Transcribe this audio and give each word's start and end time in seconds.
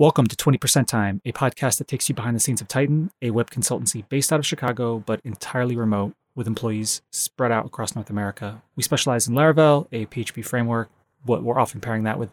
Welcome 0.00 0.28
to 0.28 0.34
20% 0.34 0.86
Time, 0.86 1.20
a 1.26 1.32
podcast 1.32 1.76
that 1.76 1.86
takes 1.86 2.08
you 2.08 2.14
behind 2.14 2.34
the 2.34 2.40
scenes 2.40 2.62
of 2.62 2.68
Tighten, 2.68 3.10
a 3.20 3.32
web 3.32 3.50
consultancy 3.50 4.08
based 4.08 4.32
out 4.32 4.38
of 4.38 4.46
Chicago, 4.46 5.00
but 5.04 5.20
entirely 5.24 5.76
remote 5.76 6.14
with 6.34 6.46
employees 6.46 7.02
spread 7.10 7.52
out 7.52 7.66
across 7.66 7.94
North 7.94 8.08
America. 8.08 8.62
We 8.76 8.82
specialize 8.82 9.28
in 9.28 9.34
Laravel, 9.34 9.88
a 9.92 10.06
PHP 10.06 10.42
framework, 10.42 10.88
but 11.26 11.42
we're 11.42 11.58
often 11.58 11.82
pairing 11.82 12.04
that 12.04 12.18
with 12.18 12.30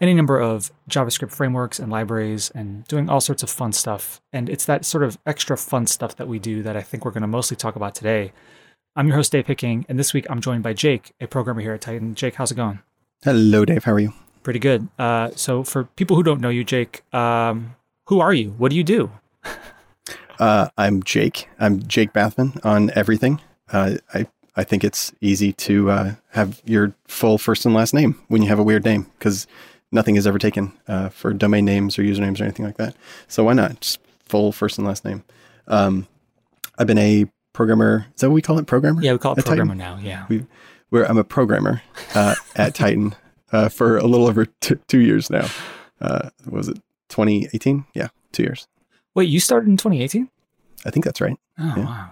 any 0.00 0.14
number 0.14 0.40
of 0.40 0.72
JavaScript 0.88 1.30
frameworks 1.30 1.78
and 1.78 1.92
libraries 1.92 2.50
and 2.54 2.86
doing 2.88 3.10
all 3.10 3.20
sorts 3.20 3.42
of 3.42 3.50
fun 3.50 3.72
stuff. 3.72 4.22
And 4.32 4.48
it's 4.48 4.64
that 4.64 4.86
sort 4.86 5.04
of 5.04 5.18
extra 5.26 5.58
fun 5.58 5.86
stuff 5.88 6.16
that 6.16 6.26
we 6.26 6.38
do 6.38 6.62
that 6.62 6.74
I 6.74 6.80
think 6.80 7.04
we're 7.04 7.10
going 7.10 7.20
to 7.20 7.26
mostly 7.26 7.58
talk 7.58 7.76
about 7.76 7.94
today. 7.94 8.32
I'm 8.96 9.06
your 9.06 9.16
host, 9.16 9.32
Dave 9.32 9.46
Hicking, 9.46 9.84
and 9.90 9.98
this 9.98 10.14
week 10.14 10.24
I'm 10.30 10.40
joined 10.40 10.62
by 10.62 10.72
Jake, 10.72 11.12
a 11.20 11.26
programmer 11.26 11.60
here 11.60 11.74
at 11.74 11.82
Tighten. 11.82 12.14
Jake, 12.14 12.36
how's 12.36 12.50
it 12.50 12.54
going? 12.54 12.78
Hello, 13.22 13.66
Dave. 13.66 13.84
How 13.84 13.92
are 13.92 14.00
you? 14.00 14.14
Pretty 14.42 14.58
good. 14.58 14.88
Uh, 14.98 15.30
so, 15.36 15.62
for 15.62 15.84
people 15.84 16.16
who 16.16 16.22
don't 16.22 16.40
know 16.40 16.48
you, 16.48 16.64
Jake, 16.64 17.02
um, 17.14 17.76
who 18.06 18.20
are 18.20 18.32
you? 18.32 18.50
What 18.58 18.70
do 18.70 18.76
you 18.76 18.84
do? 18.84 19.10
Uh, 20.38 20.70
I'm 20.78 21.02
Jake. 21.02 21.50
I'm 21.58 21.82
Jake 21.86 22.14
Bathman 22.14 22.58
on 22.64 22.90
everything. 22.94 23.42
Uh, 23.70 23.96
I 24.14 24.26
I 24.56 24.64
think 24.64 24.84
it's 24.84 25.12
easy 25.20 25.52
to 25.52 25.90
uh, 25.90 26.14
have 26.30 26.62
your 26.64 26.94
full 27.06 27.36
first 27.36 27.66
and 27.66 27.74
last 27.74 27.92
name 27.92 28.18
when 28.28 28.40
you 28.40 28.48
have 28.48 28.58
a 28.58 28.62
weird 28.62 28.82
name 28.82 29.02
because 29.18 29.46
nothing 29.92 30.16
is 30.16 30.26
ever 30.26 30.38
taken 30.38 30.72
uh, 30.88 31.10
for 31.10 31.34
domain 31.34 31.66
names 31.66 31.98
or 31.98 32.04
usernames 32.04 32.40
or 32.40 32.44
anything 32.44 32.64
like 32.64 32.78
that. 32.78 32.96
So 33.28 33.44
why 33.44 33.52
not 33.52 33.80
just 33.80 33.98
full 34.24 34.50
first 34.50 34.78
and 34.78 34.86
last 34.86 35.04
name? 35.04 35.24
Um, 35.68 36.06
I've 36.78 36.86
been 36.86 36.96
a 36.96 37.26
programmer. 37.52 38.06
Is 38.14 38.22
that 38.22 38.30
what 38.30 38.34
we 38.34 38.40
call 38.40 38.58
it? 38.58 38.66
Programmer? 38.66 39.02
Yeah, 39.02 39.12
we 39.12 39.18
call 39.18 39.34
it 39.34 39.44
programmer 39.44 39.74
Tighten? 39.74 40.02
now. 40.02 40.08
Yeah. 40.08 40.24
We, 40.30 40.46
where 40.88 41.04
I'm 41.06 41.18
a 41.18 41.24
programmer 41.24 41.82
uh, 42.14 42.34
at 42.56 42.74
Tighten 42.74 43.14
uh, 43.52 43.68
for 43.68 43.98
a 43.98 44.04
little 44.06 44.26
over 44.26 44.46
t- 44.46 44.76
two 44.88 45.00
years 45.00 45.30
now. 45.30 45.46
Uh, 46.00 46.30
was 46.48 46.68
it 46.68 46.76
2018? 47.10 47.84
Yeah, 47.94 48.08
two 48.32 48.42
years. 48.42 48.66
Wait, 49.14 49.28
you 49.28 49.40
started 49.40 49.68
in 49.68 49.76
2018? 49.76 50.28
I 50.86 50.90
think 50.90 51.04
that's 51.04 51.20
right. 51.20 51.36
Oh, 51.58 51.74
Yeah. 51.76 51.84
wow. 51.84 52.10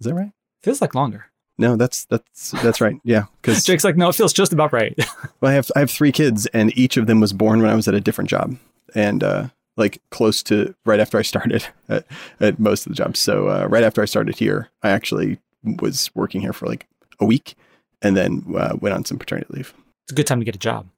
Is 0.00 0.06
that 0.06 0.14
right? 0.14 0.32
Feels 0.62 0.80
like 0.80 0.94
longer. 0.94 1.26
No, 1.58 1.76
that's 1.76 2.06
that's 2.06 2.52
that's 2.62 2.80
right. 2.80 2.96
Yeah, 3.04 3.24
because 3.42 3.64
Jake's 3.64 3.84
like, 3.84 3.96
no, 3.96 4.08
it 4.08 4.14
feels 4.14 4.32
just 4.32 4.52
about 4.52 4.72
right. 4.72 4.98
well, 5.42 5.50
I 5.52 5.54
have 5.54 5.70
I 5.76 5.80
have 5.80 5.90
three 5.90 6.12
kids, 6.12 6.46
and 6.54 6.76
each 6.78 6.96
of 6.96 7.06
them 7.06 7.20
was 7.20 7.34
born 7.34 7.60
when 7.60 7.70
I 7.70 7.74
was 7.74 7.86
at 7.86 7.94
a 7.94 8.00
different 8.00 8.30
job, 8.30 8.56
and 8.94 9.22
uh, 9.22 9.48
like 9.76 10.00
close 10.10 10.42
to 10.44 10.74
right 10.86 11.00
after 11.00 11.18
I 11.18 11.22
started 11.22 11.66
at, 11.90 12.06
at 12.40 12.58
most 12.58 12.86
of 12.86 12.92
the 12.92 12.96
jobs. 12.96 13.18
So 13.18 13.48
uh, 13.48 13.66
right 13.68 13.84
after 13.84 14.00
I 14.00 14.06
started 14.06 14.36
here, 14.36 14.70
I 14.82 14.88
actually 14.90 15.38
was 15.62 16.10
working 16.14 16.40
here 16.40 16.54
for 16.54 16.66
like 16.66 16.86
a 17.18 17.26
week, 17.26 17.56
and 18.00 18.16
then 18.16 18.42
uh, 18.56 18.76
went 18.80 18.94
on 18.94 19.04
some 19.04 19.18
paternity 19.18 19.48
leave. 19.50 19.74
It's 20.10 20.12
a 20.12 20.16
good 20.16 20.26
time 20.26 20.40
to 20.40 20.44
get 20.44 20.56
a 20.56 20.58
job. 20.58 20.88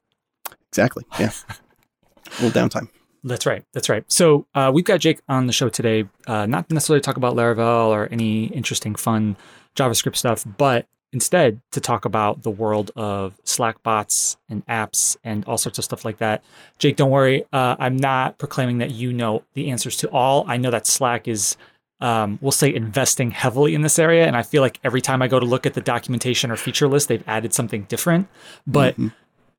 Exactly. 0.70 1.04
Yeah. 1.20 1.32
a 1.50 2.42
little 2.42 2.50
downtime. 2.50 2.88
That's 3.22 3.44
right. 3.44 3.62
That's 3.74 3.90
right. 3.90 4.04
So 4.10 4.46
uh, 4.54 4.70
we've 4.72 4.86
got 4.86 5.00
Jake 5.00 5.20
on 5.28 5.46
the 5.46 5.52
show 5.52 5.68
today, 5.68 6.08
uh, 6.26 6.46
not 6.46 6.70
necessarily 6.70 7.02
to 7.02 7.04
talk 7.04 7.18
about 7.18 7.36
Laravel 7.36 7.88
or 7.88 8.08
any 8.10 8.46
interesting, 8.46 8.94
fun 8.94 9.36
JavaScript 9.76 10.16
stuff, 10.16 10.46
but 10.56 10.86
instead 11.12 11.60
to 11.72 11.80
talk 11.80 12.06
about 12.06 12.42
the 12.42 12.50
world 12.50 12.90
of 12.96 13.38
Slack 13.44 13.82
bots 13.82 14.38
and 14.48 14.66
apps 14.66 15.18
and 15.22 15.44
all 15.44 15.58
sorts 15.58 15.76
of 15.76 15.84
stuff 15.84 16.06
like 16.06 16.16
that. 16.18 16.42
Jake, 16.78 16.96
don't 16.96 17.10
worry. 17.10 17.44
Uh, 17.52 17.76
I'm 17.78 17.98
not 17.98 18.38
proclaiming 18.38 18.78
that 18.78 18.92
you 18.92 19.12
know 19.12 19.42
the 19.52 19.70
answers 19.70 19.98
to 19.98 20.10
all. 20.10 20.46
I 20.48 20.56
know 20.56 20.70
that 20.70 20.86
Slack 20.86 21.28
is, 21.28 21.58
um, 22.02 22.38
we'll 22.42 22.52
say, 22.52 22.74
investing 22.74 23.30
heavily 23.30 23.74
in 23.74 23.80
this 23.82 23.98
area. 23.98 24.26
And 24.26 24.36
I 24.36 24.42
feel 24.42 24.60
like 24.60 24.78
every 24.84 25.00
time 25.00 25.22
I 25.22 25.28
go 25.28 25.38
to 25.40 25.46
look 25.46 25.64
at 25.66 25.74
the 25.74 25.80
documentation 25.80 26.50
or 26.50 26.56
feature 26.56 26.88
list, 26.88 27.08
they've 27.08 27.22
added 27.28 27.54
something 27.54 27.84
different. 27.84 28.26
But 28.66 28.96
Mhm. 28.98 29.12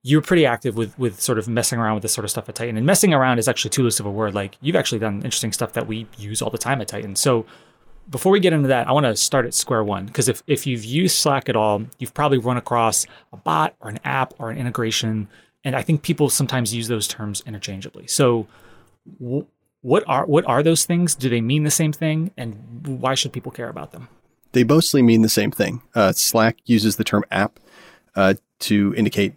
you're 0.04 0.22
pretty 0.22 0.46
active 0.46 0.76
with 0.76 1.00
with 1.00 1.22
sort 1.22 1.40
of 1.40 1.48
messing 1.48 1.80
around 1.80 1.94
with 1.96 2.02
this 2.04 2.14
sort 2.14 2.26
of 2.26 2.32
stuff 2.32 2.50
at 2.50 2.56
Tighten. 2.56 2.76
And 2.78 2.86
messing 2.86 3.14
around 3.14 3.40
is 3.40 3.48
actually 3.48 3.70
too 3.72 3.84
loose 3.84 4.00
of 4.02 4.06
a 4.06 4.12
word. 4.12 4.34
Like 4.36 4.58
you've 4.62 4.76
actually 4.76 5.00
done 5.00 5.16
interesting 5.24 5.54
stuff 5.54 5.72
that 5.74 5.88
we 5.88 6.06
use 6.18 6.42
all 6.42 6.50
the 6.52 6.58
time 6.58 6.82
at 6.82 6.90
Tighten. 6.90 7.16
So 7.16 7.46
before 8.10 8.34
we 8.34 8.42
get 8.42 8.52
into 8.52 8.68
that, 8.68 8.90
I 8.90 8.92
want 8.92 9.06
to 9.06 9.16
start 9.16 9.46
at 9.46 9.54
square 9.54 9.82
one 9.82 10.06
because 10.08 10.28
if 10.28 10.44
if 10.46 10.68
you've 10.68 10.84
used 10.84 11.16
Slack 11.16 11.48
at 11.48 11.56
all, 11.56 11.84
you've 12.00 12.14
probably 12.14 12.38
run 12.40 12.58
across 12.58 13.06
a 13.32 13.38
bot 13.38 13.76
or 13.80 13.90
an 13.90 14.00
app 14.04 14.34
or 14.40 14.50
an 14.52 14.58
integration, 14.58 15.30
and 15.64 15.74
I 15.78 15.82
think 15.82 16.02
people 16.02 16.30
sometimes 16.30 16.74
use 16.76 16.90
those 16.90 17.08
terms 17.08 17.42
interchangeably. 17.46 18.08
So. 18.08 18.48
What 19.84 20.04
are 20.08 20.26
what 20.26 20.46
are 20.46 20.64
those 20.64 20.86
things? 20.86 21.14
Do 21.14 21.30
they 21.30 21.42
mean 21.42 21.64
the 21.64 21.72
same 21.72 21.94
thing? 21.94 22.32
And 22.36 22.88
why 22.88 23.14
should 23.14 23.32
people 23.32 23.52
care 23.52 23.70
about 23.70 23.92
them? 23.92 24.08
They 24.54 24.64
mostly 24.64 25.02
mean 25.02 25.22
the 25.22 25.30
same 25.30 25.52
thing. 25.52 25.82
Uh, 25.94 26.14
Slack 26.14 26.58
uses 26.66 26.96
the 26.96 27.04
term 27.04 27.24
app 27.30 27.60
uh, 28.16 28.36
to 28.62 28.94
indicate 28.96 29.36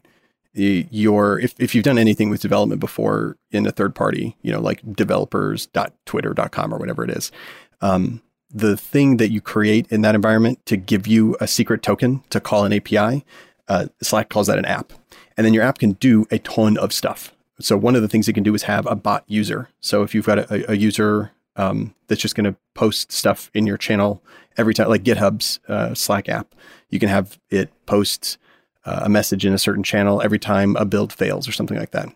your 0.55 1.39
if, 1.39 1.55
if 1.59 1.75
you've 1.75 1.85
done 1.85 1.99
anything 1.99 2.31
with 2.31 2.41
development 2.41 2.81
before 2.81 3.37
in 3.51 3.67
a 3.67 3.73
third 3.73 3.95
party, 3.95 4.37
you 4.43 4.53
know, 4.53 4.61
like 4.61 4.81
developers.twitter.com 4.95 6.73
or 6.73 6.79
whatever 6.79 7.05
it 7.05 7.11
is. 7.11 7.31
Um, 7.83 8.23
the 8.49 8.77
thing 8.77 9.19
that 9.19 9.31
you 9.31 9.41
create 9.41 9.87
in 9.91 10.03
that 10.03 10.15
environment 10.15 10.65
to 10.67 10.77
give 10.77 11.07
you 11.07 11.37
a 11.41 11.47
secret 11.47 11.83
token 11.83 12.23
to 12.31 12.41
call 12.41 12.65
an 12.65 12.73
API, 12.73 13.25
uh, 13.69 13.87
Slack 14.01 14.31
calls 14.31 14.47
that 14.47 14.59
an 14.59 14.65
app. 14.65 14.93
And 15.37 15.45
then 15.45 15.53
your 15.53 15.65
app 15.65 15.79
can 15.79 15.93
do 15.93 16.27
a 16.31 16.39
ton 16.39 16.79
of 16.79 16.93
stuff. 16.93 17.35
So 17.61 17.77
one 17.77 17.97
of 17.97 18.03
the 18.03 18.09
things 18.09 18.29
you 18.29 18.35
can 18.35 18.43
do 18.43 18.55
is 18.55 18.65
have 18.65 18.87
a 18.87 18.95
bot 18.95 19.25
user. 19.27 19.69
So 19.81 20.03
if 20.03 20.15
you've 20.15 20.27
got 20.27 20.39
a, 20.39 20.73
a 20.73 20.75
user 20.75 21.33
um, 21.57 21.95
that's 22.07 22.21
just 22.21 22.35
going 22.35 22.45
to 22.45 22.57
post 22.75 23.11
stuff 23.13 23.51
in 23.55 23.67
your 23.67 23.79
channel 23.79 24.23
every 24.57 24.75
time, 24.75 24.89
like 24.89 25.03
GitHub's 25.03 25.61
uh, 25.69 25.95
Slack 25.95 26.29
app, 26.29 26.55
you 26.91 26.99
can 26.99 27.09
have 27.09 27.39
it 27.51 27.71
post 27.87 28.39
uh, 28.85 29.01
a 29.05 29.09
message 29.09 29.45
in 29.45 29.53
a 29.53 29.59
certain 29.59 29.83
channel 29.83 30.21
every 30.23 30.39
time 30.39 30.77
a 30.77 30.85
build 30.85 31.13
fails 31.13 31.49
or 31.49 31.53
something 31.53 31.79
like 31.79 31.91
that. 31.93 32.09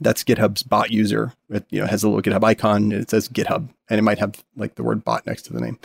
That's 0.00 0.24
GitHub's 0.24 0.62
bot 0.62 0.90
user. 0.90 1.32
It 1.48 1.64
you 1.70 1.80
know 1.80 1.86
has 1.86 2.02
a 2.02 2.08
little 2.08 2.22
GitHub 2.22 2.44
icon 2.44 2.84
and 2.84 2.92
it 2.92 3.10
says 3.10 3.28
GitHub, 3.28 3.68
and 3.88 3.98
it 3.98 4.02
might 4.02 4.18
have 4.18 4.44
like 4.56 4.74
the 4.74 4.82
word 4.82 5.04
bot 5.04 5.26
next 5.26 5.42
to 5.42 5.54
the 5.54 5.60
name. 5.60 5.78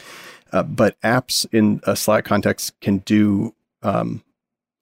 Uh, 0.52 0.64
but 0.64 1.00
apps 1.02 1.46
in 1.54 1.80
a 1.84 1.96
Slack 1.96 2.26
context 2.26 2.78
can 2.82 2.98
do 3.00 3.56
um, 3.84 4.22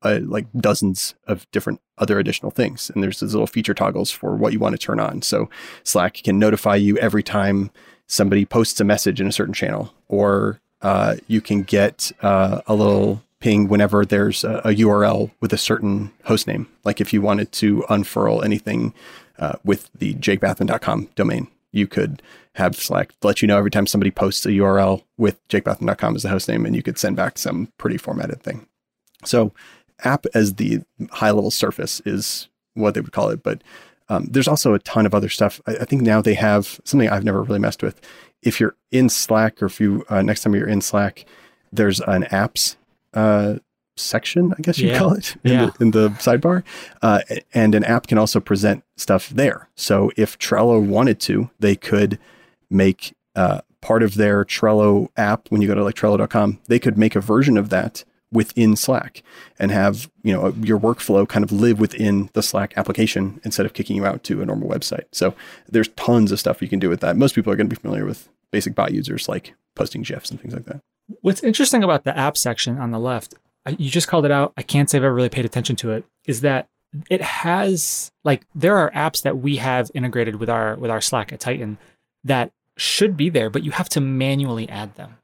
uh, 0.01 0.19
like 0.23 0.45
dozens 0.57 1.15
of 1.27 1.49
different 1.51 1.81
other 1.97 2.19
additional 2.19 2.51
things. 2.51 2.89
And 2.89 3.03
there's 3.03 3.19
these 3.19 3.33
little 3.33 3.47
feature 3.47 3.73
toggles 3.73 4.11
for 4.11 4.35
what 4.35 4.53
you 4.53 4.59
want 4.59 4.73
to 4.73 4.79
turn 4.79 4.99
on. 4.99 5.21
So 5.21 5.49
Slack 5.83 6.15
can 6.23 6.39
notify 6.39 6.75
you 6.75 6.97
every 6.97 7.23
time 7.23 7.71
somebody 8.07 8.45
posts 8.45 8.79
a 8.79 8.83
message 8.83 9.21
in 9.21 9.27
a 9.27 9.31
certain 9.31 9.53
channel, 9.53 9.93
or 10.07 10.59
uh, 10.81 11.17
you 11.27 11.41
can 11.41 11.63
get 11.63 12.11
uh, 12.21 12.61
a 12.67 12.73
little 12.73 13.21
ping 13.39 13.67
whenever 13.67 14.05
there's 14.05 14.43
a, 14.43 14.57
a 14.59 14.75
URL 14.75 15.31
with 15.39 15.53
a 15.53 15.57
certain 15.57 16.11
host 16.25 16.47
name. 16.47 16.67
Like 16.83 16.99
if 16.99 17.13
you 17.13 17.21
wanted 17.21 17.51
to 17.53 17.85
unfurl 17.89 18.41
anything 18.41 18.93
uh, 19.37 19.53
with 19.63 19.89
the 19.97 20.15
jakebathman.com 20.15 21.09
domain, 21.15 21.47
you 21.71 21.87
could 21.87 22.21
have 22.55 22.75
Slack 22.75 23.13
let 23.23 23.41
you 23.41 23.47
know 23.47 23.57
every 23.57 23.71
time 23.71 23.87
somebody 23.87 24.11
posts 24.11 24.45
a 24.45 24.49
URL 24.49 25.03
with 25.17 25.45
jakebathman.com 25.47 26.15
as 26.15 26.23
the 26.23 26.29
host 26.29 26.47
name, 26.49 26.65
and 26.65 26.75
you 26.75 26.83
could 26.83 26.97
send 26.97 27.15
back 27.15 27.37
some 27.37 27.71
pretty 27.77 27.97
formatted 27.97 28.41
thing. 28.41 28.67
So 29.23 29.53
app 30.03 30.25
as 30.33 30.55
the 30.55 30.79
high 31.11 31.31
level 31.31 31.51
surface 31.51 32.01
is 32.05 32.47
what 32.73 32.93
they 32.93 33.01
would 33.01 33.11
call 33.11 33.29
it. 33.29 33.43
But 33.43 33.61
um, 34.09 34.25
there's 34.31 34.47
also 34.47 34.73
a 34.73 34.79
ton 34.79 35.05
of 35.05 35.13
other 35.13 35.29
stuff. 35.29 35.61
I, 35.67 35.77
I 35.77 35.85
think 35.85 36.01
now 36.01 36.21
they 36.21 36.33
have 36.35 36.79
something 36.85 37.09
I've 37.09 37.23
never 37.23 37.43
really 37.43 37.59
messed 37.59 37.83
with. 37.83 37.99
If 38.41 38.59
you're 38.59 38.75
in 38.91 39.09
Slack 39.09 39.61
or 39.61 39.65
if 39.67 39.79
you, 39.79 40.05
uh, 40.09 40.21
next 40.21 40.43
time 40.43 40.55
you're 40.55 40.67
in 40.67 40.81
Slack, 40.81 41.25
there's 41.71 41.99
an 42.01 42.23
apps 42.25 42.75
uh, 43.13 43.55
section, 43.97 44.53
I 44.57 44.61
guess 44.61 44.79
you'd 44.79 44.91
Yeah. 44.91 44.97
call 44.99 45.13
it, 45.13 45.35
in, 45.43 45.51
Yeah. 45.51 45.65
the, 45.77 45.83
in 45.83 45.91
the 45.91 46.09
sidebar. 46.11 46.63
Uh, 47.01 47.21
and 47.53 47.75
an 47.75 47.83
app 47.83 48.07
can 48.07 48.17
also 48.17 48.39
present 48.39 48.83
stuff 48.97 49.29
there. 49.29 49.67
So 49.75 50.11
if 50.15 50.39
Trello 50.39 50.81
wanted 50.83 51.19
to, 51.21 51.49
they 51.59 51.75
could 51.75 52.17
make 52.69 53.13
uh, 53.35 53.61
part 53.81 54.01
of 54.03 54.15
their 54.15 54.45
Trello 54.45 55.09
app 55.17 55.49
when 55.49 55.61
you 55.61 55.67
go 55.67 55.75
to 55.75 55.83
like 55.83 55.95
Trello.com, 55.95 56.59
they 56.67 56.79
could 56.79 56.97
make 56.97 57.15
a 57.15 57.21
version 57.21 57.57
of 57.57 57.69
that 57.69 58.03
within 58.31 58.75
Slack 58.75 59.23
and 59.57 59.71
have 59.71 60.09
you 60.23 60.33
know 60.33 60.49
your 60.61 60.79
workflow 60.79 61.27
kind 61.27 61.43
of 61.43 61.51
live 61.51 61.79
within 61.79 62.29
the 62.33 62.43
Slack 62.43 62.73
application 62.77 63.41
instead 63.43 63.65
of 63.65 63.73
kicking 63.73 63.95
you 63.95 64.05
out 64.05 64.23
to 64.25 64.41
a 64.41 64.45
normal 64.45 64.69
website. 64.69 65.05
So 65.11 65.33
there's 65.67 65.87
tons 65.89 66.31
of 66.31 66.39
stuff 66.39 66.61
you 66.61 66.67
can 66.67 66.79
do 66.79 66.89
with 66.89 66.99
that. 67.01 67.17
Most 67.17 67.35
people 67.35 67.51
are 67.51 67.55
going 67.55 67.69
to 67.69 67.75
be 67.75 67.81
familiar 67.81 68.05
with 68.05 68.29
basic 68.51 68.75
bot 68.75 68.93
users 68.93 69.27
like 69.27 69.53
posting 69.75 70.01
gifs 70.01 70.29
and 70.31 70.39
things 70.39 70.53
like 70.53 70.65
that. 70.65 70.81
What's 71.21 71.43
interesting 71.43 71.83
about 71.83 72.03
the 72.03 72.15
app 72.17 72.37
section 72.37 72.77
on 72.77 72.91
the 72.91 72.99
left, 72.99 73.33
you 73.77 73.89
just 73.89 74.07
called 74.07 74.25
it 74.25 74.31
out. 74.31 74.53
I 74.57 74.61
can't 74.61 74.89
say 74.89 74.97
I've 74.97 75.03
ever 75.03 75.13
really 75.13 75.29
paid 75.29 75.45
attention 75.45 75.75
to 75.77 75.91
it. 75.91 76.05
Is 76.25 76.41
that 76.41 76.67
it 77.09 77.21
has 77.21 78.11
like 78.23 78.45
there 78.53 78.77
are 78.77 78.91
apps 78.91 79.21
that 79.23 79.37
we 79.37 79.57
have 79.57 79.89
integrated 79.93 80.35
with 80.35 80.49
our 80.49 80.75
with 80.75 80.91
our 80.91 81.01
Slack 81.01 81.33
at 81.33 81.39
Tighten 81.39 81.77
that 82.23 82.51
should 82.77 83.17
be 83.17 83.29
there, 83.29 83.49
but 83.49 83.63
you 83.63 83.71
have 83.71 83.89
to 83.89 84.01
manually 84.01 84.67
add 84.69 84.95
them. 84.95 85.17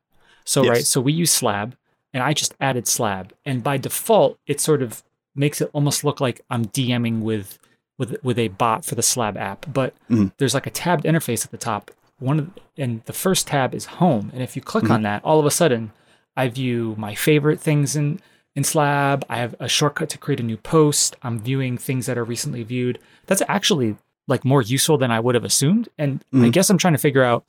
So 0.44 0.64
Yes. 0.64 0.70
right, 0.70 0.86
so 0.86 1.02
we 1.02 1.14
use 1.14 1.32
Slab, 1.32 1.76
and 2.16 2.24
I 2.24 2.34
just 2.34 2.56
added 2.62 2.88
Slab, 2.88 3.34
and 3.46 3.62
by 3.62 3.76
default, 3.78 4.40
it 4.48 4.62
sort 4.62 4.82
of 4.82 5.04
makes 5.36 5.60
it 5.60 5.70
almost 5.74 6.04
look 6.06 6.22
like 6.22 6.40
I'm 6.50 6.66
DMing 6.66 7.20
with 7.22 7.60
with 7.98 8.18
with 8.24 8.40
a 8.40 8.48
bot 8.48 8.84
for 8.86 8.96
the 8.96 9.04
Slab 9.04 9.36
app, 9.38 9.66
but 9.72 9.94
Mhm. 10.10 10.32
there's 10.38 10.54
like 10.54 10.66
a 10.66 10.70
tabbed 10.72 11.04
interface 11.04 11.44
at 11.46 11.52
the 11.52 11.58
top. 11.58 11.92
One 12.20 12.40
of 12.40 12.50
and 12.78 13.02
the 13.06 13.14
first 13.14 13.48
tab 13.48 13.76
is 13.76 13.86
home, 13.86 14.32
and 14.34 14.42
if 14.42 14.56
you 14.56 14.62
click 14.62 14.86
Mhm. 14.86 14.92
on 14.92 15.02
that, 15.04 15.24
all 15.26 15.40
of 15.40 15.46
a 15.46 15.52
sudden, 15.52 15.92
I 16.38 16.48
view 16.48 16.96
my 16.98 17.14
favorite 17.16 17.60
things 17.60 17.96
in 17.98 18.20
in 18.56 18.64
Slab. 18.64 19.26
I 19.30 19.36
have 19.38 19.54
a 19.60 19.68
shortcut 19.68 20.08
to 20.12 20.18
create 20.18 20.40
a 20.40 20.44
new 20.44 20.56
post. 20.56 21.18
I'm 21.22 21.40
viewing 21.40 21.78
things 21.78 22.06
that 22.06 22.18
are 22.18 22.24
recently 22.24 22.64
viewed. 22.64 23.00
That's 23.26 23.42
actually 23.50 23.98
like 24.30 24.46
more 24.46 24.62
useful 24.62 24.98
than 24.98 25.12
I 25.12 25.20
would 25.20 25.36
have 25.36 25.44
assumed. 25.44 25.90
And 25.98 26.24
I 26.34 26.38
Mhm. 26.38 26.54
guess 26.54 26.70
I'm 26.70 26.78
trying 26.78 26.94
to 26.94 26.98
figure 27.08 27.24
out 27.24 27.44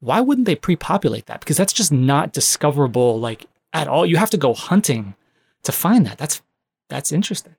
why 0.00 0.20
wouldn't 0.20 0.44
they 0.46 0.54
pre-populate 0.54 1.24
that? 1.26 1.40
Because 1.40 1.56
that's 1.56 1.72
just 1.72 1.90
not 1.90 2.32
discoverable 2.34 3.18
like 3.18 3.46
at 3.72 3.88
all. 3.88 4.04
You 4.06 4.16
have 4.16 4.30
to 4.30 4.36
go 4.36 4.54
hunting 4.54 5.14
to 5.62 5.72
find 5.72 6.06
that. 6.06 6.18
That's 6.18 6.42
that's 6.88 7.12
interesting. 7.12 7.56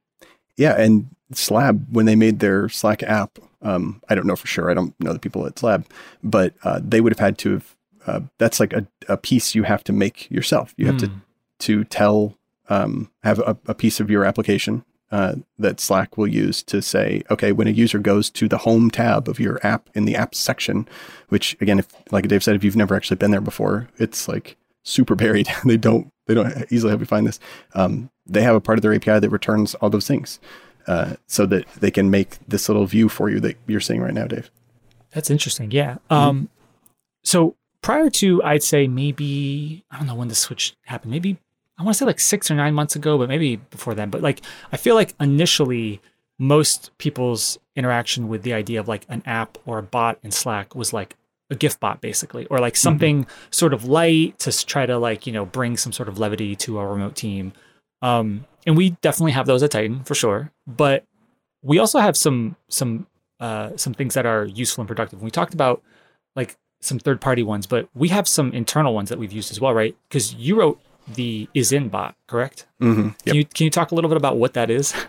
Yeah, 0.57 0.79
and 0.79 1.07
Slab 1.31 1.87
when 1.91 2.05
they 2.05 2.15
made 2.15 2.39
their 2.39 2.69
Slack 2.69 3.01
app, 3.03 3.39
um, 3.61 4.01
I 4.09 4.15
don't 4.15 4.27
know 4.27 4.35
for 4.35 4.47
sure. 4.47 4.69
I 4.69 4.73
don't 4.73 4.93
know 4.99 5.13
the 5.13 5.19
people 5.19 5.45
at 5.47 5.57
Slab, 5.57 5.85
but 6.23 6.53
uh, 6.63 6.79
they 6.83 7.01
would 7.01 7.11
have 7.11 7.19
had 7.19 7.37
to 7.39 7.53
have. 7.53 7.75
Uh, 8.05 8.19
that's 8.37 8.59
like 8.59 8.73
a, 8.73 8.85
a 9.07 9.15
piece 9.15 9.55
you 9.55 9.63
have 9.63 9.83
to 9.85 9.93
make 9.93 10.29
yourself. 10.29 10.73
You 10.77 10.87
have 10.87 10.97
to 10.97 11.07
Hmm. 11.07 11.17
to 11.59 11.83
tell 11.85 12.37
um, 12.69 13.09
have 13.23 13.39
a, 13.39 13.57
a 13.67 13.73
piece 13.73 13.99
of 14.01 14.09
your 14.09 14.25
application 14.25 14.83
uh, 15.11 15.35
that 15.57 15.79
Slack 15.79 16.17
will 16.17 16.27
use 16.27 16.61
to 16.63 16.81
say, 16.81 17.23
okay, 17.31 17.51
when 17.53 17.67
a 17.67 17.71
user 17.71 17.99
goes 17.99 18.29
to 18.31 18.47
the 18.49 18.57
home 18.59 18.91
tab 18.91 19.29
of 19.29 19.39
your 19.39 19.59
app 19.65 19.89
in 19.93 20.05
the 20.05 20.15
apps 20.15 20.35
section, 20.35 20.87
which 21.29 21.55
again, 21.61 21.79
if 21.79 21.87
like 22.11 22.27
Dave 22.27 22.43
said, 22.43 22.55
if 22.55 22.63
you've 22.63 22.75
never 22.75 22.93
actually 22.95 23.17
been 23.17 23.31
there 23.31 23.41
before, 23.41 23.87
it's 23.97 24.27
like 24.27 24.57
super 24.83 25.15
buried. 25.15 25.47
they 25.65 25.77
don't 25.77 26.11
they 26.27 26.33
don't 26.33 26.71
easily 26.71 26.89
help 26.89 27.01
you 27.01 27.05
find 27.05 27.27
this. 27.27 27.39
Um, 27.73 28.09
they 28.25 28.41
have 28.41 28.55
a 28.55 28.61
part 28.61 28.77
of 28.77 28.81
their 28.81 28.93
API 28.93 29.19
that 29.19 29.29
returns 29.29 29.75
all 29.75 29.89
those 29.89 30.07
things, 30.07 30.39
uh, 30.87 31.15
so 31.27 31.45
that 31.47 31.67
they 31.73 31.91
can 31.91 32.09
make 32.09 32.37
this 32.47 32.69
little 32.69 32.85
view 32.85 33.09
for 33.09 33.29
you 33.29 33.39
that 33.41 33.57
you're 33.67 33.79
seeing 33.79 34.01
right 34.01 34.13
now, 34.13 34.25
Dave. 34.25 34.49
That's 35.11 35.29
interesting. 35.29 35.71
Yeah. 35.71 35.97
Um, 36.09 36.49
so 37.23 37.55
prior 37.81 38.09
to, 38.09 38.41
I'd 38.43 38.63
say 38.63 38.87
maybe 38.87 39.83
I 39.91 39.97
don't 39.97 40.07
know 40.07 40.15
when 40.15 40.29
the 40.29 40.35
switch 40.35 40.75
happened. 40.85 41.11
Maybe 41.11 41.37
I 41.77 41.83
want 41.83 41.95
to 41.95 41.99
say 41.99 42.05
like 42.05 42.19
six 42.19 42.49
or 42.49 42.55
nine 42.55 42.73
months 42.73 42.95
ago, 42.95 43.17
but 43.17 43.29
maybe 43.29 43.57
before 43.57 43.93
then. 43.93 44.09
But 44.09 44.21
like 44.21 44.41
I 44.71 44.77
feel 44.77 44.95
like 44.95 45.13
initially 45.19 46.01
most 46.39 46.91
people's 46.97 47.59
interaction 47.75 48.27
with 48.27 48.43
the 48.43 48.53
idea 48.53 48.79
of 48.79 48.87
like 48.87 49.05
an 49.09 49.21
app 49.25 49.57
or 49.65 49.77
a 49.77 49.83
bot 49.83 50.17
in 50.23 50.31
Slack 50.31 50.75
was 50.75 50.93
like 50.93 51.15
a 51.49 51.55
gift 51.55 51.79
bot 51.79 52.01
basically, 52.01 52.45
or 52.47 52.59
like 52.59 52.75
something 52.75 53.25
sort 53.51 53.73
of 53.73 53.85
light 53.85 54.39
to 54.39 54.65
try 54.65 54.85
to 54.85 54.97
like 54.97 55.27
you 55.27 55.33
know 55.33 55.45
bring 55.45 55.77
some 55.77 55.91
sort 55.91 56.09
of 56.09 56.19
levity 56.19 56.55
to 56.57 56.79
a 56.79 56.85
remote 56.85 57.15
team. 57.15 57.53
Um, 58.01 58.45
and 58.65 58.75
we 58.77 58.91
definitely 59.01 59.31
have 59.31 59.45
those 59.45 59.63
at 59.63 59.71
Tighten 59.71 60.03
for 60.03 60.15
sure, 60.15 60.51
but 60.67 61.05
we 61.61 61.79
also 61.79 61.99
have 61.99 62.17
some 62.17 62.55
some 62.69 63.07
uh, 63.39 63.71
some 63.75 63.93
things 63.93 64.13
that 64.13 64.25
are 64.25 64.45
useful 64.45 64.81
and 64.81 64.87
productive. 64.87 65.21
We 65.21 65.31
talked 65.31 65.53
about 65.53 65.81
like 66.35 66.57
some 66.81 66.99
third 66.99 67.21
party 67.21 67.43
ones, 67.43 67.65
but 67.65 67.87
we 67.93 68.09
have 68.09 68.27
some 68.27 68.51
internal 68.51 68.93
ones 68.93 69.09
that 69.09 69.19
we've 69.19 69.31
used 69.31 69.51
as 69.51 69.59
well, 69.59 69.73
right? 69.73 69.95
Because 70.07 70.33
you 70.35 70.57
wrote 70.57 70.79
the 71.07 71.49
is 71.53 71.71
in 71.71 71.89
bot, 71.89 72.15
correct? 72.27 72.65
Mm-hmm. 72.81 73.09
Can 73.25 73.35
you 73.35 73.45
can 73.45 73.65
you 73.65 73.69
talk 73.69 73.91
a 73.91 73.95
little 73.95 74.09
bit 74.09 74.17
about 74.17 74.37
what 74.37 74.53
that 74.53 74.69
is? 74.69 74.93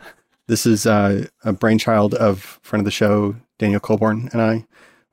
This 0.46 0.66
is 0.66 0.84
uh, 0.84 1.26
a 1.42 1.54
brainchild 1.54 2.14
of 2.14 2.60
friend 2.60 2.82
of 2.82 2.84
the 2.84 2.90
show, 2.90 3.34
Daniel 3.58 3.80
Coulbourne, 3.80 4.28
and 4.32 4.42
I. 4.42 4.66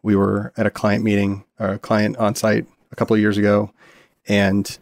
We 0.04 0.16
were 0.16 0.54
at 0.58 0.66
a 0.66 0.72
client 0.72 1.04
meeting, 1.04 1.44
or 1.60 1.70
a 1.70 1.80
client 1.80 2.18
on 2.18 2.36
site 2.36 2.66
a 2.92 2.96
couple 2.96 3.14
of 3.16 3.20
years 3.20 3.38
ago, 3.38 3.72
and 4.28 4.78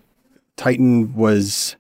Tighten 0.58 1.14
was. 1.16 1.76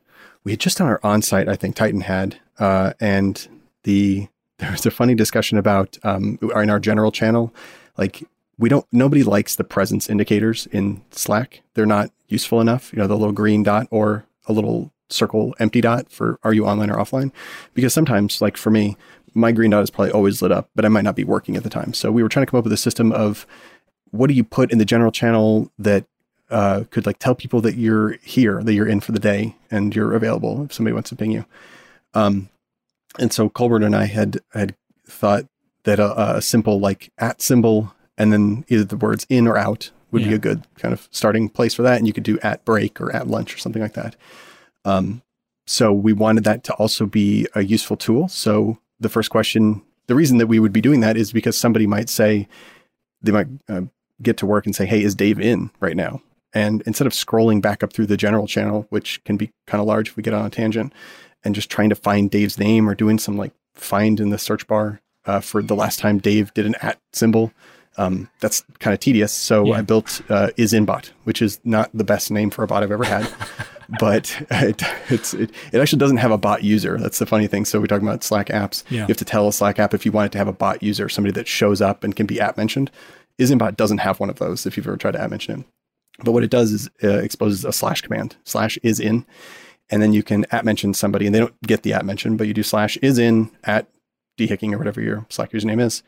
We 0.45 0.53
had 0.53 0.59
just 0.59 0.77
done 0.77 0.88
our 0.88 1.01
on 1.03 1.21
site, 1.21 1.50
I 1.50 1.56
think 1.56 1.75
Tighten 1.75 2.01
had, 2.01 2.38
uh, 2.59 2.94
and 3.00 3.47
the 3.83 4.27
there 4.57 4.71
was 4.71 4.86
a 4.86 4.91
funny 4.91 5.15
discussion 5.15 5.57
about 5.57 5.97
um, 6.03 6.38
in 6.41 6.69
our 6.69 6.80
general 6.80 7.12
channel, 7.12 7.53
like 7.97 8.24
we 8.57 8.69
don't 8.69 8.86
nobody 8.91 9.24
likes 9.24 9.56
the 9.56 9.63
presence 9.63 10.09
indicators 10.09 10.68
in 10.71 11.01
Slack. 11.12 11.62
They're 11.74 11.85
not 11.85 12.12
useful 12.27 12.62
enough. 12.62 12.92
You 12.94 13.00
know, 13.00 13.07
the 13.07 13.18
little 13.18 13.33
green 13.33 13.63
dot 13.63 13.88
or 13.89 14.25
a 14.47 14.53
little 14.53 14.92
circle 15.09 15.56
empty 15.59 15.81
dot 15.81 16.12
for 16.12 16.39
are 16.44 16.53
you 16.53 16.65
online 16.65 16.89
or 16.92 16.97
offline? 16.97 17.31
Because 17.74 17.94
sometimes, 17.94 18.42
like 18.42 18.57
for 18.57 18.69
me, 18.69 18.97
my 19.34 19.52
green 19.52 19.72
dot 19.72 19.84
is 19.84 19.90
probably 19.90 20.12
always 20.12 20.42
lit 20.42 20.52
up, 20.52 20.70
but 20.76 20.86
I 20.86 20.90
might 20.90 21.04
not 21.04 21.16
be 21.16 21.24
working 21.24 21.56
at 21.56 21.64
the 21.64 21.70
time. 21.70 21.94
So 21.94 22.12
we 22.12 22.24
were 22.24 22.30
trying 22.30 22.46
to 22.46 22.52
come 22.52 22.58
up 22.58 22.64
with 22.64 22.74
a 22.74 22.78
system 22.78 23.12
of 23.12 23.46
what 24.12 24.28
do 24.28 24.34
you 24.34 24.44
put 24.44 24.72
in 24.72 24.78
the 24.78 24.86
general 24.86 25.12
channel 25.12 25.72
that 25.78 26.06
uh, 26.50 26.86
could 26.90 27.06
like 27.06 27.20
tell 27.20 27.36
people 27.36 27.62
that 27.62 27.76
you're 27.76 28.18
here, 28.24 28.64
that 28.64 28.74
you're 28.74 28.88
in 28.88 29.00
for 29.00 29.12
the 29.12 29.20
day, 29.20 29.56
and 29.70 29.96
you're 29.96 30.14
available 30.14 30.64
if 30.64 30.74
somebody 30.74 30.94
wants 30.94 31.10
to 31.10 31.16
ping 31.16 31.31
you. 31.31 31.46
Um, 32.14 32.50
and 33.20 33.31
so 33.31 33.50
Colbert 33.50 33.84
and 33.84 33.96
I 33.96 34.06
had 34.06 34.40
had 34.54 34.76
thought 35.06 35.46
that 35.84 36.00
a, 36.00 36.38
a 36.38 36.42
simple 36.42 36.80
like 36.80 37.12
at 37.18 37.42
symbol 37.42 37.94
and 38.18 38.34
then 38.34 38.66
either 38.68 38.84
the 38.84 38.98
words 38.98 39.26
in 39.30 39.48
or 39.48 39.58
out 39.58 39.92
would 40.12 40.24
be 40.24 40.34
a 40.34 40.40
good 40.40 40.68
kind 40.78 40.94
of 40.94 41.08
starting 41.12 41.50
place 41.50 41.74
for 41.74 41.84
that. 41.84 41.98
And 41.98 42.08
you 42.08 42.14
could 42.14 42.24
do 42.24 42.40
at 42.40 42.66
break 42.66 43.00
or 43.00 43.16
at 43.16 43.28
lunch 43.28 43.54
or 43.54 43.58
something 43.60 43.81
like 43.81 43.94
that. 43.94 44.16
Um, 44.84 45.22
so 45.68 45.94
we 45.94 46.14
wanted 46.14 46.44
that 46.46 46.64
to 46.66 46.74
also 46.74 47.06
be 47.06 47.48
a 47.54 47.64
useful 47.64 47.96
tool. 47.96 48.28
So 48.28 48.80
the 49.00 49.10
first 49.10 49.30
question, 49.30 49.81
the 50.07 50.16
reason 50.16 50.38
that 50.40 50.48
we 50.48 50.60
would 50.60 50.74
be 50.74 50.81
doing 50.81 51.00
that 51.01 51.18
is 51.18 51.31
because 51.31 51.57
somebody 51.57 51.88
might 51.88 52.10
say, 52.10 52.48
they 53.22 53.31
might 53.31 53.48
uh, 53.68 53.81
get 54.22 54.38
to 54.38 54.46
work 54.46 54.66
and 54.66 54.75
say, 54.75 54.86
Hey, 54.86 55.04
is 55.04 55.16
Dave 55.16 55.40
in 55.40 55.72
right 55.80 55.96
now? 55.96 56.22
And 56.54 56.81
instead 56.86 57.06
of 57.07 57.13
scrolling 57.13 57.62
back 57.62 57.84
up 57.84 57.94
through 57.94 58.07
the 58.07 58.18
general 58.18 58.48
channel, 58.48 58.88
which 58.90 59.24
can 59.24 59.38
be 59.38 59.51
kind 59.68 59.80
of 59.81 59.88
large 59.88 60.10
if 60.10 60.18
we 60.18 60.24
get 60.24 60.34
on 60.34 60.46
a 60.46 60.50
tangent, 60.50 60.94
and 61.44 61.54
just 61.56 61.69
trying 61.69 61.90
to 61.90 61.96
find 61.96 62.30
Dave's 62.31 62.57
name 62.57 62.90
or 62.90 62.96
doing 62.96 63.19
some 63.19 63.38
like 63.38 63.54
find 63.75 64.19
in 64.19 64.30
the 64.30 64.38
search 64.38 64.66
bar 64.68 65.00
uh, 65.25 65.40
for 65.40 65.62
the 65.62 65.75
last 65.75 66.00
time 66.00 66.18
Dave 66.18 66.54
did 66.54 66.66
an 66.66 66.75
at 66.81 67.00
symbol, 67.13 67.52
um, 67.98 68.30
that's 68.40 68.63
kind 68.80 68.94
of 68.94 69.00
tedious. 69.00 69.31
So 69.31 69.66
Yeah. 69.68 69.75
I 69.75 69.81
built 69.81 70.22
uh, 70.30 70.50
isinbot, 70.57 71.12
which 71.24 71.42
is 71.42 71.60
not 71.63 71.90
the 71.94 72.04
best 72.04 72.31
name 72.31 72.50
for 72.50 72.63
a 72.63 72.68
bot 72.68 72.81
I've 72.84 72.92
ever 72.92 73.04
had, 73.04 73.31
but 74.00 74.45
it, 74.51 74.83
it's 75.09 75.33
it, 75.33 75.51
it 75.71 75.80
actually 75.80 76.00
doesn't 76.00 76.18
have 76.18 76.31
a 76.31 76.38
bot 76.38 76.63
user. 76.63 76.97
That's 76.97 77.19
the 77.19 77.25
funny 77.25 77.47
thing. 77.47 77.65
So 77.65 77.80
we're 77.80 77.88
talking 77.88 78.07
about 78.07 78.24
Slack 78.24 78.47
apps. 78.47 78.83
Yeah. 78.89 79.01
You 79.01 79.07
have 79.07 79.18
to 79.18 79.25
tell 79.25 79.47
a 79.47 79.53
Slack 79.53 79.80
app 79.80 79.94
if 79.94 80.06
you 80.06 80.12
want 80.12 80.27
it 80.27 80.31
to 80.33 80.38
have 80.38 80.47
a 80.47 80.53
bot 80.53 80.83
user, 80.83 81.09
somebody 81.09 81.33
that 81.33 81.47
shows 81.47 81.81
up 81.81 82.03
and 82.03 82.15
can 82.15 82.25
be 82.25 82.39
app 82.39 82.57
mentioned. 82.57 82.91
Isinbot 83.39 83.77
doesn't 83.77 84.00
have 84.00 84.19
one 84.19 84.30
of 84.30 84.38
those. 84.38 84.65
If 84.65 84.75
you've 84.77 84.88
ever 84.88 84.97
tried 84.97 85.12
to 85.12 85.21
app 85.21 85.30
mention 85.30 85.62
it, 85.62 85.65
but 86.24 86.33
what 86.33 86.44
it 86.44 86.50
does 86.51 86.71
is 86.71 86.89
uh, 87.03 87.19
exposes 87.19 87.65
a 87.65 87.71
slash 87.71 88.01
command. 88.01 88.36
Slash 88.44 88.77
is 88.83 89.00
in, 89.00 89.25
and 89.89 90.01
then 90.01 90.13
you 90.13 90.24
can 90.24 90.45
at 90.51 90.65
mention 90.65 90.94
somebody, 90.94 91.25
and 91.25 91.33
they 91.33 91.39
don't 91.39 91.62
get 91.62 91.83
the 91.83 91.94
at 91.94 92.06
mention, 92.06 92.38
but 92.38 92.47
you 92.47 92.53
do 92.53 92.63
slash 92.63 92.97
is 92.97 93.18
in 93.18 93.50
at 93.63 93.88
dehicking 94.38 94.74
or 94.74 94.77
whatever 94.77 95.01
your 95.01 95.25
Slack 95.30 95.51
username 95.51 95.81
is, 95.81 96.03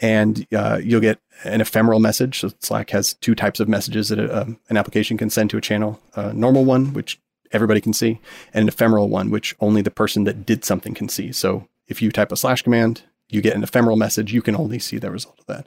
and 0.00 0.46
uh, 0.52 0.80
you'll 0.82 1.00
get 1.00 1.20
an 1.44 1.60
ephemeral 1.60 2.00
message. 2.00 2.40
So 2.40 2.50
Slack 2.60 2.90
has 2.90 3.14
two 3.14 3.34
types 3.34 3.60
of 3.60 3.68
messages 3.68 4.08
that 4.08 4.18
a, 4.18 4.42
um, 4.42 4.58
an 4.68 4.76
application 4.76 5.16
can 5.16 5.30
send 5.30 5.50
to 5.50 5.56
a 5.56 5.60
channel: 5.60 6.00
a 6.14 6.32
normal 6.32 6.64
one, 6.64 6.92
which 6.92 7.20
everybody 7.52 7.80
can 7.80 7.92
see, 7.92 8.20
and 8.54 8.62
an 8.62 8.68
ephemeral 8.68 9.08
one, 9.08 9.30
which 9.30 9.54
only 9.60 9.82
the 9.82 9.90
person 9.90 10.24
that 10.24 10.46
did 10.46 10.64
something 10.64 10.94
can 10.94 11.08
see. 11.08 11.32
So 11.32 11.68
if 11.88 12.00
you 12.00 12.10
type 12.10 12.32
a 12.32 12.36
slash 12.36 12.62
command, 12.62 13.02
you 13.28 13.40
get 13.40 13.56
an 13.56 13.62
ephemeral 13.62 13.96
message. 13.96 14.32
You 14.32 14.42
can 14.42 14.56
only 14.56 14.78
see 14.78 14.98
the 14.98 15.10
result 15.10 15.38
of 15.38 15.46
that. 15.46 15.66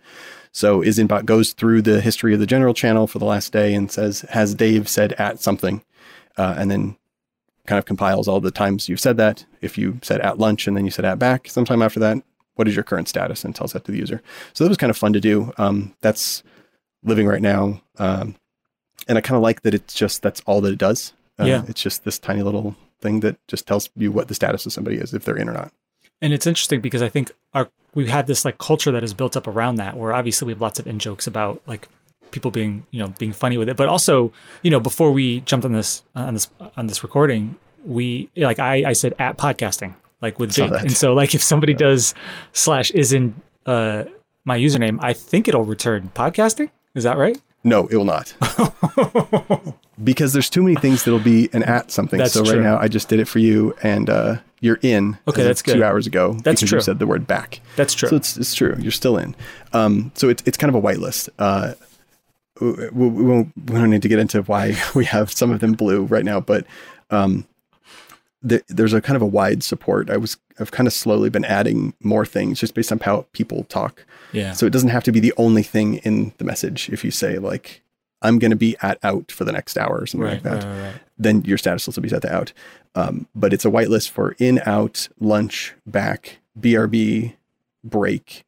So 0.51 0.81
isinbot 0.81 1.25
goes 1.25 1.53
through 1.53 1.81
the 1.81 2.01
history 2.01 2.33
of 2.33 2.39
the 2.39 2.45
general 2.45 2.73
channel 2.73 3.07
for 3.07 3.19
the 3.19 3.25
last 3.25 3.51
day 3.51 3.73
and 3.73 3.91
says, 3.91 4.21
"Has 4.29 4.55
Dave 4.55 4.87
said 4.89 5.13
at 5.13 5.39
something?" 5.39 5.83
Uh, 6.37 6.55
and 6.57 6.71
then 6.71 6.97
kind 7.65 7.79
of 7.79 7.85
compiles 7.85 8.27
all 8.27 8.41
the 8.41 8.51
times 8.51 8.89
you've 8.89 8.99
said 8.99 9.17
that. 9.17 9.45
If 9.61 9.77
you 9.77 9.99
said 10.01 10.19
at 10.21 10.37
lunch 10.39 10.67
and 10.67 10.75
then 10.75 10.85
you 10.85 10.91
said 10.91 11.05
at 11.05 11.19
back 11.19 11.47
sometime 11.47 11.81
after 11.81 11.99
that, 12.01 12.23
what 12.55 12.67
is 12.67 12.75
your 12.75 12.83
current 12.83 13.07
status 13.07 13.43
and 13.43 13.55
tells 13.55 13.73
that 13.73 13.85
to 13.85 13.91
the 13.91 13.97
user. 13.97 14.21
So 14.53 14.63
that 14.63 14.69
was 14.69 14.77
kind 14.77 14.89
of 14.89 14.97
fun 14.97 15.13
to 15.13 15.19
do. 15.19 15.51
Um, 15.57 15.93
that's 16.01 16.43
living 17.03 17.27
right 17.27 17.41
now. 17.41 17.81
Um, 17.97 18.35
and 19.07 19.17
I 19.17 19.21
kind 19.21 19.35
of 19.35 19.41
like 19.41 19.61
that 19.61 19.73
it's 19.73 19.93
just 19.93 20.21
that's 20.21 20.41
all 20.45 20.61
that 20.61 20.73
it 20.73 20.79
does. 20.79 21.13
Uh, 21.39 21.45
Yeah. 21.45 21.63
It's 21.67 21.81
just 21.81 22.03
this 22.03 22.19
tiny 22.19 22.43
little 22.43 22.75
thing 23.01 23.19
that 23.21 23.37
just 23.47 23.67
tells 23.67 23.89
you 23.95 24.11
what 24.11 24.27
the 24.27 24.35
status 24.35 24.65
of 24.65 24.73
somebody 24.73 24.97
is, 24.97 25.13
if 25.13 25.25
they're 25.25 25.37
in 25.37 25.49
or 25.49 25.53
not. 25.53 25.73
And 26.21 26.31
it's 26.31 26.47
interesting 26.47 26.79
because 26.79 27.01
I 27.01 27.09
think 27.09 27.31
our 27.53 27.69
we've 27.95 28.07
had 28.07 28.27
this 28.27 28.45
like 28.45 28.57
culture 28.57 28.91
that 28.91 29.03
is 29.03 29.13
built 29.13 29.35
up 29.35 29.47
around 29.47 29.75
that, 29.75 29.97
where 29.97 30.13
obviously 30.13 30.45
we 30.45 30.53
have 30.53 30.61
lots 30.61 30.79
of 30.79 30.87
in 30.87 30.99
jokes 30.99 31.27
about 31.27 31.61
like 31.67 31.89
people 32.31 32.49
being 32.49 32.85
you 32.91 32.99
know 32.99 33.09
being 33.19 33.33
funny 33.33 33.57
with 33.57 33.67
it, 33.67 33.75
but 33.75 33.89
also 33.89 34.31
you 34.61 34.71
know 34.71 34.79
before 34.79 35.11
we 35.11 35.41
jumped 35.41 35.65
on 35.65 35.73
this 35.73 36.03
on 36.15 36.33
this 36.33 36.49
on 36.77 36.87
this 36.87 37.03
recording, 37.03 37.57
we 37.83 38.29
like 38.37 38.59
I 38.59 38.89
I 38.89 38.93
said 38.93 39.13
at 39.19 39.37
podcasting 39.37 39.95
like 40.23 40.39
with 40.39 40.53
Jake, 40.53 40.71
and 40.71 40.91
so 40.91 41.13
like 41.13 41.35
if 41.35 41.43
somebody 41.43 41.75
does 41.75 42.15
slash 42.53 42.89
is 42.91 43.13
in 43.13 43.35
uh 43.67 44.05
my 44.45 44.57
username, 44.57 44.97
I 45.01 45.13
think 45.13 45.47
it'll 45.47 45.65
return 45.65 46.11
podcasting. 46.15 46.71
Is 46.95 47.03
that 47.03 47.17
right? 47.17 47.39
No, 47.63 47.87
it 47.87 47.95
will 47.95 48.05
not. 48.05 48.33
because 50.03 50.33
there's 50.33 50.49
too 50.49 50.63
many 50.63 50.75
things 50.75 51.03
that'll 51.03 51.19
be 51.19 51.49
an 51.53 51.63
at 51.63 51.91
something. 51.91 52.17
That's 52.17 52.33
so 52.33 52.41
right 52.41 52.53
true. 52.53 52.63
now 52.63 52.77
I 52.77 52.87
just 52.87 53.07
did 53.07 53.19
it 53.19 53.27
for 53.27 53.39
you 53.39 53.75
and 53.83 54.09
uh, 54.09 54.37
you're 54.59 54.79
in. 54.81 55.17
Okay, 55.27 55.43
that's 55.43 55.61
good. 55.61 55.75
Two 55.75 55.83
hours 55.83 56.05
ago. 56.05 56.33
That's 56.43 56.59
because 56.59 56.69
true. 56.69 56.77
you 56.77 56.81
said 56.81 56.99
the 56.99 57.07
word 57.07 57.25
back. 57.25 57.61
That's 57.77 57.93
true. 57.93 58.09
So 58.09 58.15
it's, 58.17 58.35
it's 58.35 58.53
true. 58.53 58.75
You're 58.79 58.91
still 58.91 59.17
in. 59.17 59.33
Um, 59.71 60.11
so 60.15 60.27
it's, 60.27 60.43
it's 60.45 60.57
kind 60.57 60.75
of 60.75 60.83
a 60.83 60.85
whitelist. 60.85 61.29
Uh, 61.39 61.73
we, 62.59 62.89
we, 62.91 63.23
won't, 63.23 63.53
we 63.55 63.75
don't 63.75 63.89
need 63.89 64.01
to 64.01 64.09
get 64.09 64.19
into 64.19 64.41
why 64.43 64.75
we 64.95 65.05
have 65.05 65.31
some 65.31 65.51
of 65.51 65.61
them 65.61 65.71
blue 65.73 66.03
right 66.03 66.25
now, 66.25 66.41
but 66.41 66.65
um, 67.11 67.47
the, 68.43 68.63
there's 68.67 68.93
a 68.93 69.01
kind 69.01 69.15
of 69.15 69.21
a 69.21 69.27
wide 69.27 69.63
support. 69.63 70.09
I 70.09 70.17
was, 70.17 70.37
I've 70.59 70.71
kind 70.71 70.85
of 70.85 70.93
slowly 70.93 71.29
been 71.29 71.45
adding 71.45 71.93
more 72.01 72.25
things 72.25 72.59
just 72.59 72.75
based 72.75 72.91
on 72.91 72.99
how 72.99 73.25
people 73.31 73.63
talk. 73.65 74.05
yeah. 74.33 74.51
So 74.51 74.65
it 74.65 74.73
doesn't 74.73 74.89
have 74.89 75.03
to 75.05 75.11
be 75.11 75.19
the 75.19 75.33
only 75.37 75.63
thing 75.63 75.95
in 75.97 76.33
the 76.37 76.43
message. 76.43 76.89
If 76.89 77.03
you 77.03 77.11
say 77.11 77.39
like, 77.39 77.81
I'm 78.21 78.39
going 78.39 78.51
to 78.51 78.57
be 78.57 78.75
at 78.81 78.99
out 79.03 79.31
for 79.31 79.43
the 79.43 79.51
next 79.51 79.77
hour 79.77 79.97
or 79.99 80.05
something 80.05 80.25
right, 80.25 80.33
like 80.33 80.43
that, 80.43 80.63
right, 80.63 80.81
right, 80.81 80.95
then 81.17 81.41
your 81.43 81.57
status 81.57 81.85
will 81.85 81.93
still 81.93 82.03
be 82.03 82.09
set 82.09 82.21
to 82.23 82.33
out. 82.33 82.53
Um, 82.95 83.27
but 83.33 83.53
it's 83.53 83.65
a 83.65 83.69
whitelist 83.69 84.09
for 84.11 84.35
in, 84.39 84.61
out, 84.65 85.09
lunch, 85.19 85.73
back, 85.85 86.37
BRB, 86.59 87.35
break, 87.83 88.45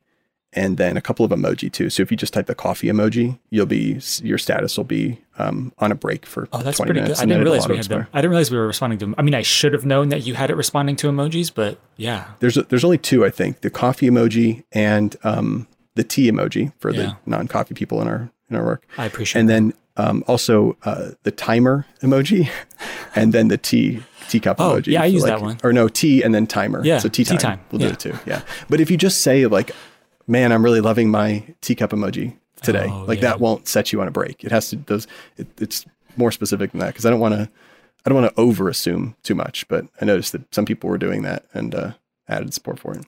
and 0.55 0.77
then 0.77 0.95
a 0.97 1.01
couple 1.01 1.25
of 1.25 1.31
emoji 1.31 1.71
too. 1.71 1.89
So 1.89 2.01
if 2.01 2.09
you 2.11 2.17
just 2.17 2.33
type 2.33 2.45
the 2.47 2.55
coffee 2.55 2.87
emoji, 2.87 3.37
you'll 3.49 3.65
be 3.65 3.99
your 4.23 4.37
status 4.37 4.77
will 4.77 4.85
be 4.85 5.19
um, 5.37 5.73
on 5.79 5.91
a 5.91 5.95
break 5.95 6.25
for 6.25 6.47
Oh, 6.53 6.61
that's 6.63 6.77
20 6.77 6.91
pretty 6.93 7.07
good. 7.07 7.17
I 7.17 7.25
didn't 7.25 7.43
realize 7.43 7.67
we 7.67 7.77
had 7.77 7.85
them. 7.87 8.07
I 8.13 8.19
didn't 8.21 8.31
realize 8.31 8.51
we 8.51 8.57
were 8.57 8.67
responding 8.67 8.99
to 8.99 9.05
them. 9.05 9.15
I 9.17 9.21
mean, 9.21 9.33
I 9.35 9.41
should 9.41 9.73
have 9.73 9.85
known 9.85 10.09
that 10.09 10.25
you 10.25 10.33
had 10.35 10.49
it 10.49 10.55
responding 10.55 10.95
to 10.97 11.07
emojis, 11.07 11.51
but 11.53 11.77
yeah. 11.97 12.27
There's 12.39 12.55
there's 12.69 12.83
only 12.85 12.97
two, 12.97 13.25
I 13.25 13.29
think: 13.29 13.61
the 13.61 13.69
coffee 13.69 14.07
emoji 14.09 14.63
and 14.71 15.15
um, 15.23 15.67
the 15.95 16.03
tea 16.03 16.31
emoji 16.31 16.71
for 16.79 16.91
Yeah. 16.91 17.01
the 17.01 17.17
non-coffee 17.25 17.75
people 17.75 18.01
in 18.01 18.07
our 18.07 18.29
in 18.49 18.55
our 18.55 18.63
work. 18.63 18.85
I 18.97 19.05
appreciate 19.05 19.39
and 19.41 19.49
that. 19.49 19.53
then 19.53 19.73
um, 19.97 20.23
also 20.27 20.77
uh, 20.83 21.11
the 21.23 21.31
timer 21.31 21.85
emoji, 22.01 22.49
and 23.15 23.33
then 23.33 23.47
the 23.49 23.57
tea 23.57 24.03
teacup 24.29 24.57
Oh, 24.59 24.75
emoji. 24.77 24.87
yeah, 24.87 25.01
I 25.03 25.05
use 25.05 25.23
like- 25.23 25.31
that 25.33 25.41
one. 25.41 25.57
Or 25.63 25.71
no, 25.73 25.87
tea 25.87 26.21
and 26.23 26.33
then 26.33 26.47
timer. 26.47 26.83
Yeah, 26.85 26.99
so 26.99 27.09
tea 27.09 27.23
tea 27.23 27.37
time. 27.37 27.57
time, 27.57 27.59
We'll 27.71 27.81
yeah. 27.81 27.87
do 27.89 27.93
it 27.93 27.99
too. 27.99 28.13
Yeah, 28.25 28.41
but 28.69 28.79
if 28.79 28.89
you 28.91 28.97
just 28.97 29.21
say 29.21 29.45
like, 29.47 29.71
"Man, 30.27 30.51
I'm 30.51 30.63
really 30.63 30.81
loving 30.81 31.09
my 31.09 31.43
teacup 31.61 31.91
emoji 31.91 32.35
today," 32.61 32.87
Oh, 32.89 33.05
like 33.07 33.21
yeah. 33.21 33.29
that 33.29 33.39
won't 33.39 33.67
set 33.67 33.91
you 33.91 34.01
on 34.01 34.07
a 34.07 34.11
break. 34.11 34.43
It 34.43 34.51
has 34.51 34.69
to 34.69 34.75
those. 34.77 35.07
It, 35.37 35.47
it's 35.59 35.85
more 36.17 36.31
specific 36.31 36.71
than 36.71 36.79
that 36.79 36.87
because 36.87 37.05
I 37.05 37.09
don't 37.09 37.19
want 37.19 37.35
to. 37.35 37.49
I 38.05 38.09
don't 38.09 38.21
want 38.21 38.35
to 38.35 38.39
over 38.39 38.69
assume 38.69 39.15
too 39.23 39.33
much, 39.33 39.67
but 39.67 39.87
I 39.99 40.05
noticed 40.05 40.31
that 40.33 40.53
some 40.53 40.65
people 40.65 40.89
were 40.89 40.97
doing 40.99 41.23
that 41.23 41.45
and 41.55 41.73
uh, 41.73 41.91
added 42.27 42.53
support 42.53 42.77
for 42.79 42.93
it. 42.93 43.03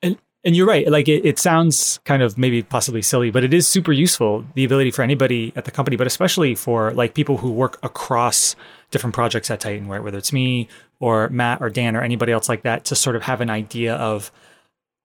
And 0.00 0.16
and 0.44 0.54
you're 0.54 0.66
right. 0.66 0.88
Like 0.88 1.08
it, 1.08 1.26
it 1.26 1.38
sounds 1.40 1.98
kind 2.04 2.22
of 2.22 2.38
maybe 2.38 2.62
possibly 2.62 3.02
silly, 3.02 3.32
but 3.32 3.42
it 3.42 3.52
is 3.52 3.66
super 3.66 3.92
useful. 3.92 4.44
The 4.54 4.64
ability 4.64 4.92
for 4.92 5.02
anybody 5.02 5.52
at 5.56 5.64
the 5.64 5.72
company, 5.72 5.96
but 5.96 6.06
especially 6.06 6.54
for 6.54 6.92
like 6.92 7.14
people 7.14 7.38
who 7.38 7.50
work 7.50 7.78
across 7.82 8.54
different 8.92 9.14
projects 9.14 9.50
at 9.50 9.58
Tighten, 9.58 9.88
right? 9.88 10.02
Whether 10.02 10.18
it's 10.18 10.32
me 10.32 10.68
or 11.00 11.28
Matt 11.30 11.60
or 11.60 11.68
Dan 11.68 11.96
or 11.96 12.02
anybody 12.02 12.30
else 12.30 12.48
like 12.48 12.62
that, 12.62 12.84
to 12.86 12.94
sort 12.94 13.16
of 13.16 13.22
have 13.22 13.40
an 13.40 13.50
idea 13.50 13.96
of 13.96 14.30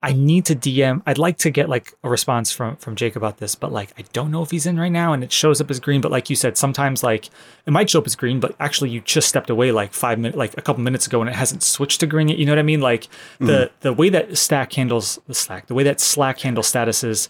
I 0.04 0.12
need 0.12 0.44
to 0.44 0.54
DM. 0.54 1.00
I'd 1.06 1.16
like 1.16 1.38
to 1.38 1.50
get 1.50 1.70
like 1.70 1.94
a 2.04 2.10
response 2.10 2.52
from 2.52 2.76
from 2.76 2.94
Jake 2.94 3.16
about 3.16 3.38
this, 3.38 3.54
but 3.54 3.72
like 3.72 3.90
I 3.96 4.04
don't 4.12 4.30
know 4.30 4.42
if 4.42 4.50
he's 4.50 4.66
in 4.66 4.78
right 4.78 4.92
now, 4.92 5.14
and 5.14 5.24
it 5.24 5.32
shows 5.32 5.62
up 5.62 5.70
as 5.70 5.80
green. 5.80 6.02
But 6.02 6.10
like 6.10 6.28
you 6.28 6.36
said, 6.36 6.58
sometimes 6.58 7.02
like 7.02 7.30
it 7.64 7.70
might 7.70 7.88
show 7.88 8.00
up 8.00 8.06
as 8.06 8.14
green, 8.14 8.38
but 8.38 8.54
actually 8.60 8.90
you 8.90 9.00
just 9.00 9.30
stepped 9.30 9.48
away 9.48 9.72
like 9.72 9.94
five 9.94 10.18
minutes, 10.18 10.36
like 10.36 10.58
a 10.58 10.60
couple 10.60 10.82
minutes 10.82 11.06
ago, 11.06 11.22
and 11.22 11.30
it 11.30 11.34
hasn't 11.34 11.62
switched 11.62 12.00
to 12.00 12.06
green 12.06 12.28
yet. 12.28 12.36
You 12.36 12.44
know 12.44 12.52
what 12.52 12.58
I 12.58 12.62
mean? 12.62 12.82
Like 12.82 13.08
the 13.38 13.70
the 13.80 13.94
way 13.94 14.10
that 14.10 14.36
Stack 14.36 14.74
handles 14.74 15.18
the 15.26 15.32
Slack, 15.32 15.68
the 15.68 15.74
way 15.74 15.84
that 15.84 16.00
Slack 16.00 16.38
handles 16.40 16.70
statuses, 16.70 17.28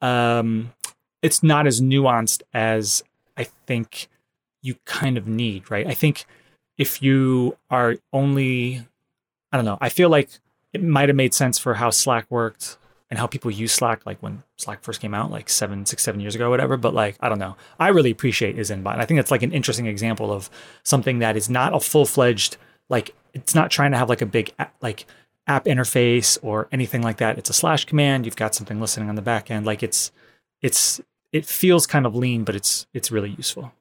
um, 0.00 0.72
it's 1.20 1.42
not 1.42 1.66
as 1.66 1.80
nuanced 1.80 2.42
as 2.52 3.02
I 3.36 3.42
think 3.66 4.06
you 4.62 4.76
kind 4.84 5.18
of 5.18 5.26
need, 5.26 5.68
right? 5.68 5.88
I 5.88 5.94
think 5.94 6.26
if 6.78 7.02
you 7.02 7.56
are 7.70 7.96
only, 8.12 8.86
I 9.50 9.56
don't 9.56 9.64
know, 9.64 9.78
I 9.80 9.88
feel 9.88 10.10
like 10.10 10.28
it 10.74 10.82
might 10.82 11.08
have 11.08 11.16
made 11.16 11.32
sense 11.32 11.58
for 11.58 11.74
how 11.74 11.90
Slack 11.90 12.26
worked 12.28 12.76
and 13.08 13.18
how 13.18 13.26
people 13.26 13.50
use 13.50 13.72
Slack, 13.72 14.04
like 14.04 14.20
when 14.20 14.42
Slack 14.58 14.82
first 14.82 15.00
came 15.00 15.14
out, 15.14 15.30
like 15.30 15.48
seven, 15.48 15.86
six, 15.86 16.02
seven 16.02 16.20
years 16.20 16.34
ago, 16.34 16.50
whatever. 16.50 16.76
But 16.76 16.94
like, 16.94 17.16
I 17.20 17.28
don't 17.28 17.38
know. 17.38 17.56
I 17.78 17.88
really 17.88 18.10
appreciate 18.10 18.58
is 18.58 18.70
Inbot. 18.70 18.92
And 18.92 19.00
I 19.00 19.06
think 19.06 19.18
that's 19.18 19.30
like 19.30 19.42
an 19.42 19.52
interesting 19.52 19.86
example 19.86 20.32
of 20.32 20.50
something 20.82 21.20
that 21.20 21.36
is 21.36 21.48
not 21.48 21.74
a 21.74 21.80
full 21.80 22.06
fledged, 22.06 22.56
like, 22.88 23.14
it's 23.32 23.54
not 23.54 23.70
trying 23.70 23.92
to 23.92 23.98
have 23.98 24.08
like 24.08 24.22
a 24.22 24.26
big, 24.26 24.52
like, 24.80 25.06
app 25.46 25.66
interface 25.66 26.38
or 26.42 26.68
anything 26.72 27.02
like 27.02 27.18
that. 27.18 27.38
It's 27.38 27.50
a 27.50 27.54
slash 27.54 27.84
command. 27.84 28.24
You've 28.24 28.36
got 28.36 28.54
something 28.54 28.80
listening 28.80 29.08
on 29.08 29.14
the 29.14 29.22
back 29.22 29.50
end. 29.50 29.66
Like, 29.66 29.82
it's, 29.82 30.10
it's, 30.62 31.00
it 31.32 31.44
feels 31.44 31.86
kind 31.86 32.06
of 32.06 32.16
lean, 32.16 32.44
but 32.44 32.56
it's, 32.56 32.86
it's 32.94 33.10
really 33.10 33.30
useful. 33.30 33.72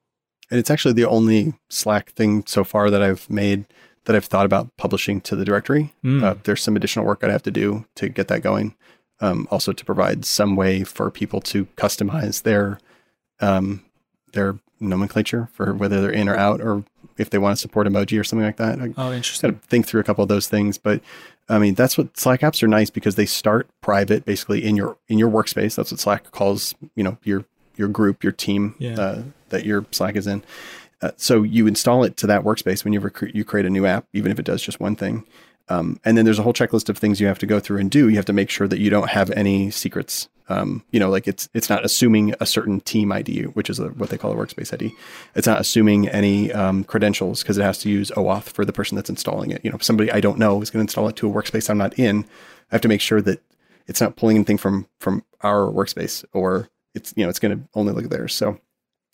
And 0.51 0.59
it's 0.59 0.69
actually 0.69 0.93
the 0.93 1.05
only 1.05 1.53
Slack 1.69 2.11
thing 2.11 2.43
so 2.45 2.63
far 2.63 2.89
that 2.89 3.01
I've 3.01 3.29
made 3.29 3.65
that 4.05 4.15
I've 4.15 4.25
thought 4.25 4.45
about 4.45 4.75
publishing 4.77 5.21
to 5.21 5.35
the 5.35 5.45
directory. 5.45 5.93
Mm. 6.03 6.23
Uh, 6.23 6.35
there's 6.43 6.61
some 6.61 6.75
additional 6.75 7.05
work 7.05 7.23
I'd 7.23 7.29
have 7.31 7.43
to 7.43 7.51
do 7.51 7.85
to 7.95 8.09
get 8.09 8.27
that 8.27 8.41
going. 8.41 8.75
Um, 9.21 9.47
also 9.51 9.71
to 9.71 9.85
provide 9.85 10.25
some 10.25 10.55
way 10.57 10.83
for 10.83 11.09
people 11.09 11.39
to 11.41 11.65
customize 11.77 12.43
their 12.43 12.79
um, 13.39 13.83
their 14.33 14.57
nomenclature 14.79 15.47
for 15.53 15.73
whether 15.73 16.01
they're 16.01 16.11
in 16.11 16.27
or 16.27 16.35
out, 16.35 16.59
or 16.61 16.83
if 17.17 17.29
they 17.29 17.37
want 17.37 17.55
to 17.55 17.61
support 17.61 17.87
emoji 17.87 18.19
or 18.19 18.23
something 18.23 18.45
like 18.45 18.57
that. 18.57 18.81
I 18.81 18.93
Oh, 18.97 19.13
interesting. 19.13 19.51
got 19.51 19.61
to 19.61 19.67
think 19.67 19.85
through 19.85 20.01
a 20.01 20.03
couple 20.03 20.23
of 20.23 20.27
those 20.27 20.49
things. 20.49 20.77
But 20.77 21.01
I 21.47 21.59
mean, 21.59 21.75
that's 21.75 21.97
what 21.97 22.17
Slack 22.17 22.41
apps 22.41 22.61
are 22.63 22.67
nice 22.67 22.89
because 22.89 23.15
they 23.15 23.25
start 23.25 23.67
private, 23.81 24.25
basically 24.25 24.63
in 24.65 24.75
your 24.75 24.97
in 25.07 25.17
your 25.19 25.29
workspace. 25.29 25.75
That's 25.75 25.91
what 25.91 25.99
Slack 26.01 26.31
calls 26.31 26.75
you 26.95 27.03
know 27.03 27.17
your 27.23 27.45
your 27.77 27.87
group, 27.87 28.23
your 28.23 28.33
team 28.33 28.75
Yeah. 28.79 28.99
uh, 28.99 29.23
that 29.49 29.65
your 29.65 29.85
Slack 29.91 30.15
is 30.15 30.27
in. 30.27 30.43
Uh, 31.03 31.11
so 31.17 31.43
you 31.43 31.67
install 31.67 32.05
it 32.05 32.15
to 32.15 32.25
that 32.27 32.43
workspace 32.43 32.85
when 32.85 32.93
you 32.93 32.99
recruit, 33.01 33.35
you 33.35 33.43
create 33.43 33.65
a 33.65 33.69
new 33.69 33.85
app, 33.85 34.07
even 34.13 34.31
if 34.31 34.39
it 34.39 34.45
does 34.45 34.61
just 34.61 34.79
one 34.79 34.95
thing. 34.95 35.25
Um, 35.67 35.99
and 36.05 36.17
then 36.17 36.23
there's 36.23 36.39
a 36.39 36.43
whole 36.43 36.53
checklist 36.53 36.87
of 36.87 36.97
things 36.97 37.19
you 37.19 37.27
have 37.27 37.39
to 37.39 37.45
go 37.45 37.59
through 37.59 37.79
and 37.79 37.91
do. 37.91 38.07
You 38.07 38.15
have 38.15 38.25
to 38.25 38.33
make 38.33 38.49
sure 38.49 38.69
that 38.69 38.79
you 38.79 38.89
don't 38.89 39.09
have 39.09 39.29
any 39.31 39.69
secrets. 39.69 40.29
Um, 40.47 40.83
you 40.91 41.01
know, 41.01 41.09
like 41.09 41.27
it's 41.27 41.49
it's 41.53 41.69
not 41.69 41.83
assuming 41.83 42.35
a 42.39 42.45
certain 42.45 42.79
team 42.81 43.11
ID, 43.11 43.43
which 43.47 43.69
is 43.69 43.79
a, 43.79 43.87
what 43.89 44.09
they 44.09 44.17
call 44.17 44.31
a 44.31 44.35
workspace 44.35 44.73
ID. 44.73 44.93
It's 45.35 45.47
not 45.47 45.59
assuming 45.59 46.07
any 46.07 46.51
um, 46.53 46.85
credentials 46.85 47.43
because 47.43 47.57
it 47.57 47.63
has 47.63 47.79
to 47.79 47.89
use 47.89 48.11
OAuth 48.11 48.43
for 48.43 48.63
the 48.63 48.73
person 48.73 48.95
that's 48.95 49.09
installing 49.09 49.51
it. 49.51 49.63
You 49.63 49.71
know, 49.71 49.77
somebody 49.79 50.09
I 50.11 50.21
don't 50.21 50.39
know 50.39 50.61
is 50.61 50.69
going 50.69 50.85
to 50.85 50.89
install 50.89 51.07
it 51.09 51.15
to 51.17 51.29
a 51.29 51.33
workspace 51.33 51.69
I'm 51.69 51.77
not 51.77 51.97
in. 51.99 52.23
I 52.71 52.75
have 52.75 52.81
to 52.81 52.89
make 52.89 53.01
sure 53.01 53.21
that 53.21 53.41
it's 53.87 54.01
not 54.01 54.15
pulling 54.15 54.37
anything 54.37 54.57
from 54.57 54.87
from 54.99 55.23
our 55.41 55.71
workspace 55.71 56.23
or 56.33 56.69
it's 56.93 57.13
you 57.17 57.23
know 57.23 57.29
it's 57.29 57.39
going 57.39 57.57
to 57.57 57.63
only 57.73 57.93
look 57.93 58.05
at 58.05 58.09
theirs. 58.09 58.33
So 58.33 58.59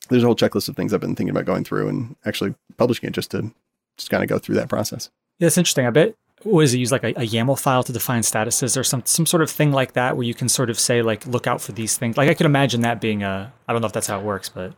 there's 0.09 0.23
a 0.23 0.25
whole 0.25 0.35
checklist 0.35 0.69
of 0.69 0.75
things 0.75 0.93
I've 0.93 0.99
been 1.01 1.15
thinking 1.15 1.31
about 1.31 1.45
going 1.45 1.63
through 1.63 1.87
and 1.87 2.15
actually 2.25 2.55
publishing 2.77 3.07
it 3.07 3.13
just 3.13 3.31
to 3.31 3.51
just 3.97 4.09
kind 4.09 4.23
of 4.23 4.29
go 4.29 4.37
through 4.39 4.55
that 4.55 4.69
process. 4.69 5.09
Yeah, 5.39 5.47
it's 5.47 5.57
interesting. 5.57 5.85
I 5.85 5.89
bet 5.91 6.15
was 6.45 6.73
it 6.73 6.77
use 6.79 6.91
like 6.91 7.03
a, 7.03 7.09
a 7.09 7.27
YAML 7.27 7.59
file 7.59 7.83
to 7.83 7.91
define 7.91 8.21
statuses 8.21 8.77
or 8.79 8.83
some 8.83 9.01
some 9.05 9.25
sort 9.25 9.41
of 9.43 9.49
thing 9.49 9.71
like 9.73 9.93
that 9.93 10.15
where 10.15 10.23
you 10.25 10.33
can 10.33 10.47
sort 10.49 10.69
of 10.69 10.79
say 10.79 11.01
like 11.01 11.25
look 11.25 11.47
out 11.47 11.61
for 11.61 11.71
these 11.73 11.97
things. 11.97 12.17
Like 12.17 12.29
I 12.29 12.33
could 12.33 12.45
imagine 12.45 12.81
that 12.81 13.01
being 13.01 13.23
a 13.23 13.51
I 13.67 13.73
don't 13.73 13.81
know 13.81 13.87
if 13.87 13.93
that's 13.93 14.07
how 14.07 14.19
it 14.19 14.23
works, 14.25 14.47
but 14.49 14.73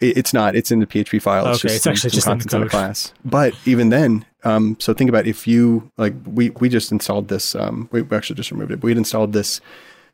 It, 0.00 0.16
it's 0.16 0.32
not. 0.32 0.54
It's 0.54 0.70
in 0.70 0.78
the 0.80 0.86
PHP 0.86 1.20
file. 1.20 1.46
It's 1.48 1.58
Okay, 1.64 1.74
just 1.74 1.74
it's 1.74 1.84
some- 1.84 1.92
actually 1.92 2.10
just 2.10 2.54
in 2.54 2.60
the 2.60 2.68
class. 2.68 3.12
But 3.24 3.54
even 3.66 3.88
then, 3.90 4.24
um, 4.44 4.76
so 4.80 4.94
think 4.94 5.08
about 5.10 5.26
if 5.26 5.46
you 5.46 5.90
like 5.96 6.14
we 6.24 6.50
we 6.50 6.68
just 6.68 6.92
installed 6.92 7.28
this. 7.28 7.54
Um, 7.56 7.88
we 7.92 8.02
we 8.02 8.16
actually 8.16 8.36
just 8.36 8.50
removed 8.52 8.70
it. 8.70 8.76
But 8.80 8.84
we'd 8.86 8.96
installed 8.96 9.32
this 9.32 9.60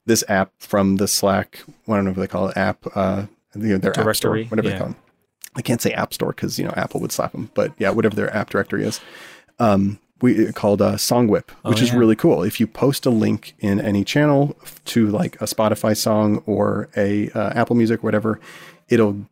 this 0.06 0.24
app 0.28 0.52
from 0.58 0.96
the 0.96 1.06
Slack. 1.08 1.60
I 1.86 1.96
don't 1.96 2.04
know 2.06 2.10
what 2.12 2.20
they 2.20 2.26
call 2.26 2.48
it. 2.48 2.56
App. 2.56 2.84
Uh, 2.94 3.26
you 3.60 3.72
know, 3.72 3.78
their 3.78 3.90
app 3.90 4.16
store, 4.16 4.34
Directory, 4.34 4.44
whatever 4.46 4.68
yeah. 4.68 4.74
they 4.74 4.80
call 4.80 4.90
it. 4.90 4.96
I 5.56 5.62
can't 5.62 5.82
say 5.82 5.92
App 5.92 6.14
Store 6.14 6.30
because 6.30 6.58
you 6.58 6.64
know 6.64 6.74
Apple 6.76 7.00
would 7.00 7.12
slap 7.12 7.32
them. 7.32 7.50
But 7.54 7.72
yeah, 7.78 7.90
whatever 7.90 8.14
their 8.14 8.34
app 8.34 8.50
directory 8.50 8.84
is. 8.84 9.00
Um, 9.58 9.98
we 10.20 10.52
called 10.52 10.82
uh, 10.82 10.94
Songwhip, 10.94 11.50
which 11.62 11.80
Oh, 11.80 11.82
is 11.82 11.92
really 11.92 12.16
cool. 12.16 12.42
If 12.42 12.58
you 12.58 12.66
post 12.66 13.06
a 13.06 13.10
link 13.10 13.54
in 13.60 13.80
any 13.80 14.04
channel 14.04 14.56
to 14.86 15.06
like 15.06 15.40
a 15.40 15.44
Spotify 15.44 15.96
song 15.96 16.42
or 16.46 16.88
a 16.96 17.30
uh, 17.30 17.50
Apple 17.54 17.76
Music, 17.76 18.02
whatever, 18.02 18.40
it'll 18.88 19.26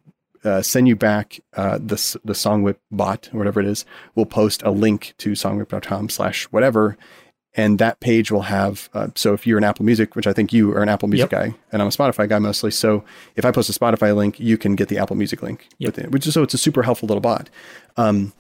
uh, 0.45 0.63
send 0.63 0.87
you 0.87 0.95
back 0.95 1.41
uh, 1.55 1.79
the 1.79 2.19
the 2.25 2.35
Songwhip 2.35 2.77
bot 2.91 3.29
or 3.33 3.39
whatever 3.39 3.61
it 3.61 3.67
is. 3.67 3.85
Will 4.15 4.27
post 4.27 4.63
a 4.63 4.71
link 4.71 5.15
to 5.19 5.33
songwhip.com 5.33 6.09
slash 6.09 6.45
whatever, 6.47 6.97
and 7.57 7.79
that 7.79 8.01
page 8.01 8.31
will 8.31 8.43
have. 8.43 8.89
Uh, 8.93 9.09
so 9.15 9.33
if 9.33 9.47
you're 9.47 9.59
an 9.59 9.65
Apple 9.65 9.85
Music, 9.85 10.15
which 10.15 10.27
I 10.27 10.33
think 10.33 10.53
you 10.53 10.73
are 10.73 10.83
an 10.83 10.89
Apple 10.89 11.09
Music 11.09 11.31
guy, 11.31 11.55
and 11.73 11.81
I'm 11.83 11.89
a 11.89 11.91
Spotify 11.91 12.29
guy 12.29 12.39
mostly. 12.39 12.71
So 12.71 13.03
if 13.35 13.45
I 13.45 13.51
post 13.51 13.71
a 13.71 13.73
Spotify 13.73 14.15
link, 14.15 14.39
you 14.39 14.59
can 14.59 14.77
get 14.77 14.89
the 14.89 14.99
Apple 14.99 15.17
Music 15.17 15.43
link 15.43 15.67
Yep. 15.79 15.97
with 15.97 16.05
it, 16.05 16.11
which 16.13 16.27
is 16.27 16.35
so 16.35 16.43
it's 16.43 16.55
a 16.55 16.59
super 16.59 16.83
helpful 16.83 17.07
little 17.09 17.21
bot. 17.23 17.49
Um, 17.97 18.33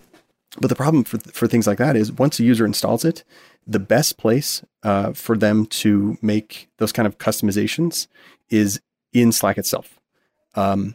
but 0.61 0.68
the 0.68 0.76
problem 0.76 1.04
for 1.04 1.18
for 1.18 1.46
things 1.46 1.66
like 1.66 1.78
that 1.78 1.96
is 1.96 2.12
once 2.12 2.38
a 2.38 2.44
user 2.44 2.64
installs 2.64 3.04
it, 3.04 3.25
the 3.66 3.80
best 3.80 4.16
place 4.16 4.62
uh, 4.82 5.12
for 5.12 5.37
them 5.37 5.66
to 5.66 6.16
make 6.23 6.68
those 6.78 6.92
kind 6.92 7.06
of 7.06 7.18
customizations 7.18 8.06
is 8.49 8.80
in 9.12 9.32
Slack 9.32 9.58
itself, 9.58 9.99
um, 10.54 10.94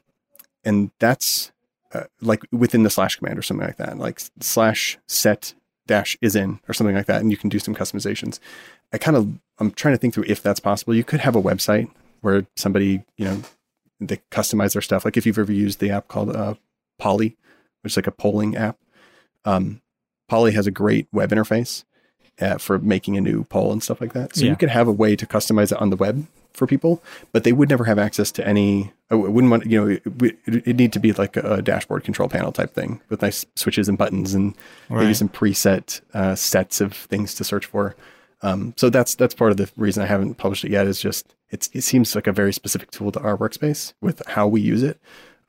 and 0.64 0.92
that's 1.00 1.52
uh, 1.94 2.04
like 2.22 2.42
within 2.52 2.84
the 2.84 2.90
slash 2.90 3.18
command 3.18 3.38
or 3.38 3.42
something 3.42 3.68
like 3.68 3.78
that, 3.78 3.98
like 3.98 4.22
slash 4.40 4.98
set 5.08 5.54
dash 5.88 6.18
is 6.22 6.36
in 6.36 6.60
or 6.68 6.74
something 6.74 6.96
like 6.96 7.08
that, 7.08 7.22
and 7.22 7.32
you 7.32 7.38
can 7.38 7.50
do 7.50 7.60
some 7.60 7.76
customizations. 7.76 8.40
I 8.94 8.98
kind 8.98 9.18
of 9.18 9.34
I'm 9.60 9.72
trying 9.72 9.94
to 9.94 9.98
think 9.98 10.14
through 10.14 10.26
if 10.28 10.42
that's 10.42 10.60
possible. 10.60 10.94
You 10.96 11.04
could 11.04 11.20
have 11.22 11.36
a 11.36 11.42
website 11.42 11.90
where 12.22 12.46
somebody 12.56 13.04
you 13.18 13.26
know 13.26 13.42
they 14.00 14.20
customize 14.32 14.74
their 14.74 14.82
stuff. 14.82 15.06
Like 15.06 15.18
if 15.18 15.26
you've 15.26 15.38
ever 15.40 15.52
used 15.52 15.80
the 15.80 15.92
app 15.92 16.08
called 16.08 16.36
uh, 16.36 16.56
Polly, 17.00 17.38
which 17.82 17.94
is 17.94 17.98
like 17.98 18.08
a 18.08 18.12
polling 18.12 18.56
app. 18.56 18.78
Um, 19.46 19.82
Polly 20.28 20.54
has 20.54 20.66
a 20.68 20.72
great 20.72 21.08
web 21.12 21.32
interface 21.32 21.84
uh, 22.40 22.58
for 22.58 22.80
making 22.80 23.18
a 23.18 23.22
new 23.22 23.44
poll 23.44 23.72
and 23.72 23.84
stuff 23.84 24.00
like 24.00 24.14
that. 24.14 24.36
So 24.36 24.46
Yeah. 24.46 24.52
you 24.52 24.56
could 24.56 24.70
have 24.70 24.88
a 24.88 24.92
way 24.92 25.16
to 25.16 25.26
customize 25.26 25.72
it 25.72 25.82
on 25.82 25.90
the 25.90 25.96
web 25.98 26.26
for 26.54 26.68
people, 26.68 27.02
but 27.32 27.44
they 27.44 27.52
would 27.54 27.70
never 27.70 27.86
have 27.86 27.98
access 28.00 28.32
to 28.34 28.48
any. 28.48 28.92
I 29.10 29.16
wouldn't 29.16 29.52
want 29.52 29.66
you 29.66 29.80
know 29.82 29.88
it, 29.90 30.06
would- 30.22 30.38
it'd 30.46 30.78
need 30.78 30.94
to 30.94 31.00
be 31.00 31.12
like 31.14 31.36
a 31.38 31.62
dashboard 31.62 32.04
control 32.04 32.30
panel 32.30 32.52
type 32.52 32.74
thing 32.74 33.02
with 33.10 33.22
nice 33.22 33.46
switches 33.56 33.88
and 33.90 33.98
buttons 33.98 34.34
and 34.34 34.56
maybe 34.90 35.14
some 35.14 35.30
preset 35.30 36.02
uh, 36.14 36.36
sets 36.36 36.82
of 36.82 36.94
things 36.94 37.34
to 37.36 37.44
search 37.44 37.66
for. 37.66 37.96
Um, 38.42 38.74
so 38.78 38.90
that's 38.90 39.16
that's 39.16 39.36
part 39.36 39.52
of 39.52 39.58
the 39.58 39.70
reason 39.78 40.02
I 40.04 40.08
haven't 40.08 40.36
published 40.36 40.66
it 40.66 40.72
yet. 40.72 40.88
Is 40.88 41.00
just 41.00 41.36
it's 41.50 41.70
it 41.74 41.82
seems 41.82 42.16
like 42.16 42.28
a 42.28 42.32
very 42.34 42.54
specific 42.54 42.92
tool 42.92 43.12
to 43.12 43.20
our 43.20 43.38
workspace 43.38 43.94
with 44.02 44.22
how 44.28 44.48
we 44.48 44.62
use 44.62 44.82
it. 44.84 45.00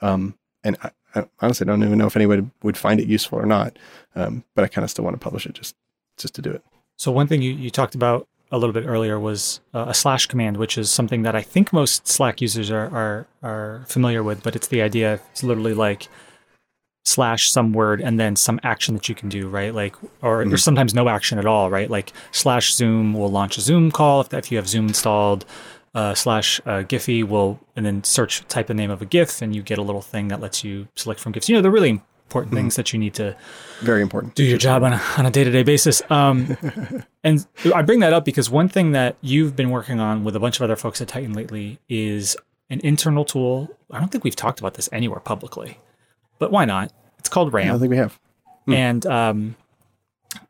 Um, 0.00 0.34
and 0.64 0.76
I, 0.82 0.90
I 1.14 1.24
honestly 1.40 1.66
don't 1.66 1.82
even 1.82 1.98
know 1.98 2.06
if 2.06 2.16
anyone 2.16 2.50
would 2.62 2.76
find 2.76 3.00
it 3.00 3.06
useful 3.08 3.38
or 3.38 3.46
not. 3.46 3.78
Um, 4.14 4.44
but 4.54 4.64
I 4.64 4.68
kind 4.68 4.84
of 4.84 4.90
still 4.90 5.04
want 5.04 5.14
to 5.14 5.22
publish 5.24 5.46
it 5.46 5.54
just 5.54 5.74
just 6.18 6.34
to 6.34 6.42
do 6.42 6.50
it. 6.50 6.62
So 6.98 7.10
one 7.10 7.26
thing 7.26 7.40
you, 7.42 7.52
you 7.52 7.70
talked 7.70 7.94
about 7.94 8.28
a 8.52 8.58
little 8.58 8.74
bit 8.74 8.86
earlier 8.86 9.18
was 9.18 9.60
uh, 9.74 9.86
a 9.88 9.94
slash 9.94 10.26
command, 10.26 10.58
which 10.58 10.76
is 10.76 10.90
something 10.90 11.22
that 11.22 11.34
I 11.34 11.40
think 11.42 11.72
most 11.72 12.06
Slack 12.06 12.40
users 12.40 12.70
are, 12.70 12.86
are 12.94 13.26
are 13.42 13.84
familiar 13.88 14.22
with. 14.22 14.42
But 14.42 14.54
it's 14.54 14.68
the 14.68 14.82
idea. 14.82 15.20
It's 15.32 15.42
literally 15.42 15.74
like 15.74 16.08
slash 17.04 17.50
some 17.50 17.72
word 17.72 18.00
and 18.00 18.20
then 18.20 18.36
some 18.36 18.60
action 18.62 18.94
that 18.94 19.08
you 19.08 19.14
can 19.14 19.28
do, 19.28 19.48
right? 19.48 19.74
Like, 19.74 19.96
or 20.20 20.44
there's 20.44 20.62
sometimes 20.62 20.94
no 20.94 21.08
action 21.08 21.38
at 21.38 21.46
all, 21.46 21.70
right? 21.70 21.90
Like 21.90 22.12
slash 22.30 22.74
Zoom 22.74 23.14
will 23.14 23.30
launch 23.30 23.56
a 23.58 23.60
Zoom 23.60 23.90
call 23.90 24.20
if, 24.20 24.32
if 24.32 24.52
you 24.52 24.58
have 24.58 24.68
Zoom 24.68 24.88
installed. 24.88 25.44
Uh, 25.94 26.14
slash 26.14 26.58
uh, 26.64 26.82
Giphy 26.82 27.22
will 27.22 27.60
and 27.76 27.84
then 27.84 28.02
search 28.02 28.48
type 28.48 28.66
the 28.66 28.72
name 28.72 28.90
of 28.90 29.02
a 29.02 29.04
GIF 29.04 29.42
and 29.42 29.54
you 29.54 29.62
get 29.62 29.76
a 29.76 29.82
little 29.82 30.00
thing 30.00 30.28
that 30.28 30.40
lets 30.40 30.64
you 30.64 30.88
select 30.96 31.20
from 31.20 31.32
GIFs. 31.32 31.50
You 31.50 31.56
know, 31.56 31.60
they're 31.60 31.70
really 31.70 32.00
important 32.32 32.54
things 32.54 32.76
that 32.76 32.92
you 32.94 32.98
need 32.98 33.12
to 33.14 33.36
Very 33.82 34.00
important. 34.00 34.34
do 34.34 34.42
your 34.42 34.56
job 34.56 34.82
on 34.82 34.94
a, 34.94 35.00
on 35.18 35.26
a 35.26 35.30
day-to-day 35.30 35.62
basis. 35.64 36.00
Um, 36.08 36.56
and 37.24 37.46
I 37.74 37.82
bring 37.82 38.00
that 38.00 38.14
up 38.14 38.24
because 38.24 38.48
one 38.48 38.68
thing 38.70 38.92
that 38.92 39.16
you've 39.20 39.54
been 39.54 39.68
working 39.68 40.00
on 40.00 40.24
with 40.24 40.34
a 40.34 40.40
bunch 40.40 40.56
of 40.56 40.62
other 40.62 40.76
folks 40.76 41.02
at 41.02 41.08
Titan 41.08 41.34
lately 41.34 41.78
is 41.90 42.34
an 42.70 42.80
internal 42.82 43.26
tool. 43.26 43.68
I 43.90 43.98
don't 43.98 44.08
think 44.10 44.24
we've 44.24 44.34
talked 44.36 44.60
about 44.60 44.74
this 44.74 44.88
anywhere 44.92 45.20
publicly, 45.20 45.78
but 46.38 46.50
why 46.50 46.64
not? 46.64 46.90
It's 47.18 47.28
called 47.28 47.48
I 47.54 47.58
RAM, 47.58 47.68
don't 47.68 47.80
think 47.80 47.90
we 47.90 47.96
have. 47.98 48.18
and 48.66 49.04
um, 49.04 49.56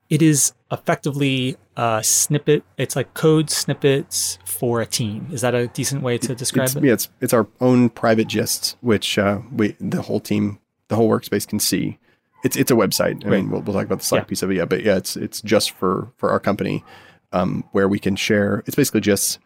it 0.08 0.22
is 0.22 0.52
effectively 0.70 1.56
a 1.76 2.00
snippet. 2.04 2.62
It's 2.78 2.94
like 2.94 3.12
code 3.14 3.50
snippets 3.50 4.38
for 4.44 4.80
a 4.80 4.86
team. 4.86 5.26
Is 5.32 5.40
that 5.40 5.54
a 5.54 5.66
decent 5.66 6.02
way 6.02 6.16
to 6.18 6.34
describe 6.34 6.66
It's, 6.66 6.76
it? 6.76 6.84
yeah, 6.84 6.92
it's 6.92 7.08
it's 7.20 7.32
our 7.32 7.48
own 7.60 7.88
private 7.90 8.28
gists, 8.28 8.76
which 8.82 9.18
uh, 9.18 9.40
we 9.50 9.74
the 9.80 10.02
whole 10.02 10.20
team, 10.20 10.60
the 10.92 10.96
whole 10.96 11.08
workspace 11.08 11.48
can 11.48 11.58
see. 11.58 11.98
It's 12.44 12.56
it's 12.56 12.70
a 12.70 12.74
website. 12.74 13.24
I 13.24 13.28
Right. 13.28 13.40
mean, 13.40 13.50
we'll, 13.50 13.62
we'll 13.62 13.74
talk 13.74 13.86
about 13.86 14.00
the 14.00 14.04
Slack 14.04 14.22
Yeah. 14.24 14.26
piece 14.26 14.42
of 14.42 14.50
it, 14.50 14.56
yeah. 14.56 14.66
But 14.66 14.82
yeah, 14.84 14.96
it's 14.96 15.16
it's 15.16 15.40
just 15.40 15.70
for 15.70 16.08
for 16.18 16.30
our 16.30 16.40
company, 16.40 16.84
um, 17.32 17.64
where 17.72 17.88
we 17.88 17.98
can 17.98 18.14
share. 18.16 18.62
It's 18.66 18.74
basically 18.76 19.00
just, 19.00 19.38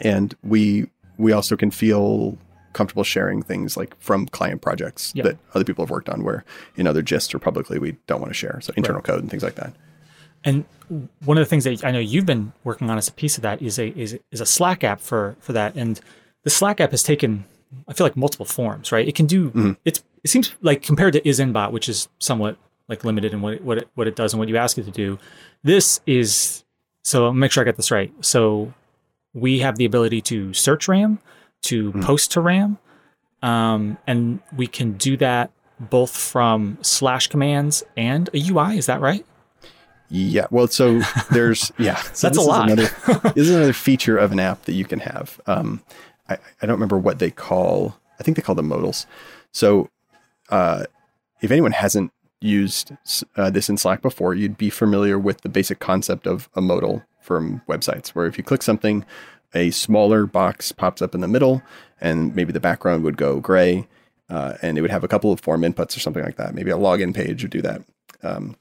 and 0.00 0.34
we 0.42 0.86
we 1.18 1.32
also 1.32 1.56
can 1.56 1.70
feel 1.70 2.38
comfortable 2.72 3.04
sharing 3.04 3.42
things 3.42 3.74
like 3.76 3.98
from 3.98 4.26
client 4.26 4.60
projects 4.60 5.12
that 5.16 5.38
other 5.54 5.64
people 5.64 5.82
have 5.84 5.90
worked 5.90 6.10
on, 6.10 6.22
where 6.22 6.44
in 6.76 6.86
other 6.86 7.02
gists 7.02 7.34
or 7.34 7.38
publicly 7.38 7.78
we 7.78 7.96
don't 8.06 8.20
want 8.20 8.30
to 8.30 8.34
share. 8.34 8.58
So 8.60 8.72
internal 8.76 9.00
code 9.00 9.20
and 9.20 9.30
things 9.30 9.42
like 9.42 9.54
that. 9.56 9.72
And 10.44 10.66
one 11.24 11.38
of 11.38 11.42
the 11.42 11.48
things 11.48 11.64
that 11.64 11.82
I 11.84 11.90
know 11.90 11.98
you've 11.98 12.26
been 12.26 12.52
working 12.64 12.90
on 12.90 12.98
as 12.98 13.08
a 13.08 13.12
piece 13.12 13.36
of 13.38 13.42
that 13.42 13.62
is 13.62 13.78
a 13.78 13.88
is, 13.98 14.18
is 14.30 14.40
a 14.42 14.46
Slack 14.46 14.84
app 14.84 15.00
for 15.00 15.36
for 15.40 15.52
that. 15.54 15.74
And 15.74 15.98
the 16.44 16.50
Slack 16.50 16.80
app 16.80 16.90
has 16.92 17.02
taken, 17.02 17.46
I 17.88 17.94
feel 17.94 18.04
like, 18.04 18.16
multiple 18.16 18.46
forms. 18.46 18.92
Right? 18.92 19.08
It 19.08 19.14
can 19.16 19.26
do. 19.26 19.76
It's 19.86 20.02
it 20.26 20.28
seems 20.28 20.52
like 20.60 20.82
compared 20.82 21.12
to 21.12 21.20
IsInBot, 21.20 21.70
which 21.70 21.88
is 21.88 22.08
somewhat 22.18 22.58
like 22.88 23.04
limited 23.04 23.32
in 23.32 23.42
what 23.42 23.54
it, 23.54 23.62
what 23.62 23.78
it, 23.78 23.88
what 23.94 24.08
it 24.08 24.16
does 24.16 24.32
and 24.32 24.40
what 24.40 24.48
you 24.48 24.56
ask 24.56 24.76
it 24.76 24.82
to 24.82 24.90
do. 24.90 25.20
This 25.62 26.00
is 26.04 26.64
so. 27.04 27.26
I'll 27.26 27.32
make 27.32 27.52
sure 27.52 27.62
I 27.62 27.64
get 27.64 27.76
this 27.76 27.92
right. 27.92 28.12
So 28.22 28.74
we 29.34 29.60
have 29.60 29.76
the 29.76 29.84
ability 29.84 30.20
to 30.22 30.52
search 30.52 30.88
RAM, 30.88 31.20
to 31.62 31.92
post 31.92 32.32
to 32.32 32.40
RAM, 32.40 32.78
um, 33.40 33.98
and 34.08 34.40
we 34.56 34.66
can 34.66 34.94
do 34.94 35.16
that 35.18 35.52
both 35.78 36.16
from 36.16 36.78
slash 36.82 37.28
commands 37.28 37.84
and 37.96 38.28
a 38.34 38.50
UI. 38.50 38.78
Is 38.78 38.86
that 38.86 39.00
right? 39.00 39.24
Yeah. 40.08 40.48
Well, 40.50 40.66
so 40.66 41.02
there's 41.30 41.70
yeah. 41.78 41.94
So 41.94 42.02
That's 42.02 42.22
a 42.24 42.28
this 42.30 42.38
is 42.40 42.46
lot. 42.48 42.68
Another, 42.68 43.30
this 43.36 43.48
is 43.48 43.54
another 43.54 43.72
feature 43.72 44.18
of 44.18 44.32
an 44.32 44.40
app 44.40 44.64
that 44.64 44.72
you 44.72 44.86
can 44.86 44.98
have. 44.98 45.40
Um, 45.46 45.84
I, 46.28 46.34
I 46.60 46.66
don't 46.66 46.74
remember 46.74 46.98
what 46.98 47.20
they 47.20 47.30
call. 47.30 47.96
I 48.18 48.24
think 48.24 48.36
they 48.36 48.42
call 48.42 48.56
them 48.56 48.68
modals. 48.68 49.06
So, 49.56 49.88
uh, 50.48 50.84
if 51.40 51.50
anyone 51.50 51.72
hasn't 51.72 52.12
used 52.40 52.92
uh, 53.36 53.50
this 53.50 53.68
in 53.68 53.76
Slack 53.76 54.02
before, 54.02 54.34
you'd 54.34 54.56
be 54.56 54.70
familiar 54.70 55.18
with 55.18 55.40
the 55.42 55.48
basic 55.48 55.78
concept 55.78 56.26
of 56.26 56.48
a 56.54 56.60
modal 56.60 57.02
from 57.20 57.62
websites, 57.68 58.08
where 58.10 58.26
if 58.26 58.38
you 58.38 58.44
click 58.44 58.62
something, 58.62 59.04
a 59.54 59.70
smaller 59.70 60.26
box 60.26 60.72
pops 60.72 61.02
up 61.02 61.14
in 61.14 61.20
the 61.20 61.28
middle, 61.28 61.62
and 62.00 62.34
maybe 62.34 62.52
the 62.52 62.60
background 62.60 63.02
would 63.04 63.16
go 63.16 63.40
gray, 63.40 63.88
uh, 64.28 64.54
and 64.62 64.76
it 64.76 64.82
would 64.82 64.90
have 64.90 65.04
a 65.04 65.08
couple 65.08 65.32
of 65.32 65.40
form 65.40 65.62
inputs 65.62 65.96
or 65.96 66.00
something 66.00 66.22
like 66.22 66.36
that. 66.36 66.54
Maybe 66.54 66.70
a 66.70 66.76
login 66.76 67.14
page 67.14 67.42
would 67.42 67.52
do 67.52 67.62
that. 67.62 67.82
Um, 68.22 68.56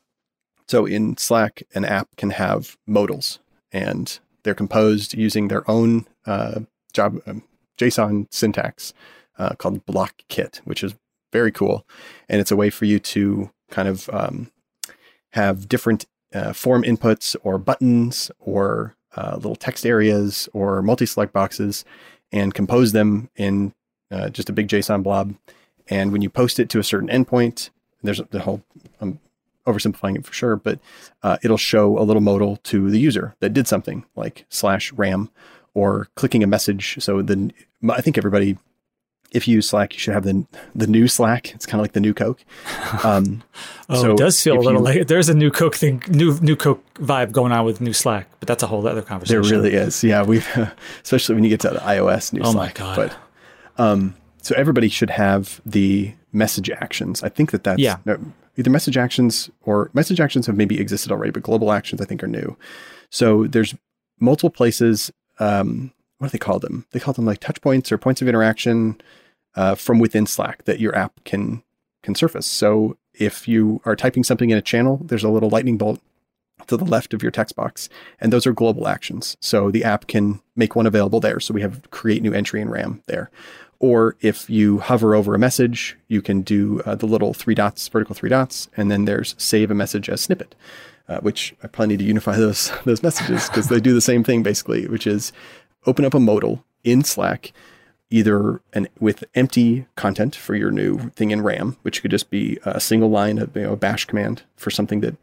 so 0.67 0.85
in 0.85 1.17
Slack, 1.17 1.63
an 1.75 1.85
app 1.85 2.15
can 2.17 2.31
have 2.31 2.77
modals, 2.87 3.39
and 3.71 4.19
they're 4.43 4.55
composed 4.55 5.13
using 5.13 5.47
their 5.47 5.69
own 5.69 6.07
uh, 6.25 6.61
job 6.93 7.19
um, 7.27 7.43
JSON 7.77 8.27
syntax 8.31 8.93
uh, 9.37 9.53
called 9.55 9.85
Block 9.85 10.21
Kit, 10.29 10.61
which 10.63 10.83
is 10.83 10.95
very 11.31 11.51
cool, 11.51 11.85
and 12.29 12.41
it's 12.41 12.51
a 12.51 12.55
way 12.55 12.69
for 12.69 12.85
you 12.85 12.99
to 12.99 13.51
kind 13.69 13.87
of 13.87 14.09
um, 14.11 14.51
have 15.31 15.67
different 15.67 16.05
uh, 16.33 16.53
form 16.53 16.83
inputs 16.83 17.35
or 17.43 17.57
buttons 17.57 18.31
or 18.39 18.95
uh, 19.15 19.35
little 19.35 19.55
text 19.55 19.85
areas 19.85 20.49
or 20.53 20.81
multi-select 20.81 21.33
boxes, 21.33 21.85
and 22.31 22.53
compose 22.53 22.91
them 22.91 23.29
in 23.35 23.73
uh, 24.11 24.29
just 24.29 24.49
a 24.49 24.53
big 24.53 24.67
JSON 24.67 25.03
blob. 25.03 25.35
And 25.87 26.11
when 26.11 26.21
you 26.21 26.29
post 26.29 26.59
it 26.59 26.69
to 26.69 26.79
a 26.79 26.83
certain 26.83 27.09
endpoint, 27.09 27.69
there's 28.03 28.21
the 28.31 28.41
whole 28.41 28.63
um, 29.01 29.19
oversimplifying 29.65 30.15
it 30.15 30.25
for 30.25 30.33
sure, 30.33 30.55
but 30.55 30.79
uh, 31.23 31.37
it'll 31.43 31.57
show 31.57 31.97
a 31.97 32.03
little 32.03 32.21
modal 32.21 32.57
to 32.57 32.89
the 32.89 32.99
user 32.99 33.35
that 33.39 33.53
did 33.53 33.67
something 33.67 34.05
like 34.15 34.45
slash 34.49 34.91
RAM 34.93 35.29
or 35.73 36.07
clicking 36.15 36.43
a 36.43 36.47
message. 36.47 36.97
So 36.99 37.21
then 37.21 37.51
I 37.89 38.01
think 38.01 38.17
everybody, 38.17 38.57
if 39.31 39.47
you 39.47 39.55
use 39.55 39.69
Slack, 39.69 39.93
you 39.93 39.99
should 39.99 40.13
have 40.13 40.23
the 40.23 40.45
the 40.73 40.87
new 40.87 41.07
Slack. 41.07 41.53
It's 41.53 41.65
kind 41.65 41.79
of 41.79 41.83
like 41.83 41.93
the 41.93 41.99
new 41.99 42.13
Coke. 42.13 42.43
Um, 43.03 43.43
Oh, 43.87 44.01
so 44.01 44.11
it 44.13 44.17
does 44.17 44.41
feel 44.41 44.55
a 44.57 44.61
little 44.61 44.79
you- 44.81 44.99
like 45.01 45.07
there's 45.07 45.29
a 45.29 45.35
new 45.35 45.51
Coke 45.51 45.75
thing, 45.75 46.01
new 46.09 46.39
new 46.41 46.55
Coke 46.55 46.83
vibe 46.95 47.31
going 47.31 47.51
on 47.51 47.65
with 47.65 47.81
new 47.81 47.93
Slack, 47.93 48.27
but 48.39 48.47
that's 48.47 48.63
a 48.63 48.67
whole 48.67 48.85
other 48.87 49.03
conversation. 49.03 49.41
There 49.43 49.51
really 49.59 49.73
is. 49.75 50.03
Yeah, 50.03 50.23
we 50.23 50.41
especially 51.03 51.35
when 51.35 51.43
you 51.43 51.49
get 51.51 51.59
to 51.61 51.69
the 51.69 51.79
iOS 51.79 52.33
new 52.33 52.41
Oh 52.41 52.53
my 52.53 52.71
Slack. 52.71 52.75
God. 52.75 52.95
But 52.95 53.83
um, 53.83 54.15
so 54.41 54.55
everybody 54.57 54.89
should 54.89 55.11
have 55.11 55.61
the 55.65 56.13
message 56.33 56.69
actions. 56.71 57.21
I 57.23 57.29
think 57.29 57.51
that 57.51 57.63
that's 57.63 57.79
Yeah. 57.79 57.97
no, 58.05 58.17
either 58.57 58.69
message 58.71 58.97
actions 58.97 59.49
or 59.61 59.91
message 59.93 60.19
actions 60.19 60.47
have 60.47 60.57
maybe 60.57 60.79
existed 60.79 61.11
already, 61.11 61.31
but 61.31 61.43
global 61.43 61.71
actions 61.71 62.01
I 62.01 62.05
think 62.05 62.23
are 62.23 62.27
new. 62.27 62.57
So 63.11 63.45
there's 63.47 63.75
multiple 64.19 64.49
places. 64.49 65.11
Um, 65.39 65.91
what 66.17 66.27
do 66.27 66.31
they 66.31 66.37
call 66.37 66.59
them? 66.59 66.85
They 66.91 66.99
call 66.99 67.13
them 67.13 67.25
like 67.25 67.39
touch 67.39 67.61
points 67.61 67.91
or 67.91 67.97
points 67.97 68.21
of 68.21 68.27
interaction 68.27 69.01
uh, 69.55 69.75
from 69.75 69.99
within 69.99 70.25
Slack 70.25 70.63
that 70.65 70.79
your 70.79 70.95
app 70.95 71.23
can 71.23 71.63
can 72.03 72.15
surface. 72.15 72.45
So 72.45 72.97
if 73.13 73.47
you 73.47 73.81
are 73.85 73.95
typing 73.95 74.23
something 74.23 74.49
in 74.49 74.57
a 74.57 74.61
channel, 74.61 75.01
there's 75.03 75.23
a 75.23 75.29
little 75.29 75.49
lightning 75.49 75.77
bolt 75.77 75.99
to 76.67 76.77
the 76.77 76.85
left 76.85 77.13
of 77.13 77.21
your 77.21 77.31
text 77.31 77.55
box, 77.55 77.89
and 78.19 78.31
those 78.31 78.47
are 78.47 78.53
global 78.53 78.87
actions. 78.87 79.35
So 79.39 79.71
the 79.71 79.83
app 79.83 80.07
can 80.07 80.41
make 80.55 80.75
one 80.75 80.85
available 80.85 81.19
there. 81.19 81.39
So 81.39 81.53
we 81.53 81.61
have 81.61 81.89
create 81.91 82.21
new 82.21 82.33
entry 82.33 82.61
in 82.61 82.69
RAM 82.69 83.03
there. 83.07 83.29
Or 83.79 84.15
if 84.21 84.49
you 84.49 84.79
hover 84.79 85.15
over 85.15 85.35
a 85.35 85.39
message, 85.39 85.97
you 86.07 86.21
can 86.21 86.41
do 86.41 86.81
uh, 86.85 86.95
the 86.95 87.05
little 87.05 87.33
three 87.33 87.55
dots, 87.55 87.87
vertical 87.87 88.15
three 88.15 88.29
dots, 88.29 88.69
and 88.77 88.89
then 88.89 89.05
there's 89.05 89.35
save 89.37 89.69
a 89.69 89.75
message 89.75 90.09
as 90.09 90.21
snippet, 90.21 90.55
uh, 91.09 91.19
which 91.19 91.53
I 91.61 91.67
probably 91.67 91.93
need 91.93 92.03
to 92.03 92.07
unify 92.07 92.35
those 92.37 92.71
those 92.85 93.03
messages 93.03 93.49
because 93.49 93.67
they 93.67 93.79
do 93.79 93.93
the 93.93 94.01
same 94.01 94.23
thing 94.23 94.43
basically, 94.43 94.87
which 94.87 95.05
is 95.05 95.33
open 95.85 96.05
up 96.05 96.13
a 96.13 96.19
modal 96.19 96.63
in 96.83 97.03
Slack, 97.03 97.53
either 98.09 98.61
an 98.73 98.87
with 98.99 99.23
empty 99.35 99.85
content 99.95 100.35
for 100.35 100.55
your 100.55 100.71
new 100.71 101.09
thing 101.11 101.31
in 101.31 101.41
RAM, 101.41 101.77
which 101.81 102.01
could 102.01 102.11
just 102.11 102.29
be 102.29 102.59
a 102.65 102.79
single 102.79 103.09
line 103.09 103.37
of 103.37 103.55
you 103.55 103.63
know, 103.63 103.73
a 103.73 103.77
bash 103.77 104.05
command 104.05 104.43
for 104.55 104.69
something 104.69 105.01
that 105.01 105.15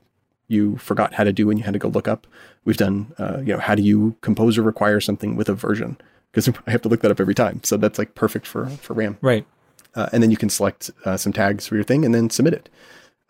you 0.49 0.77
forgot 0.77 1.15
how 1.15 1.25
to 1.25 1.33
do 1.33 1.49
and 1.51 1.59
you 1.59 1.65
had 1.65 1.73
to 1.73 1.79
go 1.79 1.89
look 1.89 2.09
up. 2.09 2.27
We've 2.65 2.77
done, 2.77 3.15
uh, 3.19 3.39
you 3.39 3.55
know, 3.55 3.59
how 3.59 3.75
do 3.75 3.83
you 3.83 4.17
compose 4.21 4.59
or 4.59 4.63
require 4.63 5.01
something 5.01 5.37
with 5.37 5.49
a 5.49 5.55
version? 5.55 5.97
Because 6.31 6.49
I 6.67 6.71
have 6.71 6.83
to 6.83 6.89
look 6.89 7.01
that 7.01 7.11
up 7.11 7.21
every 7.21 7.35
time. 7.35 7.61
So 7.65 7.77
that's 7.77 7.99
like 7.99 8.15
perfect 8.15 8.47
for 8.47 8.67
for 8.69 8.95
RAM. 8.95 9.19
Right. 9.21 9.47
Uh, 9.95 10.09
and 10.13 10.23
then 10.23 10.31
you 10.31 10.37
can 10.37 10.49
select 10.49 10.91
uh, 11.05 11.17
some 11.17 11.33
tags 11.33 11.67
for 11.67 11.75
your 11.75 11.85
thing 11.85 12.05
and 12.05 12.15
then 12.15 12.31
submit 12.31 12.55
it. 12.55 12.69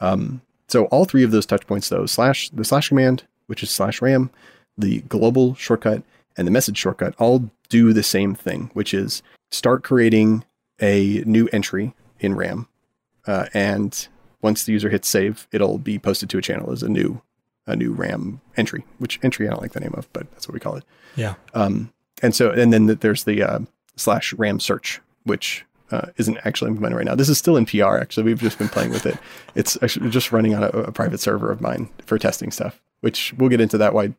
Um, 0.01 0.43
so 0.69 0.87
all 0.87 1.05
three 1.05 1.23
of 1.23 1.33
those 1.33 1.47
touch 1.47 1.67
points, 1.67 1.89
though, 1.89 2.07
slash 2.07 2.49
the 2.51 2.65
slash 2.65 2.89
command, 2.89 3.25
which 3.47 3.63
is 3.63 3.71
slash 3.71 4.01
RAM, 4.01 4.31
the 4.79 5.01
global 5.03 5.55
shortcut, 5.55 6.03
and 6.37 6.47
the 6.47 6.53
message 6.53 6.79
shortcut, 6.79 7.15
all 7.19 7.51
do 7.69 7.93
the 7.93 8.03
same 8.03 8.35
thing, 8.35 8.71
which 8.75 8.93
is 8.95 9.23
start 9.51 9.83
creating 9.83 10.45
a 10.81 11.23
new 11.27 11.49
entry 11.53 11.95
in 12.21 12.35
RAM, 12.35 12.69
uh, 13.27 13.47
and 13.55 14.09
once 14.41 14.65
the 14.65 14.73
user 14.73 14.91
hits 14.91 15.09
save, 15.09 15.47
it'll 15.53 15.79
be 15.79 15.99
posted 15.99 16.29
to 16.31 16.39
a 16.39 16.43
channel 16.43 16.73
as 16.73 16.83
a 16.83 16.89
new 16.89 17.23
a 17.67 17.77
new 17.77 17.93
RAM 17.93 18.41
entry. 18.57 18.85
Which 18.99 19.21
entry 19.23 19.47
I 19.47 19.51
don't 19.51 19.63
like 19.63 19.73
the 19.73 19.81
name 19.81 19.95
of, 19.97 20.13
but 20.13 20.31
that's 20.33 20.49
what 20.49 20.55
we 20.55 20.61
call 20.61 20.77
it. 20.77 20.85
Yeah. 21.15 21.35
Um, 21.55 21.93
and 22.21 22.35
so, 22.35 22.51
and 22.51 22.73
then 22.73 22.87
there's 22.87 23.25
the 23.25 23.43
uh, 23.43 23.61
slash 23.97 24.33
RAM 24.33 24.59
search, 24.59 25.01
which 25.23 25.65
uh, 25.93 26.09
isn't 26.17 26.39
actually 26.45 26.71
implemented 26.71 26.97
right 26.97 27.07
now. 27.07 27.15
This 27.15 27.29
is 27.29 27.39
still 27.39 27.57
in 27.57 27.67
PR. 27.67 27.99
Actually, 27.99 28.25
we've 28.25 28.41
just 28.41 28.59
been 28.59 28.69
playing 28.69 28.91
with 28.91 29.07
it. 29.07 29.17
It's 29.55 29.81
actually 29.83 30.11
just 30.11 30.33
running 30.33 30.55
on 30.55 30.65
a, 30.65 30.69
a 30.69 30.93
private 30.93 31.21
server 31.21 31.53
of 31.53 31.61
mine 31.61 31.89
for 32.05 32.19
testing 32.19 32.51
stuff. 32.51 32.81
Which 33.03 33.35
we'll 33.37 33.51
get 33.51 33.61
into 33.61 33.79
that. 33.79 33.95
Why 33.95 34.15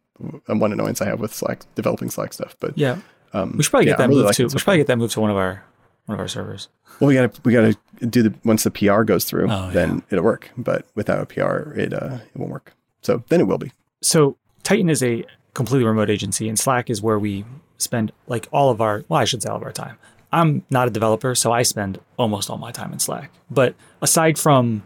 um, 0.47 0.59
one 0.59 0.71
annoyance 0.71 1.01
I 1.01 1.05
have 1.05 1.19
with 1.19 1.33
Slack 1.33 1.63
developing 1.75 2.09
Slack 2.09 2.31
stuff. 2.33 2.55
But 2.59 2.77
Yeah. 2.77 2.97
um, 3.33 3.55
We 3.57 3.63
should 3.63 3.71
probably 3.71 3.87
yeah, 3.87 3.93
get 3.93 3.97
that 3.97 4.09
really 4.09 4.23
moved 4.23 4.35
to. 4.35 4.43
We 4.43 4.49
should 4.51 4.61
probably 4.63 4.77
get 4.77 4.87
that 4.87 4.97
moved 4.97 5.13
to 5.13 5.21
one 5.21 5.31
of 5.31 5.37
our 5.37 5.63
one 6.05 6.15
of 6.15 6.19
our 6.19 6.27
servers. 6.27 6.67
Well, 6.99 7.07
we 7.07 7.15
gotta 7.15 7.31
we 7.43 7.53
gotta 7.53 7.75
do 8.07 8.21
the 8.23 8.33
once 8.43 8.63
the 8.63 8.71
PR 8.71 9.01
goes 9.03 9.25
through, 9.25 9.47
Oh, 9.49 9.71
then 9.71 10.03
it'll 10.11 10.23
work. 10.23 10.51
But 10.57 10.85
without 10.95 11.19
a 11.21 11.25
PR, 11.25 11.71
it 11.79 11.93
uh, 11.93 12.19
it 12.33 12.37
won't 12.37 12.51
work. 12.51 12.73
So 13.01 13.23
then 13.29 13.41
it 13.41 13.45
will 13.45 13.57
be. 13.57 13.71
So 14.01 14.37
Tighten 14.63 14.89
is 14.89 15.01
a 15.01 15.25
completely 15.53 15.85
remote 15.85 16.09
agency, 16.09 16.47
and 16.49 16.57
Slack 16.59 16.89
is 16.89 17.01
where 17.01 17.17
we 17.19 17.45
spend 17.77 18.11
like 18.27 18.47
all 18.51 18.69
of 18.69 18.79
our, 18.81 19.03
well, 19.09 19.19
I 19.19 19.25
should 19.25 19.41
say 19.43 19.49
all 19.49 19.57
of 19.57 19.63
our 19.63 19.71
time. 19.71 19.97
I'm 20.31 20.65
not 20.69 20.87
a 20.87 20.91
developer, 20.91 21.35
so 21.35 21.51
I 21.51 21.63
spend 21.63 21.99
almost 22.17 22.49
all 22.49 22.57
my 22.57 22.71
time 22.71 22.91
in 22.91 22.99
Slack. 22.99 23.29
But 23.51 23.75
aside 24.01 24.37
from 24.39 24.83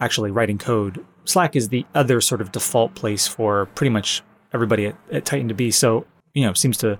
actually 0.00 0.30
writing 0.30 0.58
code, 0.58 1.04
Slack 1.28 1.54
is 1.54 1.68
the 1.68 1.84
other 1.94 2.20
sort 2.20 2.40
of 2.40 2.52
default 2.52 2.94
place 2.94 3.26
for 3.26 3.66
pretty 3.74 3.90
much 3.90 4.22
everybody 4.52 4.86
at, 4.86 4.96
at 5.12 5.24
Tighten 5.24 5.48
to 5.48 5.54
be. 5.54 5.70
So, 5.70 6.06
you 6.34 6.44
know, 6.46 6.54
seems 6.54 6.78
to 6.78 6.98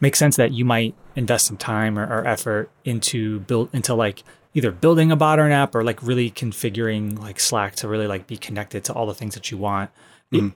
make 0.00 0.16
sense 0.16 0.36
that 0.36 0.52
you 0.52 0.64
might 0.64 0.94
invest 1.14 1.46
some 1.46 1.56
time 1.56 1.98
or, 1.98 2.04
or 2.04 2.26
effort 2.26 2.70
into 2.84 3.40
build 3.40 3.68
into 3.72 3.94
like 3.94 4.22
either 4.54 4.70
building 4.70 5.12
a 5.12 5.16
bot 5.16 5.38
or 5.38 5.44
an 5.44 5.52
app 5.52 5.74
or 5.74 5.84
like 5.84 6.02
really 6.02 6.30
configuring 6.30 7.18
like 7.18 7.38
Slack 7.38 7.74
to 7.76 7.88
really 7.88 8.06
like 8.06 8.26
be 8.26 8.38
connected 8.38 8.84
to 8.84 8.92
all 8.94 9.06
the 9.06 9.14
things 9.14 9.34
that 9.34 9.50
you 9.50 9.58
want. 9.58 9.90
Mhm. 10.32 10.54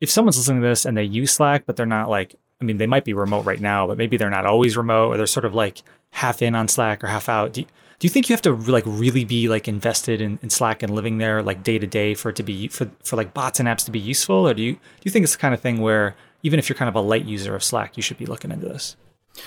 If 0.00 0.10
someone's 0.10 0.36
listening 0.38 0.62
to 0.62 0.68
this 0.68 0.84
and 0.84 0.96
they 0.96 1.04
use 1.04 1.30
Slack, 1.32 1.64
but 1.66 1.76
they're 1.76 1.86
not 1.86 2.08
like, 2.08 2.34
I 2.60 2.64
mean, 2.64 2.78
they 2.78 2.86
might 2.86 3.04
be 3.04 3.12
remote 3.12 3.44
right 3.44 3.60
now, 3.60 3.86
but 3.86 3.98
maybe 3.98 4.16
they're 4.16 4.30
not 4.30 4.46
always 4.46 4.76
remote 4.76 5.08
or 5.08 5.16
they're 5.16 5.26
sort 5.26 5.44
of 5.44 5.54
like 5.54 5.82
half 6.10 6.42
in 6.42 6.54
on 6.54 6.68
Slack 6.68 7.04
or 7.04 7.06
half 7.06 7.28
out. 7.28 7.52
Do 7.52 7.60
you, 7.60 7.66
do 8.00 8.06
you 8.06 8.10
think 8.10 8.28
you 8.28 8.32
have 8.32 8.42
to 8.42 8.54
like 8.54 8.84
really 8.86 9.24
be 9.24 9.48
like 9.48 9.68
invested 9.68 10.20
in, 10.20 10.38
in 10.42 10.50
Slack 10.50 10.82
and 10.82 10.92
living 10.92 11.18
there 11.18 11.42
like 11.42 11.62
day 11.62 11.78
to 11.78 11.86
day 11.86 12.14
for 12.14 12.30
it 12.30 12.36
to 12.36 12.42
be 12.42 12.66
for 12.68 12.90
for 13.04 13.14
like 13.16 13.32
bots 13.32 13.60
and 13.60 13.68
apps 13.68 13.84
to 13.84 13.90
be 13.92 14.00
useful, 14.00 14.48
or 14.48 14.54
do 14.54 14.62
you 14.62 14.72
do 14.72 14.80
you 15.04 15.10
think 15.10 15.22
it's 15.22 15.32
the 15.32 15.38
kind 15.38 15.54
of 15.54 15.60
thing 15.60 15.80
where 15.80 16.16
even 16.42 16.58
if 16.58 16.68
you're 16.68 16.76
kind 16.76 16.88
of 16.88 16.94
a 16.96 17.00
light 17.00 17.26
user 17.26 17.54
of 17.54 17.62
Slack, 17.62 17.96
you 17.96 18.02
should 18.02 18.16
be 18.16 18.26
looking 18.26 18.50
into 18.50 18.66
this? 18.66 18.96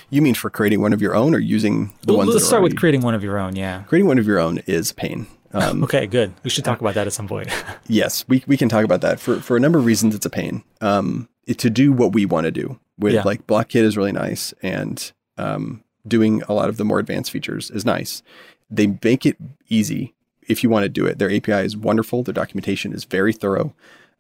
You 0.10 0.22
mean 0.22 0.36
for 0.36 0.50
creating 0.50 0.80
one 0.82 0.94
of 0.94 1.02
your 1.02 1.16
own 1.16 1.36
or 1.36 1.40
using 1.40 1.88
the 1.88 1.88
ones? 1.88 1.98
Well, 2.08 2.18
ones? 2.20 2.34
let's 2.36 2.46
start 2.48 2.64
with 2.64 2.78
creating 2.78 3.02
one 3.02 3.16
of 3.16 3.24
your 3.24 3.38
own. 3.38 3.56
Yeah. 3.56 3.84
creating 3.84 4.08
one 4.08 4.18
of 4.20 4.26
your 4.26 4.40
own 4.40 4.60
is 4.66 4.92
pain. 4.94 5.28
Um, 5.52 5.84
Okay, 5.86 6.08
good. 6.08 6.34
We 6.44 6.50
should 6.50 6.64
talk 6.64 6.80
about 6.80 6.94
that 6.94 7.06
at 7.06 7.14
some 7.14 7.28
point. 7.28 7.50
yes, 7.88 8.24
we, 8.28 8.44
we 8.48 8.56
can 8.56 8.70
talk 8.70 8.86
about 8.86 9.02
that 9.02 9.20
for, 9.20 9.40
for 9.42 9.58
a 9.58 9.60
number 9.60 9.80
of 9.80 9.86
reasons. 9.86 10.16
It's 10.16 10.26
a 10.26 10.30
pain 10.30 10.64
um, 10.80 11.28
it, 11.46 11.58
to 11.60 11.70
do 11.70 11.92
what 11.92 12.14
we 12.14 12.26
want 12.26 12.46
to 12.46 12.52
do 12.52 12.80
with 12.98 13.14
Yeah. 13.14 13.24
like 13.24 13.46
Block 13.46 13.70
Kit 13.70 13.84
is 13.84 13.98
really 13.98 14.14
nice 14.14 14.54
and 14.64 15.12
um, 15.38 15.84
doing 16.08 16.42
a 16.44 16.54
lot 16.54 16.70
of 16.70 16.78
the 16.78 16.86
more 16.86 17.00
advanced 17.00 17.32
features 17.32 17.72
is 17.72 17.86
nice. 17.86 18.24
They 18.70 18.98
make 19.04 19.26
it 19.26 19.38
easy 19.70 20.14
if 20.48 20.64
you 20.64 20.70
want 20.70 20.84
to 20.84 20.90
do 20.90 21.06
it. 21.06 21.20
Their 21.20 21.34
API 21.34 21.66
is 21.66 21.78
wonderful. 21.78 22.24
Their 22.24 22.34
documentation 22.34 22.94
is 22.94 23.06
very 23.06 23.34
thorough. 23.34 23.74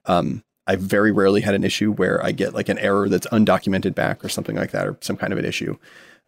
Um, 0.05 0.43
I've 0.65 0.79
very 0.79 1.11
rarely 1.11 1.41
had 1.41 1.55
an 1.55 1.63
issue 1.63 1.91
where 1.91 2.23
I 2.23 2.31
get 2.31 2.53
like 2.53 2.69
an 2.69 2.79
error 2.79 3.09
that's 3.09 3.27
undocumented 3.27 3.95
back 3.95 4.23
or 4.23 4.29
something 4.29 4.55
like 4.55 4.71
that, 4.71 4.87
or 4.87 4.97
some 5.01 5.17
kind 5.17 5.33
of 5.33 5.39
an 5.39 5.45
issue. 5.45 5.77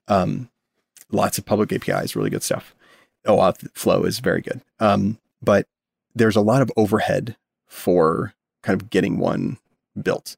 Um, 0.07 0.49
lots 1.11 1.37
of 1.37 1.45
public 1.45 1.71
APIs, 1.71 2.15
really 2.15 2.29
good 2.29 2.43
stuff. 2.43 2.75
OAuth 3.25 3.69
flow 3.73 4.03
is 4.03 4.19
very 4.19 4.41
good. 4.41 4.61
Um, 4.79 5.19
but 5.41 5.67
there's 6.13 6.35
a 6.35 6.41
lot 6.41 6.61
of 6.61 6.71
overhead 6.75 7.35
for 7.67 8.33
kind 8.61 8.79
of 8.79 8.89
getting 8.89 9.17
one 9.17 9.57
built. 10.01 10.35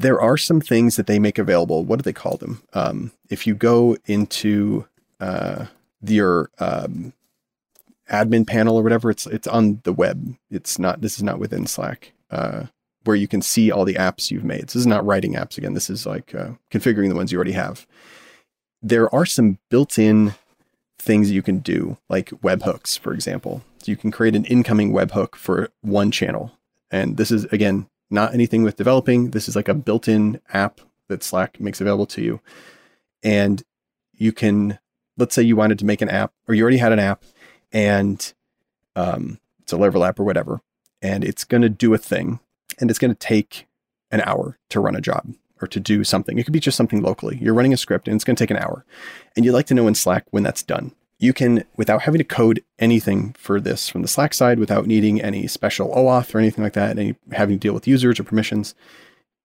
There 0.00 0.20
are 0.20 0.38
some 0.38 0.62
things 0.62 0.96
that 0.96 1.06
they 1.06 1.18
make 1.18 1.38
available. 1.38 1.84
What 1.84 1.98
do 1.98 2.02
they 2.02 2.14
call 2.14 2.38
them? 2.38 2.62
Um, 2.72 3.12
if 3.28 3.46
you 3.46 3.54
go 3.54 3.98
into 4.06 4.86
uh, 5.20 5.66
your 6.02 6.48
um, 6.58 7.12
admin 8.10 8.46
panel 8.46 8.78
or 8.78 8.82
whatever, 8.82 9.10
it's 9.10 9.26
it's 9.26 9.46
on 9.46 9.80
the 9.84 9.92
web. 9.92 10.36
It's 10.50 10.78
not. 10.78 11.02
This 11.02 11.16
is 11.16 11.22
not 11.22 11.38
within 11.38 11.66
Slack, 11.66 12.12
uh, 12.30 12.64
where 13.04 13.16
you 13.16 13.28
can 13.28 13.42
see 13.42 13.70
all 13.70 13.84
the 13.84 13.98
apps 14.08 14.30
you've 14.30 14.50
made. 14.54 14.62
This 14.62 14.76
is 14.76 14.86
not 14.86 15.04
writing 15.04 15.34
apps 15.34 15.58
again. 15.58 15.74
This 15.74 15.90
is 15.90 16.06
like 16.06 16.34
uh, 16.34 16.52
configuring 16.70 17.10
the 17.10 17.14
ones 17.14 17.30
you 17.30 17.36
already 17.36 17.52
have. 17.52 17.86
There 18.82 19.14
are 19.14 19.26
some 19.26 19.58
built-in 19.68 20.32
things 20.98 21.30
you 21.30 21.42
can 21.42 21.58
do, 21.58 21.98
like 22.08 22.30
webhooks, 22.30 22.98
for 22.98 23.12
example. 23.12 23.62
So 23.82 23.92
you 23.92 23.96
can 23.96 24.10
create 24.10 24.34
an 24.34 24.46
incoming 24.46 24.92
webhook 24.92 25.34
for 25.34 25.68
one 25.82 26.10
channel. 26.10 26.52
And 26.90 27.18
this 27.18 27.30
is, 27.30 27.44
again, 27.52 27.86
not 28.10 28.34
anything 28.34 28.62
with 28.62 28.76
developing. 28.76 29.30
This 29.30 29.48
is 29.48 29.56
like 29.56 29.68
a 29.68 29.74
built 29.74 30.08
in 30.08 30.40
app 30.52 30.80
that 31.08 31.22
Slack 31.22 31.60
makes 31.60 31.80
available 31.80 32.06
to 32.06 32.22
you. 32.22 32.40
And 33.22 33.62
you 34.14 34.32
can, 34.32 34.78
let's 35.16 35.34
say 35.34 35.42
you 35.42 35.56
wanted 35.56 35.78
to 35.80 35.84
make 35.84 36.02
an 36.02 36.08
app, 36.08 36.32
or 36.48 36.54
you 36.54 36.62
already 36.62 36.78
had 36.78 36.92
an 36.92 36.98
app, 36.98 37.24
and 37.72 38.32
um, 38.96 39.38
it's 39.60 39.72
a 39.72 39.76
Laravel 39.76 40.06
app 40.06 40.18
or 40.18 40.24
whatever, 40.24 40.60
and 41.00 41.24
it's 41.24 41.44
going 41.44 41.62
to 41.62 41.68
do 41.68 41.94
a 41.94 41.98
thing, 41.98 42.40
and 42.78 42.90
it's 42.90 42.98
going 42.98 43.12
to 43.12 43.18
take 43.18 43.66
an 44.10 44.20
hour 44.22 44.58
to 44.70 44.80
run 44.80 44.96
a 44.96 45.00
job 45.00 45.34
or 45.60 45.68
to 45.68 45.80
do 45.80 46.04
something. 46.04 46.38
It 46.38 46.44
could 46.44 46.52
be 46.52 46.60
just 46.60 46.76
something 46.76 47.02
locally. 47.02 47.38
You're 47.40 47.54
running 47.54 47.72
a 47.72 47.76
script 47.76 48.08
and 48.08 48.14
it's 48.14 48.24
going 48.24 48.36
to 48.36 48.42
take 48.42 48.50
an 48.50 48.62
hour. 48.62 48.84
And 49.36 49.44
you'd 49.44 49.52
like 49.52 49.66
to 49.66 49.74
know 49.74 49.86
in 49.86 49.94
Slack 49.94 50.24
when 50.30 50.42
that's 50.42 50.62
done. 50.62 50.92
You 51.20 51.34
can, 51.34 51.64
without 51.76 52.02
having 52.02 52.18
to 52.18 52.24
code 52.24 52.64
anything 52.78 53.34
for 53.34 53.60
this 53.60 53.90
from 53.90 54.00
the 54.00 54.08
Slack 54.08 54.32
side, 54.32 54.58
without 54.58 54.86
needing 54.86 55.20
any 55.20 55.46
special 55.46 55.90
OAuth 55.90 56.34
or 56.34 56.38
anything 56.38 56.64
like 56.64 56.72
that, 56.72 56.98
any 56.98 57.14
having 57.32 57.56
to 57.56 57.60
deal 57.60 57.74
with 57.74 57.86
users 57.86 58.18
or 58.18 58.24
permissions, 58.24 58.74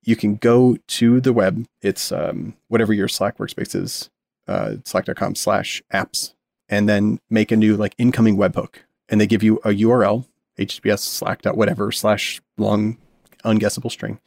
you 0.01 0.15
can 0.15 0.37
go 0.37 0.77
to 0.87 1.19
the 1.19 1.33
web. 1.33 1.65
It's 1.81 2.13
um, 2.13 2.55
whatever 2.69 2.93
your 2.93 3.09
Slack 3.09 3.37
workspace 3.39 3.75
is, 3.75 4.09
uh, 4.47 4.75
slack.com 4.85 5.35
slash 5.35 5.83
apps, 5.93 6.33
and 6.69 6.87
then 6.87 7.19
make 7.29 7.51
a 7.51 7.57
new 7.57 7.75
like 7.75 7.93
incoming 7.97 8.37
webhook. 8.37 8.75
And 9.09 9.19
they 9.19 9.27
give 9.27 9.43
you 9.43 9.57
a 9.57 9.71
URL, 9.71 10.25
https 10.57 10.99
slack 10.99 11.41
dot 11.41 11.57
whatever 11.57 11.91
slash 11.91 12.41
long 12.57 12.97
unguessable 13.43 13.91
string. 13.91 14.21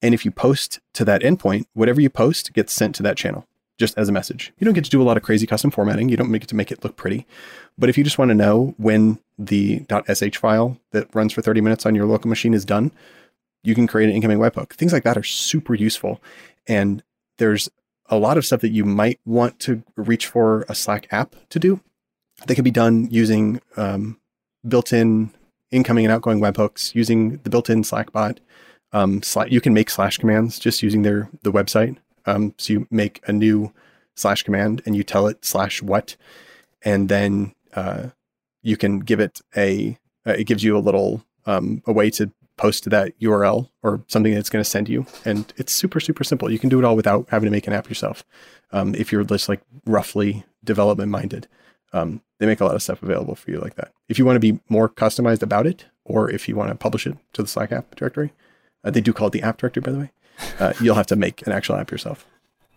And 0.00 0.14
if 0.14 0.24
you 0.24 0.30
post 0.30 0.78
to 0.94 1.04
that 1.04 1.22
endpoint, 1.22 1.64
whatever 1.74 2.00
you 2.00 2.10
post 2.10 2.52
gets 2.52 2.72
sent 2.72 2.94
to 2.94 3.02
that 3.02 3.16
channel 3.16 3.48
just 3.80 3.96
as 3.98 4.08
a 4.08 4.12
message. 4.12 4.52
You 4.58 4.66
don't 4.66 4.74
get 4.74 4.84
to 4.84 4.90
do 4.90 5.00
a 5.00 5.04
lot 5.04 5.16
of 5.16 5.22
crazy 5.22 5.46
custom 5.46 5.70
formatting. 5.70 6.10
You 6.10 6.16
don't 6.16 6.32
it 6.32 6.48
to 6.48 6.54
make 6.54 6.70
it 6.70 6.84
look 6.84 6.96
pretty. 6.96 7.26
But 7.78 7.88
if 7.88 7.96
you 7.96 8.04
just 8.04 8.18
want 8.18 8.28
to 8.28 8.34
know 8.34 8.74
when 8.76 9.18
the 9.38 9.84
.sh 10.14 10.36
file 10.36 10.78
that 10.92 11.12
runs 11.14 11.32
for 11.32 11.40
30 11.40 11.62
minutes 11.62 11.86
on 11.86 11.94
your 11.94 12.04
local 12.04 12.28
machine 12.28 12.52
is 12.52 12.66
done, 12.66 12.92
you 13.64 13.74
can 13.74 13.86
create 13.86 14.10
an 14.10 14.14
incoming 14.14 14.38
webhook. 14.38 14.74
Things 14.74 14.92
like 14.92 15.02
that 15.04 15.16
are 15.16 15.22
super 15.22 15.74
useful. 15.74 16.20
And 16.68 17.02
there's 17.38 17.70
a 18.10 18.18
lot 18.18 18.36
of 18.36 18.44
stuff 18.44 18.60
that 18.60 18.68
you 18.68 18.84
might 18.84 19.18
want 19.24 19.58
to 19.60 19.82
reach 19.96 20.26
for 20.26 20.66
a 20.68 20.74
Slack 20.74 21.08
app 21.10 21.34
to 21.48 21.58
do 21.58 21.80
that 22.46 22.54
can 22.54 22.64
be 22.64 22.70
done 22.70 23.08
using 23.10 23.62
um, 23.78 24.20
built-in 24.68 25.30
incoming 25.70 26.04
and 26.04 26.12
outgoing 26.12 26.40
webhooks, 26.40 26.94
using 26.94 27.38
the 27.38 27.50
built-in 27.50 27.82
Slack 27.82 28.12
bot. 28.12 28.40
Um, 28.92 29.22
you 29.48 29.60
can 29.60 29.72
make 29.72 29.88
slash 29.88 30.18
commands 30.18 30.58
just 30.58 30.82
using 30.82 31.02
their 31.02 31.30
the 31.42 31.52
website. 31.52 31.96
Um, 32.26 32.54
so 32.58 32.72
you 32.72 32.86
make 32.90 33.22
a 33.26 33.32
new 33.32 33.72
slash 34.14 34.42
command 34.42 34.82
and 34.86 34.94
you 34.94 35.02
tell 35.02 35.26
it 35.26 35.44
slash 35.44 35.82
what, 35.82 36.16
and 36.82 37.08
then 37.08 37.54
uh, 37.74 38.08
you 38.62 38.76
can 38.76 39.00
give 39.00 39.20
it 39.20 39.40
a. 39.56 39.98
Uh, 40.26 40.32
it 40.32 40.44
gives 40.44 40.62
you 40.62 40.76
a 40.76 40.78
little 40.78 41.24
um, 41.46 41.82
a 41.86 41.92
way 41.92 42.10
to 42.10 42.30
post 42.56 42.84
to 42.84 42.90
that 42.90 43.18
URL 43.20 43.70
or 43.82 44.04
something 44.08 44.34
that's 44.34 44.50
going 44.50 44.62
to 44.62 44.68
send 44.68 44.88
you, 44.88 45.06
and 45.24 45.52
it's 45.56 45.72
super 45.72 46.00
super 46.00 46.24
simple. 46.24 46.50
You 46.50 46.58
can 46.58 46.68
do 46.68 46.78
it 46.78 46.84
all 46.84 46.96
without 46.96 47.28
having 47.30 47.46
to 47.46 47.50
make 47.50 47.66
an 47.66 47.72
app 47.72 47.88
yourself. 47.88 48.24
Um, 48.72 48.94
if 48.94 49.10
you're 49.10 49.24
just 49.24 49.48
like 49.48 49.62
roughly 49.86 50.44
development 50.62 51.10
minded, 51.10 51.48
um, 51.92 52.22
they 52.38 52.46
make 52.46 52.60
a 52.60 52.64
lot 52.64 52.74
of 52.74 52.82
stuff 52.82 53.02
available 53.02 53.34
for 53.34 53.50
you 53.50 53.58
like 53.58 53.74
that. 53.76 53.92
If 54.08 54.18
you 54.18 54.24
want 54.24 54.36
to 54.36 54.40
be 54.40 54.60
more 54.68 54.88
customized 54.88 55.42
about 55.42 55.66
it, 55.66 55.86
or 56.04 56.30
if 56.30 56.48
you 56.48 56.56
want 56.56 56.70
to 56.70 56.76
publish 56.76 57.06
it 57.06 57.16
to 57.32 57.42
the 57.42 57.48
Slack 57.48 57.72
app 57.72 57.94
directory, 57.96 58.32
uh, 58.84 58.90
they 58.90 59.00
do 59.00 59.12
call 59.12 59.28
it 59.28 59.32
the 59.32 59.42
app 59.42 59.58
directory, 59.58 59.82
by 59.82 59.92
the 59.92 59.98
way. 59.98 60.10
Uh, 60.58 60.72
you'll 60.80 60.94
have 60.94 61.06
to 61.06 61.16
make 61.16 61.46
an 61.46 61.52
actual 61.52 61.76
app 61.76 61.90
yourself. 61.90 62.26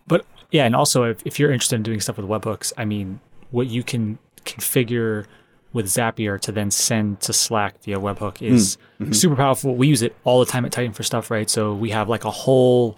But 0.06 0.26
yeah, 0.50 0.64
and 0.64 0.76
also 0.76 1.04
if, 1.04 1.22
if 1.24 1.38
you're 1.38 1.52
interested 1.52 1.76
in 1.76 1.82
doing 1.82 2.00
stuff 2.00 2.16
with 2.16 2.26
webhooks, 2.26 2.72
I 2.76 2.84
mean, 2.84 3.20
what 3.50 3.68
you 3.68 3.82
can 3.82 4.18
configure 4.44 5.26
with 5.72 5.86
Zapier 5.86 6.40
to 6.40 6.52
then 6.52 6.70
send 6.70 7.20
to 7.22 7.32
Slack 7.32 7.82
via 7.82 7.98
webhook 7.98 8.40
is 8.40 8.78
super 9.10 9.34
powerful. 9.34 9.74
We 9.74 9.88
use 9.88 10.02
it 10.02 10.14
all 10.22 10.38
the 10.40 10.46
time 10.46 10.64
at 10.64 10.72
Tighten 10.72 10.92
for 10.92 11.02
stuff, 11.02 11.30
right? 11.30 11.50
So 11.50 11.74
we 11.74 11.90
have 11.90 12.08
like 12.08 12.24
a 12.24 12.30
whole. 12.30 12.96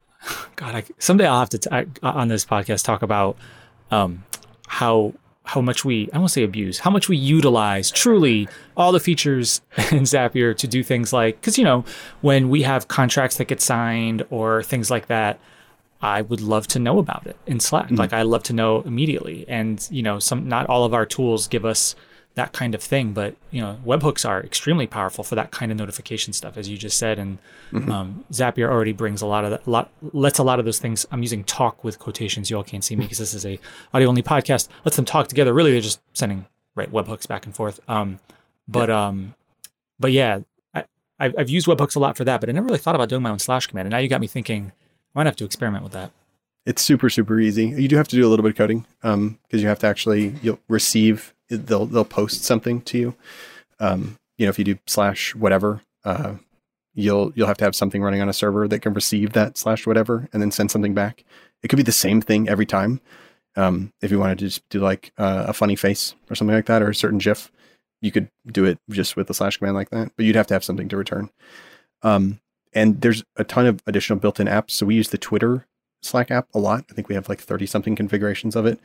God, 0.56 0.74
I, 0.74 0.84
someday 0.98 1.26
I'll 1.26 1.40
have 1.40 1.48
to 1.50 1.58
t- 1.58 1.70
I, 1.70 1.86
on 2.02 2.28
this 2.28 2.44
podcast 2.44 2.84
talk 2.84 3.02
about 3.02 3.38
um, 3.90 4.24
how 4.66 5.14
how 5.44 5.60
much 5.60 5.84
we 5.84 6.08
I 6.12 6.18
won't 6.18 6.30
say 6.30 6.44
abuse, 6.44 6.78
how 6.78 6.90
much 6.90 7.08
we 7.08 7.16
utilize 7.16 7.90
truly 7.90 8.48
all 8.76 8.92
the 8.92 9.00
features 9.00 9.60
in 9.76 10.04
Zapier 10.04 10.56
to 10.56 10.66
do 10.66 10.82
things 10.82 11.12
like 11.12 11.40
because 11.40 11.58
you 11.58 11.64
know 11.64 11.84
when 12.20 12.48
we 12.48 12.62
have 12.62 12.88
contracts 12.88 13.36
that 13.36 13.46
get 13.46 13.60
signed 13.60 14.24
or 14.30 14.62
things 14.62 14.90
like 14.90 15.06
that, 15.06 15.40
I 16.02 16.22
would 16.22 16.40
love 16.40 16.66
to 16.68 16.78
know 16.78 16.98
about 16.98 17.26
it 17.26 17.36
in 17.46 17.60
Slack. 17.60 17.88
Mm. 17.88 17.98
Like 17.98 18.12
I 18.12 18.22
love 18.22 18.42
to 18.44 18.52
know 18.52 18.82
immediately. 18.82 19.44
And 19.48 19.86
you 19.90 20.02
know, 20.02 20.18
some 20.18 20.48
not 20.48 20.66
all 20.66 20.84
of 20.84 20.94
our 20.94 21.06
tools 21.06 21.46
give 21.46 21.64
us 21.64 21.94
that 22.34 22.52
kind 22.52 22.74
of 22.74 22.82
thing, 22.82 23.12
but 23.12 23.36
you 23.50 23.60
know, 23.60 23.78
webhooks 23.84 24.26
are 24.26 24.42
extremely 24.42 24.86
powerful 24.86 25.22
for 25.22 25.34
that 25.34 25.50
kind 25.50 25.70
of 25.70 25.76
notification 25.76 26.32
stuff, 26.32 26.56
as 26.56 26.68
you 26.68 26.78
just 26.78 26.96
said. 26.96 27.18
And 27.18 27.38
um, 27.90 28.24
Zapier 28.32 28.68
already 28.70 28.92
brings 28.92 29.20
a 29.20 29.26
lot 29.26 29.44
of 29.44 29.50
that, 29.50 29.68
lot 29.68 29.90
lets 30.12 30.38
a 30.38 30.42
lot 30.42 30.58
of 30.58 30.64
those 30.64 30.78
things. 30.78 31.06
I'm 31.10 31.22
using 31.22 31.44
talk 31.44 31.84
with 31.84 31.98
quotations. 31.98 32.50
You 32.50 32.56
all 32.56 32.64
can't 32.64 32.82
see 32.82 32.96
me 32.96 33.02
because 33.04 33.18
this 33.18 33.34
is 33.34 33.44
a 33.44 33.58
audio 33.92 34.08
only 34.08 34.22
podcast. 34.22 34.68
Lets 34.84 34.96
them 34.96 35.04
talk 35.04 35.28
together. 35.28 35.52
Really, 35.52 35.72
they're 35.72 35.80
just 35.80 36.00
sending 36.14 36.46
right 36.74 36.90
webhooks 36.90 37.28
back 37.28 37.44
and 37.44 37.54
forth. 37.54 37.80
Um, 37.86 38.18
but 38.66 38.88
um, 38.88 39.34
but 39.98 40.12
yeah, 40.12 40.40
I, 40.74 40.84
I've 41.18 41.34
I've 41.36 41.50
used 41.50 41.66
webhooks 41.66 41.96
a 41.96 41.98
lot 41.98 42.16
for 42.16 42.24
that, 42.24 42.40
but 42.40 42.48
I 42.48 42.52
never 42.52 42.66
really 42.66 42.78
thought 42.78 42.94
about 42.94 43.10
doing 43.10 43.22
my 43.22 43.30
own 43.30 43.38
slash 43.38 43.66
command. 43.66 43.86
And 43.86 43.92
now 43.92 43.98
you 43.98 44.08
got 44.08 44.20
me 44.20 44.26
thinking. 44.26 44.72
I 45.14 45.18
might 45.18 45.26
have 45.26 45.36
to 45.36 45.44
experiment 45.44 45.84
with 45.84 45.92
that. 45.92 46.12
It's 46.64 46.80
super 46.80 47.10
super 47.10 47.38
easy. 47.38 47.66
You 47.66 47.88
do 47.88 47.96
have 47.96 48.08
to 48.08 48.16
do 48.16 48.26
a 48.26 48.30
little 48.30 48.42
bit 48.42 48.52
of 48.52 48.56
coding 48.56 48.86
because 49.02 49.60
you 49.60 49.68
have 49.68 49.80
to 49.80 49.86
actually 49.86 50.34
you'll 50.42 50.60
receive 50.68 51.34
they'll 51.56 51.86
they'll 51.86 52.04
post 52.04 52.44
something 52.44 52.80
to 52.82 52.98
you. 52.98 53.14
Um, 53.80 54.16
you 54.38 54.46
know, 54.46 54.50
if 54.50 54.58
you 54.58 54.64
do 54.64 54.78
slash 54.86 55.34
whatever, 55.34 55.82
uh, 56.04 56.34
you'll 56.94 57.32
you'll 57.34 57.46
have 57.46 57.58
to 57.58 57.64
have 57.64 57.76
something 57.76 58.02
running 58.02 58.20
on 58.20 58.28
a 58.28 58.32
server 58.32 58.68
that 58.68 58.80
can 58.80 58.94
receive 58.94 59.32
that 59.32 59.58
slash 59.58 59.86
whatever 59.86 60.28
and 60.32 60.42
then 60.42 60.50
send 60.50 60.70
something 60.70 60.94
back. 60.94 61.24
It 61.62 61.68
could 61.68 61.76
be 61.76 61.82
the 61.82 61.92
same 61.92 62.20
thing 62.20 62.48
every 62.48 62.66
time. 62.66 63.00
Um, 63.54 63.92
if 64.00 64.10
you 64.10 64.18
wanted 64.18 64.38
to 64.38 64.46
just 64.46 64.68
do 64.70 64.80
like 64.80 65.12
uh, 65.18 65.44
a 65.48 65.52
funny 65.52 65.76
face 65.76 66.14
or 66.30 66.34
something 66.34 66.54
like 66.54 66.66
that, 66.66 66.82
or 66.82 66.90
a 66.90 66.94
certain 66.94 67.18
GIF, 67.18 67.52
you 68.00 68.10
could 68.10 68.28
do 68.46 68.64
it 68.64 68.78
just 68.90 69.14
with 69.14 69.28
a 69.30 69.34
slash 69.34 69.58
command 69.58 69.76
like 69.76 69.90
that. 69.90 70.12
But 70.16 70.24
you'd 70.26 70.36
have 70.36 70.46
to 70.48 70.54
have 70.54 70.64
something 70.64 70.88
to 70.88 70.96
return. 70.96 71.30
Um, 72.02 72.40
and 72.72 73.00
there's 73.00 73.22
a 73.36 73.44
ton 73.44 73.66
of 73.66 73.82
additional 73.86 74.18
built-in 74.18 74.46
apps. 74.46 74.70
So 74.70 74.86
we 74.86 74.94
use 74.94 75.10
the 75.10 75.18
Twitter 75.18 75.66
Slack 76.02 76.30
app 76.30 76.48
a 76.54 76.58
lot. 76.58 76.84
I 76.90 76.94
think 76.94 77.08
we 77.08 77.14
have 77.14 77.28
like 77.28 77.40
30 77.40 77.66
something 77.66 77.94
configurations 77.94 78.56
of 78.56 78.66
it. 78.66 78.80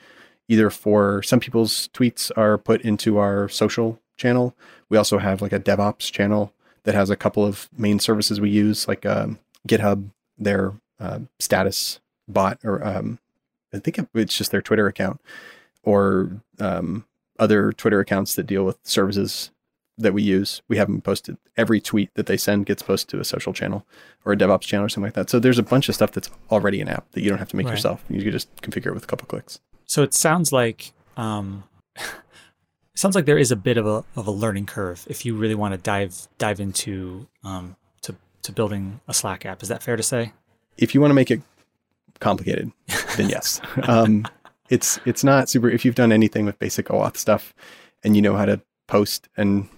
Either 0.47 0.69
for 0.69 1.21
some 1.23 1.39
people's 1.39 1.89
tweets 1.89 2.31
are 2.37 2.57
put 2.57 2.81
into 2.81 3.17
our 3.17 3.49
social 3.49 3.99
channel. 4.15 4.55
We 4.89 4.97
also 4.97 5.17
have 5.17 5.41
like 5.41 5.53
a 5.53 5.59
DevOps 5.59 6.11
channel 6.11 6.53
that 6.83 6.95
has 6.95 7.09
a 7.09 7.15
couple 7.15 7.45
of 7.45 7.69
main 7.77 7.99
services 7.99 8.39
we 8.39 8.49
use, 8.49 8.87
like 8.87 9.05
um, 9.05 9.39
GitHub, 9.67 10.09
their 10.37 10.73
uh, 10.99 11.19
status 11.39 11.99
bot, 12.27 12.59
or 12.63 12.85
um, 12.85 13.19
I 13.73 13.79
think 13.79 13.99
it's 14.13 14.37
just 14.37 14.51
their 14.51 14.61
Twitter 14.61 14.87
account, 14.87 15.19
or 15.83 16.41
um, 16.59 17.05
other 17.39 17.71
Twitter 17.73 17.99
accounts 17.99 18.35
that 18.35 18.47
deal 18.47 18.63
with 18.63 18.77
services 18.83 19.51
that 19.97 20.13
we 20.13 20.21
use. 20.21 20.61
We 20.67 20.77
have 20.77 20.87
them 20.87 21.01
posted. 21.01 21.37
Every 21.55 21.81
tweet 21.81 22.13
that 22.13 22.27
they 22.27 22.37
send 22.37 22.67
gets 22.67 22.83
posted 22.83 23.09
to 23.09 23.19
a 23.19 23.25
social 23.25 23.51
channel 23.51 23.85
or 24.25 24.33
a 24.33 24.37
DevOps 24.37 24.61
channel 24.61 24.85
or 24.85 24.89
something 24.89 25.07
like 25.07 25.15
that. 25.15 25.29
So 25.29 25.39
there's 25.39 25.59
a 25.59 25.63
bunch 25.63 25.89
of 25.89 25.95
stuff 25.95 26.11
that's 26.11 26.29
already 26.51 26.81
an 26.81 26.87
app 26.87 27.11
that 27.11 27.21
you 27.21 27.29
don't 27.29 27.39
have 27.39 27.49
to 27.49 27.55
make 27.55 27.65
right. 27.65 27.71
yourself. 27.71 28.03
You 28.09 28.21
can 28.21 28.31
just 28.31 28.55
configure 28.61 28.87
it 28.87 28.93
with 28.93 29.03
a 29.03 29.07
couple 29.07 29.27
clicks. 29.27 29.59
So 29.87 30.03
it 30.03 30.13
sounds 30.13 30.51
like 30.51 30.91
um, 31.15 31.63
it 31.95 32.05
sounds 32.93 33.15
like 33.15 33.25
there 33.25 33.37
is 33.37 33.51
a 33.51 33.55
bit 33.55 33.77
of 33.77 33.87
a 33.87 34.03
of 34.15 34.27
a 34.27 34.31
learning 34.31 34.67
curve 34.67 35.05
if 35.09 35.25
you 35.25 35.35
really 35.35 35.55
want 35.55 35.73
to 35.73 35.77
dive 35.77 36.27
dive 36.37 36.59
into 36.59 37.27
um, 37.43 37.75
to 38.01 38.15
to 38.43 38.51
building 38.51 38.99
a 39.07 39.13
Slack 39.13 39.45
app. 39.45 39.63
Is 39.63 39.69
that 39.69 39.81
fair 39.81 39.95
to 39.95 40.03
say? 40.03 40.33
If 40.77 40.93
you 40.93 41.01
want 41.01 41.11
to 41.11 41.15
make 41.15 41.31
it 41.31 41.41
complicated, 42.19 42.71
then 43.15 43.29
yes. 43.29 43.61
um, 43.83 44.27
it's 44.69 44.99
it's 45.05 45.23
not 45.23 45.49
super. 45.49 45.69
If 45.69 45.85
you've 45.85 45.95
done 45.95 46.11
anything 46.11 46.45
with 46.45 46.59
basic 46.59 46.87
OAuth 46.87 47.17
stuff 47.17 47.53
and 48.03 48.15
you 48.15 48.21
know 48.21 48.35
how 48.35 48.45
to 48.45 48.61
post 48.87 49.29
and 49.37 49.69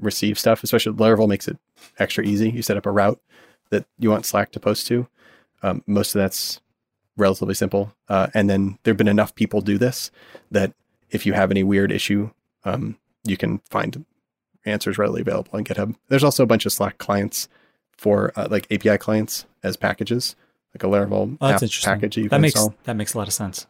receive 0.00 0.38
stuff, 0.38 0.62
especially 0.64 0.92
Laravel 0.94 1.28
makes 1.28 1.48
it 1.48 1.58
extra 1.98 2.24
easy. 2.24 2.50
You 2.50 2.62
set 2.62 2.76
up 2.76 2.86
a 2.86 2.90
route 2.90 3.20
that 3.70 3.86
you 3.98 4.10
want 4.10 4.26
Slack 4.26 4.50
to 4.52 4.60
post 4.60 4.86
to. 4.88 5.06
Um, 5.62 5.82
most 5.86 6.14
of 6.14 6.20
that's 6.20 6.60
relatively 7.18 7.54
simple. 7.54 7.94
Uh, 8.08 8.28
and 8.34 8.48
then 8.48 8.78
there've 8.82 8.96
been 8.96 9.08
enough 9.08 9.34
people 9.34 9.60
do 9.60 9.76
this 9.76 10.10
that 10.50 10.72
if 11.10 11.26
you 11.26 11.32
have 11.32 11.50
any 11.50 11.62
weird 11.62 11.92
issue, 11.92 12.30
um, 12.64 12.96
you 13.24 13.36
can 13.36 13.58
find 13.70 14.04
answers 14.64 14.98
readily 14.98 15.20
available 15.20 15.50
on 15.52 15.64
GitHub. 15.64 15.94
There's 16.08 16.24
also 16.24 16.42
a 16.42 16.46
bunch 16.46 16.66
of 16.66 16.72
Slack 16.72 16.98
clients 16.98 17.48
for 17.96 18.32
uh, 18.36 18.48
like 18.50 18.70
API 18.70 18.98
clients 18.98 19.46
as 19.62 19.76
packages, 19.76 20.36
like 20.74 20.82
a 20.82 20.86
Laravel 20.86 21.36
oh, 21.40 21.48
app 21.48 21.60
package. 21.60 21.82
That, 22.16 22.30
that 22.30 22.40
makes 22.40 22.54
install. 22.54 22.74
that 22.84 22.96
makes 22.96 23.14
a 23.14 23.18
lot 23.18 23.28
of 23.28 23.34
sense. 23.34 23.66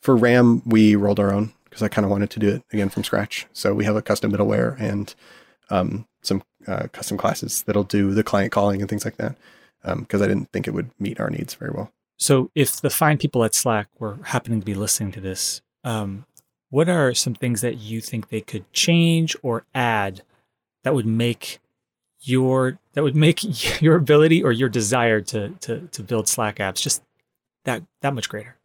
For 0.00 0.16
RAM, 0.16 0.62
we 0.64 0.96
rolled 0.96 1.20
our 1.20 1.32
own 1.32 1.52
because 1.64 1.82
I 1.82 1.88
kind 1.88 2.04
of 2.04 2.10
wanted 2.10 2.30
to 2.30 2.40
do 2.40 2.48
it 2.48 2.62
again 2.72 2.88
from 2.88 3.04
scratch. 3.04 3.46
So 3.52 3.74
we 3.74 3.84
have 3.84 3.96
a 3.96 4.02
custom 4.02 4.32
middleware 4.32 4.78
and 4.80 5.14
um, 5.70 6.06
some 6.22 6.42
uh, 6.66 6.88
custom 6.92 7.16
classes 7.18 7.62
that'll 7.62 7.84
do 7.84 8.14
the 8.14 8.22
client 8.22 8.52
calling 8.52 8.80
and 8.80 8.88
things 8.88 9.04
like 9.04 9.16
that 9.16 9.36
because 9.82 10.20
um, 10.20 10.24
I 10.24 10.28
didn't 10.28 10.50
think 10.52 10.66
it 10.66 10.72
would 10.72 10.90
meet 10.98 11.20
our 11.20 11.30
needs 11.30 11.54
very 11.54 11.70
well. 11.72 11.92
So, 12.18 12.50
if 12.54 12.80
the 12.80 12.90
fine 12.90 13.16
people 13.16 13.44
at 13.44 13.54
Slack 13.54 13.88
were 13.98 14.18
happening 14.24 14.60
to 14.60 14.66
be 14.66 14.74
listening 14.74 15.12
to 15.12 15.20
this, 15.20 15.62
um, 15.84 16.26
what 16.70 16.88
are 16.88 17.14
some 17.14 17.34
things 17.34 17.60
that 17.60 17.78
you 17.78 18.00
think 18.00 18.28
they 18.28 18.40
could 18.40 18.70
change 18.72 19.36
or 19.42 19.64
add 19.74 20.22
that 20.84 20.94
would 20.94 21.06
make 21.06 21.60
your 22.20 22.78
that 22.94 23.02
would 23.02 23.16
make 23.16 23.80
your 23.80 23.96
ability 23.96 24.42
or 24.42 24.52
your 24.52 24.68
desire 24.68 25.20
to 25.20 25.50
to 25.60 25.88
to 25.92 26.02
build 26.02 26.28
Slack 26.28 26.56
apps 26.56 26.82
just 26.82 27.02
that 27.64 27.82
that 28.02 28.14
much 28.14 28.28
greater? 28.28 28.56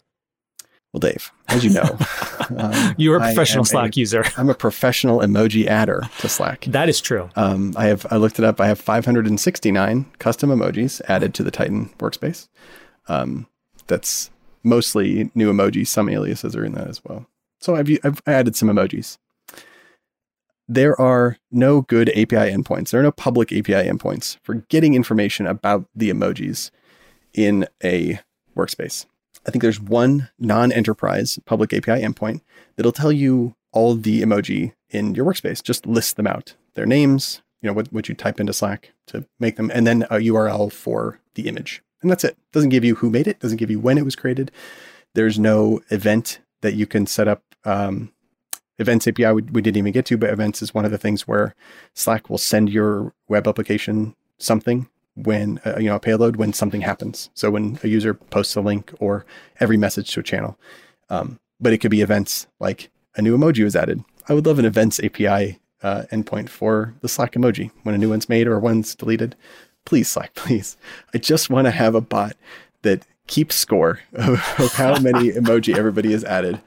Well, 0.91 0.99
Dave, 0.99 1.31
as 1.47 1.63
you 1.63 1.71
know, 1.71 1.97
um, 2.57 2.93
you're 2.97 3.17
a 3.17 3.19
professional 3.19 3.65
Slack 3.65 3.97
a, 3.97 3.99
user. 3.99 4.23
I'm 4.37 4.49
a 4.49 4.53
professional 4.53 5.19
emoji 5.19 5.65
adder 5.65 6.03
to 6.19 6.29
Slack. 6.29 6.65
That 6.65 6.87
is 6.87 7.01
true. 7.01 7.29
Um, 7.35 7.73
I 7.75 7.85
have 7.85 8.05
I 8.11 8.17
looked 8.17 8.37
it 8.37 8.45
up. 8.45 8.61
I 8.61 8.67
have 8.67 8.79
569 8.79 10.05
custom 10.19 10.49
emojis 10.51 11.01
added 11.07 11.33
to 11.35 11.43
the 11.43 11.49
Tighten 11.49 11.89
workspace. 11.97 12.47
Um, 13.07 13.47
that's 13.87 14.31
mostly 14.63 15.29
new 15.35 15.51
emojis. 15.51 15.87
Some 15.87 16.09
aliases 16.09 16.55
are 16.55 16.65
in 16.65 16.73
that 16.73 16.87
as 16.87 17.03
well. 17.03 17.25
So 17.59 17.75
I've 17.75 17.89
I've 18.03 18.21
added 18.25 18.55
some 18.55 18.69
emojis. 18.69 19.17
There 20.67 20.99
are 20.99 21.37
no 21.51 21.81
good 21.81 22.09
API 22.09 22.49
endpoints. 22.51 22.89
There 22.89 22.99
are 22.99 23.03
no 23.03 23.11
public 23.11 23.51
API 23.51 23.87
endpoints 23.89 24.37
for 24.43 24.55
getting 24.69 24.93
information 24.93 25.45
about 25.45 25.85
the 25.93 26.09
emojis 26.09 26.71
in 27.33 27.67
a 27.83 28.19
workspace. 28.55 29.05
I 29.45 29.51
think 29.51 29.61
there's 29.61 29.81
one 29.81 30.29
non-enterprise 30.39 31.37
public 31.45 31.73
API 31.73 32.01
endpoint 32.01 32.41
that'll 32.75 32.93
tell 32.93 33.11
you 33.11 33.55
all 33.73 33.95
the 33.95 34.21
emoji 34.21 34.73
in 34.89 35.15
your 35.15 35.25
workspace. 35.25 35.61
Just 35.61 35.85
list 35.85 36.15
them 36.15 36.27
out, 36.27 36.55
their 36.75 36.85
names, 36.85 37.41
you 37.61 37.67
know, 37.67 37.73
what, 37.73 37.91
what 37.91 38.07
you 38.07 38.15
type 38.15 38.39
into 38.39 38.53
Slack 38.53 38.93
to 39.07 39.25
make 39.39 39.57
them, 39.57 39.69
and 39.73 39.85
then 39.85 40.03
a 40.03 40.17
URL 40.17 40.71
for 40.71 41.19
the 41.35 41.47
image. 41.47 41.81
And 42.03 42.11
that's 42.11 42.23
it. 42.23 42.37
Doesn't 42.51 42.69
give 42.69 42.83
you 42.83 42.95
who 42.95 43.09
made 43.09 43.27
it, 43.27 43.39
doesn't 43.39 43.57
give 43.57 43.71
you 43.71 43.79
when 43.79 43.97
it 43.97 44.05
was 44.05 44.15
created. 44.15 44.51
There's 45.15 45.39
no 45.39 45.81
event 45.89 46.39
that 46.61 46.75
you 46.75 46.85
can 46.85 47.07
set 47.07 47.27
up. 47.27 47.43
Um, 47.65 48.11
events 48.77 49.07
API 49.07 49.31
we, 49.31 49.41
we 49.43 49.61
didn't 49.61 49.77
even 49.77 49.93
get 49.93 50.05
to, 50.07 50.17
but 50.17 50.29
events 50.29 50.61
is 50.61 50.73
one 50.73 50.85
of 50.85 50.91
the 50.91 50.97
things 50.97 51.27
where 51.27 51.55
Slack 51.93 52.29
will 52.29 52.37
send 52.37 52.69
your 52.69 53.13
web 53.27 53.47
application 53.47 54.15
something 54.37 54.89
when 55.15 55.61
uh, 55.65 55.77
you 55.77 55.85
know 55.85 55.95
a 55.95 55.99
payload 55.99 56.35
when 56.35 56.53
something 56.53 56.81
happens. 56.81 57.29
So 57.33 57.51
when 57.51 57.79
a 57.83 57.87
user 57.87 58.13
posts 58.13 58.55
a 58.55 58.61
link 58.61 58.91
or 58.99 59.25
every 59.59 59.77
message 59.77 60.11
to 60.13 60.19
a 60.19 60.23
channel, 60.23 60.59
um, 61.09 61.39
but 61.59 61.73
it 61.73 61.77
could 61.79 61.91
be 61.91 62.01
events 62.01 62.47
like 62.59 62.89
a 63.15 63.21
new 63.21 63.37
emoji 63.37 63.63
was 63.63 63.75
added. 63.75 64.03
I 64.27 64.33
would 64.33 64.45
love 64.45 64.59
an 64.59 64.65
events 64.65 64.99
API 64.99 65.59
uh, 65.81 66.03
endpoint 66.11 66.49
for 66.49 66.95
the 67.01 67.09
Slack 67.09 67.33
emoji 67.33 67.71
when 67.83 67.93
a 67.93 67.97
new 67.97 68.09
one's 68.09 68.29
made 68.29 68.47
or 68.47 68.59
one's 68.59 68.95
deleted. 68.95 69.35
Please, 69.85 70.09
Slack, 70.09 70.33
please. 70.35 70.77
I 71.13 71.17
just 71.17 71.49
want 71.49 71.65
to 71.65 71.71
have 71.71 71.95
a 71.95 72.01
bot 72.01 72.35
that 72.81 73.05
keeps 73.27 73.55
score 73.55 74.01
of, 74.13 74.33
of 74.59 74.73
how 74.73 74.99
many 74.99 75.31
emoji 75.31 75.75
everybody 75.75 76.11
has 76.11 76.23
added 76.23 76.59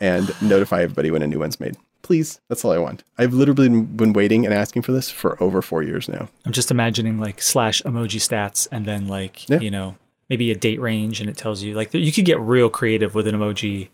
and 0.00 0.30
notify 0.42 0.82
everybody 0.82 1.10
when 1.10 1.22
a 1.22 1.26
new 1.26 1.38
one's 1.38 1.58
made 1.58 1.76
please. 2.04 2.40
That's 2.48 2.64
all 2.64 2.70
I 2.70 2.78
want. 2.78 3.02
I've 3.18 3.34
literally 3.34 3.68
been 3.68 4.12
waiting 4.12 4.44
and 4.44 4.54
asking 4.54 4.82
for 4.82 4.92
this 4.92 5.10
for 5.10 5.42
over 5.42 5.60
four 5.60 5.82
years 5.82 6.08
now. 6.08 6.28
I'm 6.44 6.52
just 6.52 6.70
imagining 6.70 7.18
like 7.18 7.42
slash 7.42 7.82
emoji 7.82 8.20
stats 8.20 8.68
and 8.70 8.86
then 8.86 9.08
like, 9.08 9.48
yeah. 9.48 9.58
you 9.58 9.70
know, 9.70 9.96
maybe 10.28 10.52
a 10.52 10.54
date 10.54 10.80
range 10.80 11.20
and 11.20 11.28
it 11.28 11.36
tells 11.36 11.62
you 11.62 11.74
like 11.74 11.92
you 11.92 12.12
could 12.12 12.24
get 12.24 12.38
real 12.38 12.70
creative 12.70 13.14
with 13.14 13.26
an 13.26 13.34
emoji 13.34 13.88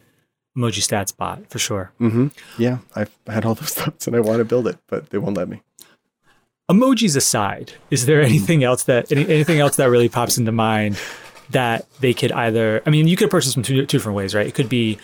emoji 0.56 0.80
stats 0.80 1.16
bot 1.16 1.48
for 1.48 1.58
sure. 1.58 1.92
Mm-hmm. 2.00 2.28
Yeah. 2.58 2.78
I've 2.94 3.16
had 3.26 3.46
all 3.46 3.54
those 3.54 3.74
thoughts 3.74 4.06
and 4.06 4.14
I 4.14 4.20
want 4.20 4.38
to 4.38 4.44
build 4.44 4.66
it, 4.66 4.76
but 4.88 5.10
they 5.10 5.18
won't 5.18 5.36
let 5.36 5.48
me. 5.48 5.62
Emojis 6.70 7.16
aside, 7.16 7.72
is 7.90 8.06
there 8.06 8.22
anything 8.22 8.62
else 8.62 8.84
that 8.84 9.10
any, 9.10 9.22
anything 9.28 9.58
else 9.58 9.76
that 9.76 9.90
really 9.90 10.08
pops 10.08 10.38
into 10.38 10.52
mind 10.52 10.96
that 11.50 11.86
they 12.00 12.14
could 12.14 12.30
either? 12.30 12.80
I 12.86 12.90
mean, 12.90 13.08
you 13.08 13.16
could 13.16 13.26
approach 13.26 13.44
this 13.44 13.54
from 13.54 13.64
two, 13.64 13.84
two 13.84 13.98
different 13.98 14.16
ways, 14.16 14.34
right? 14.34 14.46
It 14.46 14.54
could 14.54 14.68
be 14.68 14.98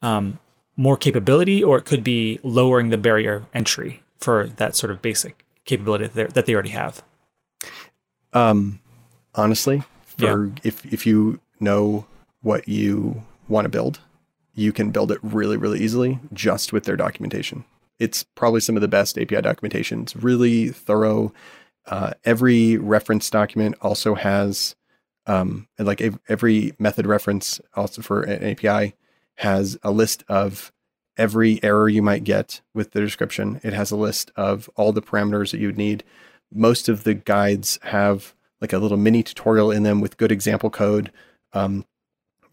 um, 0.00 0.38
more 0.76 0.96
capability, 0.96 1.62
or 1.62 1.76
it 1.76 1.84
could 1.84 2.02
be 2.02 2.40
lowering 2.42 2.88
the 2.88 2.96
barrier 2.96 3.44
entry 3.52 4.02
for 4.16 4.46
that 4.56 4.74
sort 4.74 4.90
of 4.90 5.02
basic 5.02 5.44
capability 5.66 6.06
that, 6.06 6.32
that 6.34 6.46
they 6.46 6.54
already 6.54 6.70
have. 6.70 7.02
Um, 8.32 8.80
honestly, 9.34 9.82
for 10.04 10.46
yeah. 10.46 10.52
if 10.64 10.90
if 10.92 11.06
you 11.06 11.40
know 11.58 12.06
what 12.40 12.66
you 12.66 13.22
want 13.46 13.66
to 13.66 13.68
build, 13.68 14.00
you 14.54 14.72
can 14.72 14.90
build 14.90 15.12
it 15.12 15.18
really 15.22 15.56
really 15.56 15.80
easily 15.80 16.18
just 16.32 16.72
with 16.72 16.84
their 16.84 16.96
documentation. 16.96 17.64
It's 18.00 18.24
probably 18.34 18.60
some 18.60 18.76
of 18.76 18.82
the 18.82 18.88
best 18.88 19.16
API 19.16 19.42
documentation. 19.42 20.02
It's 20.02 20.16
really 20.16 20.70
thorough. 20.70 21.32
Uh, 21.86 22.12
every 22.24 22.76
reference 22.76 23.30
document 23.30 23.76
also 23.80 24.14
has 24.14 24.74
um, 25.26 25.68
like 25.78 26.02
every 26.28 26.72
method 26.78 27.06
reference 27.06 27.60
also 27.76 28.02
for 28.02 28.22
an 28.22 28.42
API 28.42 28.94
has 29.36 29.78
a 29.82 29.90
list 29.90 30.24
of 30.28 30.72
every 31.16 31.62
error 31.62 31.88
you 31.88 32.02
might 32.02 32.24
get 32.24 32.60
with 32.74 32.92
the 32.92 33.00
description. 33.00 33.60
It 33.62 33.72
has 33.72 33.90
a 33.90 33.96
list 33.96 34.30
of 34.36 34.68
all 34.74 34.92
the 34.92 35.02
parameters 35.02 35.50
that 35.52 35.60
you 35.60 35.68
would 35.68 35.78
need. 35.78 36.02
Most 36.52 36.88
of 36.88 37.04
the 37.04 37.14
guides 37.14 37.78
have 37.82 38.34
like 38.60 38.72
a 38.72 38.78
little 38.78 38.96
mini 38.96 39.22
tutorial 39.22 39.70
in 39.70 39.82
them 39.82 40.00
with 40.00 40.16
good 40.16 40.32
example 40.32 40.70
code. 40.70 41.12
Um, 41.52 41.84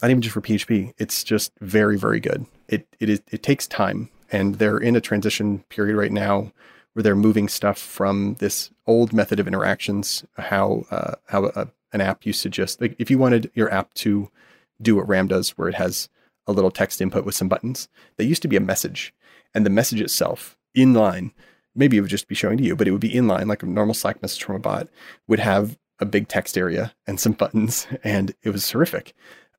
not 0.01 0.11
even 0.11 0.21
just 0.21 0.33
for 0.33 0.41
PHP. 0.41 0.93
It's 0.97 1.23
just 1.23 1.51
very, 1.59 1.97
very 1.97 2.19
good. 2.19 2.45
It 2.67 2.87
it 2.99 3.09
is 3.09 3.21
it 3.31 3.41
takes 3.41 3.67
time, 3.67 4.09
and 4.31 4.55
they're 4.55 4.77
in 4.77 4.95
a 4.95 5.01
transition 5.01 5.63
period 5.69 5.95
right 5.95 6.11
now 6.11 6.51
where 6.93 7.03
they're 7.03 7.15
moving 7.15 7.47
stuff 7.47 7.77
from 7.77 8.35
this 8.39 8.71
old 8.85 9.13
method 9.13 9.39
of 9.39 9.47
interactions, 9.47 10.25
how 10.37 10.85
uh, 10.91 11.15
how 11.27 11.45
a, 11.45 11.67
an 11.93 12.01
app 12.01 12.25
used 12.25 12.41
to 12.43 12.49
just 12.49 12.81
like 12.81 12.95
if 12.99 13.09
you 13.09 13.17
wanted 13.17 13.51
your 13.53 13.71
app 13.71 13.93
to 13.95 14.29
do 14.81 14.95
what 14.95 15.07
RAM 15.07 15.27
does, 15.27 15.51
where 15.51 15.69
it 15.69 15.75
has 15.75 16.09
a 16.45 16.51
little 16.51 16.71
text 16.71 17.01
input 17.01 17.25
with 17.25 17.35
some 17.35 17.49
buttons. 17.49 17.87
That 18.17 18.25
used 18.25 18.41
to 18.43 18.47
be 18.47 18.55
a 18.55 18.61
message, 18.61 19.13
and 19.53 19.65
the 19.65 19.69
message 19.69 20.01
itself 20.01 20.57
in 20.73 20.93
line 20.93 21.33
maybe 21.77 21.95
it 21.95 22.01
would 22.01 22.09
just 22.09 22.27
be 22.27 22.35
showing 22.35 22.57
to 22.57 22.63
you, 22.63 22.75
but 22.75 22.87
it 22.87 22.91
would 22.91 22.99
be 22.99 23.11
inline 23.11 23.47
like 23.47 23.63
a 23.63 23.67
normal 23.67 23.93
Slack 23.93 24.21
message 24.21 24.43
from 24.43 24.55
a 24.55 24.59
bot 24.59 24.89
would 25.27 25.39
have 25.39 25.77
a 25.99 26.05
big 26.05 26.27
text 26.27 26.57
area 26.57 26.93
and 27.05 27.19
some 27.19 27.31
buttons, 27.31 27.87
and 28.03 28.33
it 28.43 28.49
was 28.49 28.69
horrific. 28.69 29.13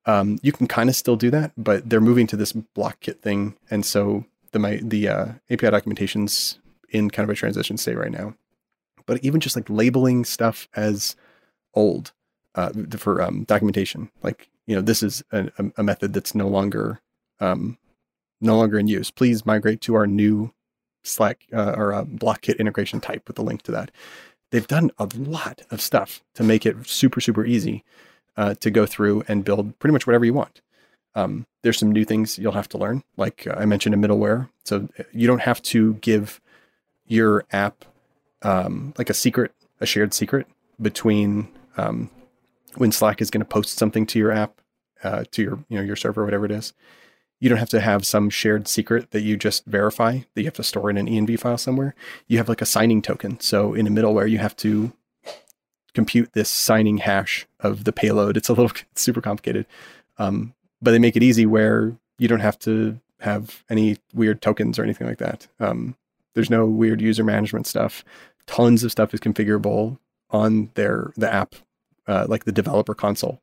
Um, 0.05 0.37
you 0.41 0.51
can 0.51 0.67
kind 0.67 0.89
of 0.89 0.95
still 0.95 1.15
do 1.15 1.31
that, 1.31 1.51
but 1.57 1.89
they're 1.89 2.01
moving 2.01 2.27
to 2.27 2.37
this 2.37 2.51
block 2.51 2.99
kit 2.99 3.21
thing, 3.21 3.55
and 3.71 3.85
so 3.85 4.25
the 4.51 4.59
my 4.59 4.79
the 4.83 5.07
uh, 5.07 5.25
API 5.49 5.69
documentation's 5.69 6.59
in 6.89 7.09
kind 7.09 7.29
of 7.29 7.33
a 7.33 7.37
transition 7.37 7.77
state 7.77 7.97
right 7.97 8.11
now. 8.11 8.35
But 9.05 9.23
even 9.23 9.39
just 9.39 9.55
like 9.55 9.69
labeling 9.69 10.25
stuff 10.25 10.67
as 10.75 11.15
old 11.73 12.11
uh, 12.55 12.71
for 12.97 13.21
um, 13.21 13.43
documentation, 13.45 14.11
like 14.23 14.49
you 14.67 14.75
know, 14.75 14.81
this 14.81 15.01
is 15.01 15.23
a, 15.31 15.49
a 15.77 15.83
method 15.83 16.13
that's 16.13 16.35
no 16.35 16.47
longer 16.47 17.01
um, 17.39 17.77
no 18.41 18.57
longer 18.57 18.77
in 18.77 18.87
use. 18.87 19.11
Please 19.11 19.45
migrate 19.45 19.81
to 19.81 19.95
our 19.95 20.07
new 20.07 20.53
Slack 21.03 21.45
uh, 21.53 21.73
or 21.75 21.93
uh, 21.93 22.03
Block 22.03 22.41
Kit 22.41 22.57
integration 22.57 22.99
type 22.99 23.27
with 23.27 23.39
a 23.39 23.43
link 23.43 23.63
to 23.63 23.71
that. 23.71 23.91
They've 24.51 24.67
done 24.67 24.91
a 24.97 25.07
lot 25.15 25.61
of 25.71 25.81
stuff 25.81 26.23
to 26.35 26.43
make 26.43 26.65
it 26.65 26.87
super 26.87 27.21
super 27.21 27.45
easy 27.45 27.83
uh, 28.37 28.53
to 28.55 28.71
go 28.71 28.85
through 28.85 29.23
and 29.27 29.43
build 29.43 29.77
pretty 29.79 29.93
much 29.93 30.05
whatever 30.05 30.25
you 30.25 30.33
want. 30.33 30.61
Um, 31.15 31.45
there's 31.63 31.79
some 31.79 31.91
new 31.91 32.05
things 32.05 32.37
you'll 32.37 32.53
have 32.53 32.69
to 32.69 32.77
learn, 32.77 33.03
like 33.17 33.47
I 33.51 33.65
mentioned 33.65 33.93
in 33.93 34.01
middleware. 34.01 34.49
So 34.63 34.87
uh, 34.99 35.03
you 35.11 35.27
don't 35.27 35.41
have 35.41 35.61
to 35.63 35.95
give 35.95 36.39
your 37.07 37.45
app 37.51 37.85
um, 38.41 38.93
like 38.97 39.09
a 39.09 39.13
secret, 39.13 39.53
a 39.81 39.85
shared 39.85 40.13
secret 40.13 40.47
between 40.81 41.49
um, 41.77 42.09
when 42.75 42.91
Slack 42.91 43.21
is 43.21 43.29
going 43.29 43.41
to 43.41 43.45
post 43.45 43.77
something 43.77 44.05
to 44.07 44.19
your 44.19 44.31
app, 44.31 44.61
uh, 45.03 45.23
to 45.31 45.41
your 45.41 45.59
you 45.69 45.77
know 45.77 45.83
your 45.83 45.95
server, 45.95 46.23
whatever 46.23 46.45
it 46.45 46.51
is. 46.51 46.73
You 47.39 47.47
don't 47.49 47.57
have 47.57 47.69
to 47.69 47.79
have 47.79 48.05
some 48.05 48.29
shared 48.29 48.67
secret 48.67 49.11
that 49.11 49.21
you 49.21 49.37
just 49.37 49.65
verify 49.65 50.19
that 50.33 50.41
you 50.41 50.45
have 50.45 50.55
to 50.55 50.63
store 50.63 50.89
in 50.89 50.97
an 50.97 51.07
env 51.07 51.39
file 51.39 51.57
somewhere. 51.57 51.95
You 52.27 52.37
have 52.37 52.49
like 52.49 52.61
a 52.61 52.65
signing 52.65 53.01
token. 53.01 53.39
So 53.39 53.73
in 53.73 53.87
a 53.87 53.89
middleware, 53.89 54.29
you 54.29 54.39
have 54.39 54.57
to 54.57 54.91
compute 55.93 56.33
this 56.33 56.49
signing 56.49 56.97
hash 56.97 57.47
of 57.59 57.85
the 57.85 57.93
payload. 57.93 58.37
It's 58.37 58.49
a 58.49 58.53
little 58.53 58.71
it's 58.91 59.01
super 59.01 59.21
complicated, 59.21 59.65
um, 60.17 60.53
but 60.81 60.91
they 60.91 60.99
make 60.99 61.15
it 61.15 61.23
easy 61.23 61.45
where 61.45 61.95
you 62.17 62.27
don't 62.27 62.39
have 62.39 62.59
to 62.59 62.99
have 63.19 63.63
any 63.69 63.97
weird 64.13 64.41
tokens 64.41 64.79
or 64.79 64.83
anything 64.83 65.07
like 65.07 65.17
that. 65.17 65.47
Um, 65.59 65.95
there's 66.33 66.49
no 66.49 66.65
weird 66.65 67.01
user 67.01 67.23
management 67.23 67.67
stuff. 67.67 68.03
Tons 68.45 68.83
of 68.83 68.91
stuff 68.91 69.13
is 69.13 69.19
configurable 69.19 69.97
on 70.29 70.69
their 70.75 71.11
the 71.17 71.31
app, 71.31 71.55
uh, 72.07 72.25
like 72.29 72.45
the 72.45 72.51
developer 72.51 72.93
console. 72.93 73.41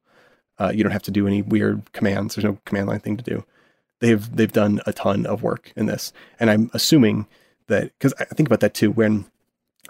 Uh, 0.58 0.72
you 0.74 0.82
don't 0.82 0.92
have 0.92 1.02
to 1.02 1.10
do 1.10 1.26
any 1.26 1.42
weird 1.42 1.92
commands. 1.92 2.34
There's 2.34 2.44
no 2.44 2.58
command 2.64 2.88
line 2.88 3.00
thing 3.00 3.16
to 3.16 3.24
do. 3.24 3.44
They've 4.00 4.34
they've 4.34 4.52
done 4.52 4.80
a 4.86 4.92
ton 4.92 5.26
of 5.26 5.42
work 5.42 5.72
in 5.76 5.86
this, 5.86 6.12
and 6.40 6.50
I'm 6.50 6.70
assuming 6.72 7.26
that 7.66 7.92
because 7.98 8.14
I 8.18 8.24
think 8.24 8.48
about 8.48 8.60
that 8.60 8.74
too 8.74 8.90
when 8.90 9.26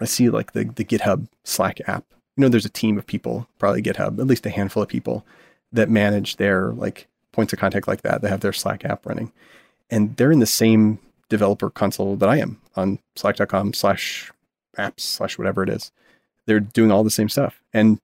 I 0.00 0.04
see 0.04 0.28
like 0.30 0.52
the 0.52 0.64
the 0.64 0.84
GitHub 0.84 1.28
Slack 1.44 1.80
app. 1.86 2.04
You 2.36 2.42
know, 2.42 2.48
there's 2.48 2.66
a 2.66 2.70
team 2.70 2.98
of 2.98 3.06
people, 3.06 3.48
probably 3.58 3.82
GitHub, 3.82 4.18
at 4.18 4.26
least 4.26 4.44
a 4.44 4.50
handful 4.50 4.82
of 4.82 4.88
people 4.88 5.24
that 5.72 5.88
manage 5.88 6.36
their 6.36 6.72
like 6.72 7.08
points 7.36 7.52
of 7.52 7.60
contact 7.60 7.86
like 7.86 8.02
that. 8.02 8.22
They 8.22 8.28
have 8.28 8.40
their 8.40 8.52
Slack 8.52 8.84
app 8.84 9.06
running, 9.06 9.30
and 9.90 10.16
they're 10.16 10.32
in 10.32 10.40
the 10.40 10.46
same 10.46 10.98
developer 11.28 11.70
console 11.70 12.16
that 12.16 12.28
I 12.28 12.38
am 12.38 12.60
on 12.74 12.98
slack.com 13.16 13.72
slash 13.72 14.32
apps 14.76 15.00
slash 15.00 15.38
whatever 15.38 15.62
it 15.62 15.68
is. 15.68 15.92
They're 16.46 16.60
doing 16.60 16.90
all 16.90 17.04
the 17.04 17.10
same 17.10 17.28
stuff. 17.28 17.62
And 17.72 18.00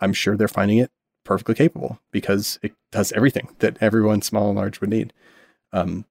I'm 0.00 0.12
sure 0.12 0.36
they're 0.36 0.48
finding 0.48 0.78
it 0.78 0.90
perfectly 1.24 1.54
capable 1.54 1.98
because 2.12 2.58
it 2.62 2.72
does 2.92 3.12
everything 3.12 3.48
that 3.58 3.76
everyone 3.80 4.22
small 4.22 4.48
and 4.48 4.56
large 4.56 4.80
would 4.80 4.90
need. 4.90 5.12
Um, 5.72 6.04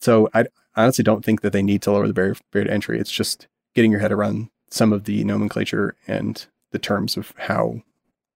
so 0.00 0.28
I 0.34 0.46
honestly 0.76 1.04
don't 1.04 1.24
think 1.24 1.40
that 1.40 1.52
they 1.52 1.62
need 1.62 1.82
to 1.82 1.92
lower 1.92 2.06
the 2.06 2.14
barrier, 2.14 2.36
barrier 2.52 2.68
to 2.68 2.72
entry. 2.72 3.00
It's 3.00 3.10
just 3.10 3.48
getting 3.74 3.90
your 3.90 4.00
head 4.00 4.12
around 4.12 4.50
some 4.70 4.92
of 4.92 5.04
the 5.04 5.24
nomenclature 5.24 5.96
and 6.06 6.46
the 6.70 6.78
terms 6.78 7.16
of 7.16 7.32
how 7.36 7.82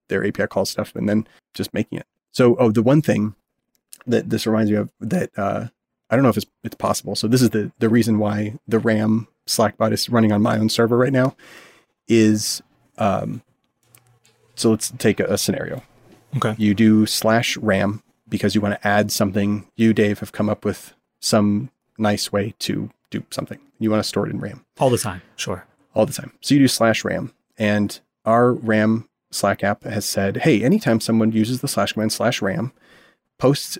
their 0.07 0.25
API 0.25 0.47
calls 0.47 0.69
stuff 0.69 0.95
and 0.95 1.07
then 1.07 1.27
just 1.53 1.73
making 1.73 1.99
it. 1.99 2.07
So, 2.31 2.55
oh, 2.57 2.71
the 2.71 2.83
one 2.83 3.01
thing 3.01 3.35
that 4.07 4.29
this 4.29 4.45
reminds 4.45 4.71
me 4.71 4.77
of 4.77 4.89
that 4.99 5.31
uh, 5.37 5.67
I 6.09 6.15
don't 6.15 6.23
know 6.23 6.29
if 6.29 6.37
it's 6.37 6.45
it's 6.63 6.75
possible. 6.75 7.15
So 7.15 7.27
this 7.27 7.41
is 7.41 7.51
the 7.51 7.71
the 7.79 7.89
reason 7.89 8.19
why 8.19 8.57
the 8.67 8.79
RAM 8.79 9.27
Slackbot 9.47 9.91
is 9.91 10.09
running 10.09 10.31
on 10.31 10.41
my 10.41 10.57
own 10.57 10.69
server 10.69 10.97
right 10.97 11.13
now. 11.13 11.35
Is 12.07 12.61
um, 12.97 13.43
so 14.55 14.71
let's 14.71 14.91
take 14.97 15.19
a, 15.19 15.25
a 15.25 15.37
scenario. 15.37 15.83
Okay. 16.37 16.55
You 16.57 16.73
do 16.73 17.05
slash 17.05 17.57
RAM 17.57 18.03
because 18.27 18.55
you 18.55 18.61
want 18.61 18.75
to 18.75 18.87
add 18.87 19.11
something. 19.11 19.67
You, 19.75 19.93
Dave, 19.93 20.19
have 20.19 20.31
come 20.31 20.49
up 20.49 20.65
with 20.65 20.93
some 21.19 21.71
nice 21.97 22.31
way 22.31 22.53
to 22.59 22.89
do 23.09 23.23
something. 23.31 23.59
You 23.79 23.89
want 23.91 24.03
to 24.03 24.07
store 24.07 24.27
it 24.27 24.31
in 24.31 24.39
RAM 24.39 24.65
all 24.79 24.89
the 24.89 24.97
time. 24.97 25.21
Sure. 25.35 25.65
All 25.93 26.05
the 26.05 26.13
time. 26.13 26.33
So 26.41 26.53
you 26.53 26.61
do 26.61 26.67
slash 26.67 27.03
RAM, 27.03 27.33
and 27.57 27.99
our 28.25 28.53
RAM 28.53 29.09
Slack 29.31 29.63
app 29.63 29.83
has 29.83 30.05
said, 30.05 30.37
hey, 30.37 30.63
anytime 30.63 30.99
someone 30.99 31.31
uses 31.31 31.61
the 31.61 31.67
slash 31.67 31.93
command 31.93 32.11
slash 32.11 32.41
RAM, 32.41 32.71
post 33.37 33.77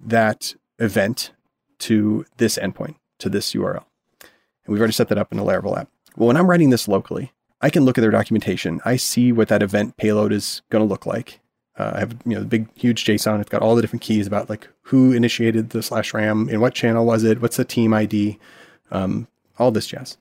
that 0.00 0.54
event 0.78 1.32
to 1.80 2.24
this 2.36 2.58
endpoint, 2.58 2.96
to 3.18 3.28
this 3.28 3.52
URL. 3.52 3.84
And 4.20 4.72
we've 4.72 4.80
already 4.80 4.92
set 4.92 5.08
that 5.08 5.18
up 5.18 5.32
in 5.32 5.38
a 5.38 5.44
Laravel 5.44 5.78
app. 5.78 5.88
Well, 6.16 6.28
when 6.28 6.36
I'm 6.36 6.48
writing 6.48 6.70
this 6.70 6.88
locally, 6.88 7.32
I 7.60 7.70
can 7.70 7.84
look 7.84 7.98
at 7.98 8.02
their 8.02 8.10
documentation. 8.10 8.80
I 8.84 8.96
see 8.96 9.32
what 9.32 9.48
that 9.48 9.62
event 9.62 9.96
payload 9.96 10.32
is 10.32 10.62
going 10.70 10.84
to 10.84 10.88
look 10.88 11.06
like. 11.06 11.40
Uh, 11.76 11.92
I 11.94 11.98
have 12.00 12.16
you 12.24 12.34
know 12.34 12.40
the 12.40 12.46
big 12.46 12.68
huge 12.76 13.04
JSON. 13.04 13.40
It's 13.40 13.50
got 13.50 13.62
all 13.62 13.74
the 13.74 13.82
different 13.82 14.02
keys 14.02 14.26
about 14.26 14.48
like 14.48 14.68
who 14.82 15.12
initiated 15.12 15.70
the 15.70 15.82
slash 15.82 16.14
ram, 16.14 16.48
in 16.48 16.60
what 16.60 16.74
channel 16.74 17.04
was 17.04 17.24
it, 17.24 17.42
what's 17.42 17.56
the 17.56 17.64
team 17.64 17.92
ID, 17.92 18.38
um, 18.90 19.26
all 19.58 19.70
this 19.72 19.88
jazz. 19.88 20.16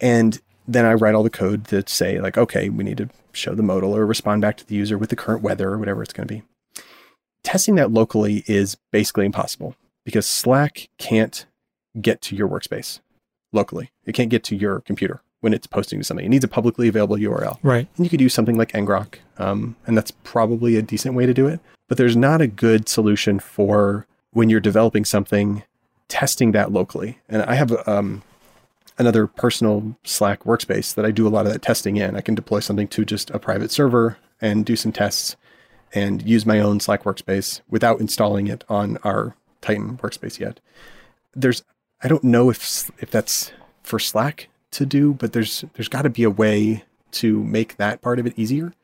And 0.00 0.40
then 0.66 0.84
I 0.84 0.94
write 0.94 1.14
all 1.14 1.22
the 1.22 1.30
code 1.30 1.66
to 1.66 1.84
say 1.86 2.20
like, 2.20 2.38
okay, 2.38 2.70
we 2.70 2.84
need 2.84 2.96
to 2.98 3.10
show 3.32 3.54
the 3.54 3.62
modal 3.62 3.94
or 3.94 4.06
respond 4.06 4.40
back 4.42 4.56
to 4.56 4.66
the 4.66 4.74
user 4.74 4.96
with 4.96 5.10
the 5.10 5.16
current 5.16 5.42
weather 5.42 5.70
or 5.70 5.78
whatever 5.78 6.02
it's 6.02 6.12
going 6.12 6.28
to 6.28 6.34
be. 6.34 6.42
Testing 7.44 7.76
that 7.76 7.92
locally 7.92 8.42
is 8.46 8.76
basically 8.90 9.26
impossible 9.26 9.76
because 10.04 10.26
Slack 10.26 10.88
can't 10.98 11.46
get 12.00 12.20
to 12.22 12.34
your 12.36 12.48
workspace 12.48 13.00
locally. 13.52 13.90
It 14.04 14.12
can't 14.12 14.30
get 14.30 14.42
to 14.44 14.56
your 14.56 14.80
computer 14.80 15.22
when 15.40 15.52
it's 15.52 15.66
posting 15.66 16.00
to 16.00 16.04
something. 16.04 16.24
It 16.24 16.30
needs 16.30 16.44
a 16.44 16.48
publicly 16.48 16.88
available 16.88 17.16
URL. 17.16 17.58
Right. 17.62 17.86
And 17.96 18.06
you 18.06 18.10
could 18.10 18.20
use 18.20 18.34
something 18.34 18.56
like 18.56 18.72
ngrok, 18.72 19.16
um, 19.38 19.76
and 19.86 19.96
that's 19.96 20.10
probably 20.10 20.76
a 20.76 20.82
decent 20.82 21.14
way 21.14 21.26
to 21.26 21.34
do 21.34 21.46
it. 21.46 21.60
But 21.86 21.98
there's 21.98 22.16
not 22.16 22.40
a 22.40 22.46
good 22.46 22.88
solution 22.88 23.38
for 23.38 24.06
when 24.32 24.48
you're 24.48 24.58
developing 24.58 25.04
something, 25.04 25.62
testing 26.08 26.52
that 26.52 26.72
locally. 26.72 27.18
And 27.28 27.42
I 27.42 27.54
have 27.56 27.86
um, 27.86 28.22
another 28.98 29.26
personal 29.26 29.96
Slack 30.02 30.44
workspace 30.44 30.94
that 30.94 31.04
I 31.04 31.10
do 31.10 31.26
a 31.26 31.30
lot 31.30 31.46
of 31.46 31.52
that 31.52 31.62
testing 31.62 31.98
in. 31.98 32.16
I 32.16 32.20
can 32.20 32.34
deploy 32.34 32.60
something 32.60 32.88
to 32.88 33.04
just 33.04 33.30
a 33.30 33.38
private 33.38 33.70
server 33.70 34.16
and 34.40 34.64
do 34.64 34.76
some 34.76 34.92
tests 34.92 35.36
and 35.94 36.26
use 36.28 36.44
my 36.44 36.58
own 36.58 36.80
Slack 36.80 37.04
workspace 37.04 37.60
without 37.70 38.00
installing 38.00 38.48
it 38.48 38.64
on 38.68 38.98
our 39.04 39.36
Tighten 39.62 39.96
workspace 39.98 40.38
yet. 40.38 40.60
There's 41.34 41.62
I 42.02 42.08
don't 42.08 42.24
know 42.24 42.50
if 42.50 42.90
if 42.98 43.10
that's 43.10 43.52
for 43.82 43.98
Slack 43.98 44.48
to 44.72 44.84
do, 44.84 45.14
but 45.14 45.32
there's 45.32 45.64
there's 45.74 45.88
got 45.88 46.02
to 46.02 46.10
be 46.10 46.24
a 46.24 46.30
way 46.30 46.84
to 47.12 47.42
make 47.44 47.76
that 47.76 48.02
part 48.02 48.18
of 48.18 48.26
it 48.26 48.34
easier. 48.36 48.74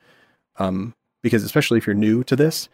Um, 0.59 0.95
because 1.23 1.45
especially 1.45 1.79
if 1.79 1.87
you're 1.87 1.95
new 1.95 2.25
to 2.25 2.35
this, 2.35 2.69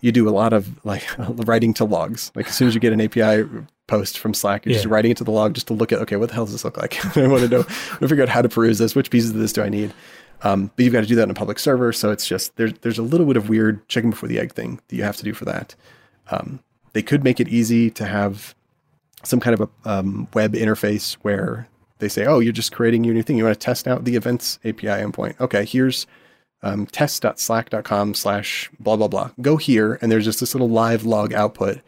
you 0.00 0.12
do 0.12 0.28
a 0.28 0.30
lot 0.30 0.52
of 0.52 0.84
like 0.84 1.06
writing 1.18 1.72
to 1.74 1.84
logs. 1.84 2.30
Like 2.34 2.48
as 2.48 2.54
soon 2.54 2.68
as 2.68 2.74
you 2.74 2.80
get 2.80 2.92
an 2.92 3.00
API 3.00 3.48
post 3.86 4.18
from 4.18 4.34
Slack, 4.34 4.66
you're 4.66 4.72
yeah. 4.72 4.78
just 4.78 4.86
writing 4.90 5.12
it 5.12 5.16
to 5.18 5.24
the 5.24 5.30
log 5.30 5.54
just 5.54 5.68
to 5.68 5.74
look 5.74 5.92
at 5.92 6.00
okay, 6.00 6.16
what 6.16 6.28
the 6.28 6.34
hell 6.34 6.44
does 6.44 6.52
this 6.52 6.64
look 6.64 6.76
like? 6.76 7.04
I 7.16 7.26
want 7.26 7.42
to 7.42 7.48
know, 7.48 7.60
I 7.60 7.92
want 7.92 8.00
to 8.00 8.08
figure 8.08 8.22
out 8.22 8.28
how 8.28 8.42
to 8.42 8.48
peruse 8.48 8.78
this. 8.78 8.94
Which 8.94 9.10
pieces 9.10 9.30
of 9.30 9.36
this 9.36 9.52
do 9.52 9.62
I 9.62 9.68
need? 9.68 9.94
Um, 10.42 10.70
but 10.76 10.84
you've 10.84 10.92
got 10.92 11.00
to 11.00 11.06
do 11.06 11.14
that 11.16 11.24
in 11.24 11.30
a 11.30 11.34
public 11.34 11.58
server, 11.58 11.92
so 11.92 12.10
it's 12.10 12.26
just 12.26 12.56
there's 12.56 12.72
there's 12.82 12.98
a 12.98 13.02
little 13.02 13.26
bit 13.26 13.36
of 13.36 13.48
weird 13.48 13.86
chicken 13.88 14.10
before 14.10 14.28
the 14.28 14.38
egg 14.38 14.52
thing 14.52 14.80
that 14.88 14.96
you 14.96 15.02
have 15.02 15.16
to 15.16 15.24
do 15.24 15.32
for 15.32 15.44
that. 15.46 15.74
Um, 16.30 16.60
they 16.92 17.02
could 17.02 17.24
make 17.24 17.40
it 17.40 17.48
easy 17.48 17.90
to 17.90 18.04
have 18.04 18.54
some 19.22 19.40
kind 19.40 19.58
of 19.58 19.68
a 19.84 19.90
um, 19.90 20.28
web 20.34 20.52
interface 20.52 21.14
where 21.22 21.68
they 21.98 22.08
say, 22.08 22.26
oh, 22.26 22.38
you're 22.38 22.52
just 22.52 22.72
creating 22.72 23.04
your 23.04 23.14
new 23.14 23.22
thing. 23.22 23.36
You 23.36 23.44
want 23.44 23.58
to 23.58 23.64
test 23.64 23.88
out 23.88 24.04
the 24.04 24.16
events 24.16 24.58
API 24.64 24.86
endpoint. 24.86 25.40
Okay, 25.40 25.64
here's 25.64 26.06
um, 26.62 26.86
test.slack.com 26.86 28.14
slash 28.14 28.70
blah, 28.78 28.96
blah, 28.96 29.08
blah. 29.08 29.30
Go 29.40 29.56
here, 29.56 29.98
and 30.00 30.10
there's 30.10 30.24
just 30.24 30.40
this 30.40 30.54
little 30.54 30.68
live 30.68 31.04
log 31.04 31.32
output 31.32 31.80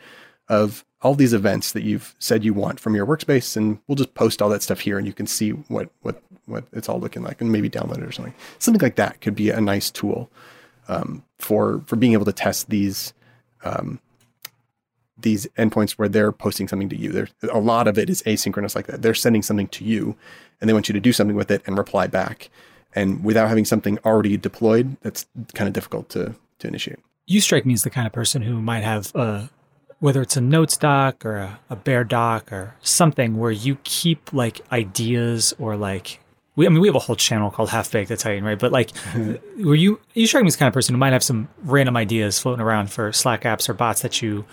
of 0.48 0.84
all 1.02 1.14
these 1.14 1.32
events 1.32 1.72
that 1.72 1.82
you've 1.82 2.14
said 2.18 2.44
you 2.44 2.52
want 2.52 2.80
from 2.80 2.94
your 2.94 3.06
workspace, 3.06 3.56
and 3.56 3.78
we'll 3.86 3.96
just 3.96 4.14
post 4.14 4.42
all 4.42 4.48
that 4.48 4.62
stuff 4.62 4.80
here, 4.80 4.98
and 4.98 5.06
you 5.06 5.12
can 5.12 5.26
see 5.26 5.50
what 5.50 5.90
what 6.02 6.22
what 6.46 6.64
it's 6.72 6.88
all 6.88 7.00
looking 7.00 7.22
like, 7.22 7.40
and 7.40 7.52
maybe 7.52 7.70
download 7.70 7.98
it 7.98 8.04
or 8.04 8.12
something. 8.12 8.34
Something 8.58 8.82
like 8.82 8.96
that 8.96 9.20
could 9.20 9.34
be 9.34 9.50
a 9.50 9.60
nice 9.60 9.90
tool 9.90 10.30
um, 10.88 11.22
for 11.38 11.82
for 11.86 11.96
being 11.96 12.12
able 12.12 12.24
to 12.24 12.32
test 12.32 12.70
these 12.70 13.12
um, 13.64 14.00
these 15.20 15.46
endpoints 15.58 15.92
where 15.92 16.08
they're 16.08 16.32
posting 16.32 16.68
something 16.68 16.88
to 16.88 16.96
you. 16.96 17.10
There's 17.10 17.32
a 17.50 17.58
lot 17.58 17.88
of 17.88 17.98
it 17.98 18.08
is 18.08 18.22
asynchronous 18.22 18.74
like 18.74 18.86
that. 18.86 19.02
They're 19.02 19.14
sending 19.14 19.42
something 19.42 19.68
to 19.68 19.84
you 19.84 20.16
and 20.60 20.68
they 20.68 20.74
want 20.74 20.88
you 20.88 20.92
to 20.92 21.00
do 21.00 21.12
something 21.12 21.36
with 21.36 21.50
it 21.50 21.62
and 21.66 21.76
reply 21.76 22.06
back. 22.06 22.50
And 22.94 23.24
without 23.24 23.48
having 23.48 23.64
something 23.64 23.98
already 24.04 24.36
deployed, 24.36 24.96
that's 25.02 25.26
kind 25.54 25.68
of 25.68 25.74
difficult 25.74 26.08
to 26.10 26.34
to 26.60 26.68
initiate. 26.68 26.98
You 27.26 27.40
strike 27.40 27.66
me 27.66 27.74
as 27.74 27.82
the 27.82 27.90
kind 27.90 28.06
of 28.06 28.12
person 28.12 28.42
who 28.42 28.60
might 28.60 28.82
have 28.82 29.14
a, 29.14 29.50
whether 30.00 30.22
it's 30.22 30.36
a 30.36 30.40
notes 30.40 30.76
doc 30.76 31.24
or 31.24 31.36
a, 31.36 31.60
a 31.70 31.76
bear 31.76 32.04
doc 32.04 32.52
or 32.52 32.74
something 32.80 33.36
where 33.36 33.50
you 33.50 33.78
keep 33.84 34.32
like 34.32 34.60
ideas 34.70 35.54
or 35.58 35.76
like 35.76 36.20
we, 36.56 36.66
I 36.66 36.70
mean, 36.70 36.80
we 36.80 36.88
have 36.88 36.96
a 36.96 37.00
whole 37.00 37.14
channel 37.14 37.52
called 37.52 37.68
Half 37.68 37.92
Baked 37.92 38.10
Italian, 38.10 38.42
right? 38.42 38.58
But 38.58 38.72
like, 38.72 38.90
were 39.58 39.76
you 39.76 40.00
you 40.14 40.26
strike 40.26 40.42
me 40.42 40.48
as 40.48 40.56
kind 40.56 40.66
of 40.66 40.74
person 40.74 40.94
who 40.94 40.98
might 40.98 41.12
have 41.12 41.22
some 41.22 41.48
random 41.62 41.96
ideas 41.96 42.40
floating 42.40 42.60
around 42.60 42.90
for 42.90 43.12
Slack 43.12 43.42
apps 43.42 43.68
or 43.68 43.74
bots 43.74 44.02
that 44.02 44.20
you 44.20 44.44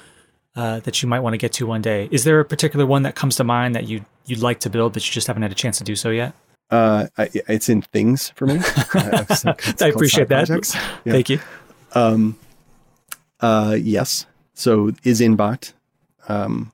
uh, 0.56 0.80
that 0.82 1.02
you 1.02 1.10
might 1.10 1.20
want 1.20 1.34
to 1.34 1.38
get 1.38 1.52
to 1.54 1.68
one 1.68 1.82
day. 1.82 2.08
Is 2.12 2.24
there 2.24 2.40
a 2.40 2.46
particular 2.46 2.86
one 2.86 3.04
that 3.04 3.16
comes 3.16 3.36
to 3.38 3.44
mind 3.44 3.76
that 3.76 3.88
you 3.88 4.06
you'd 4.26 4.42
like 4.42 4.60
to 4.62 4.70
build, 4.70 4.94
but 4.94 5.06
you 5.08 5.12
just 5.12 5.28
haven't 5.28 5.42
had 5.42 5.52
a 5.52 5.56
chance 5.56 5.80
to 5.80 5.84
do 5.84 5.96
so 5.96 6.10
yet? 6.12 6.34
Uh, 6.72 7.08
I, 7.18 7.30
it's 7.34 7.70
in 7.70 7.82
things 7.82 8.30
for 8.36 8.46
me. 8.46 8.60
It's 8.60 9.46
I 9.82 9.88
appreciate 9.88 10.30
that. 10.30 10.50
Yeah. 10.50 11.12
Thank 11.12 11.30
you. 11.30 11.40
Um, 11.94 12.38
uh, 13.40 13.78
yes. 13.80 14.26
So 14.56 14.92
is 15.04 15.22
inbot. 15.22 15.74
Um, 16.28 16.72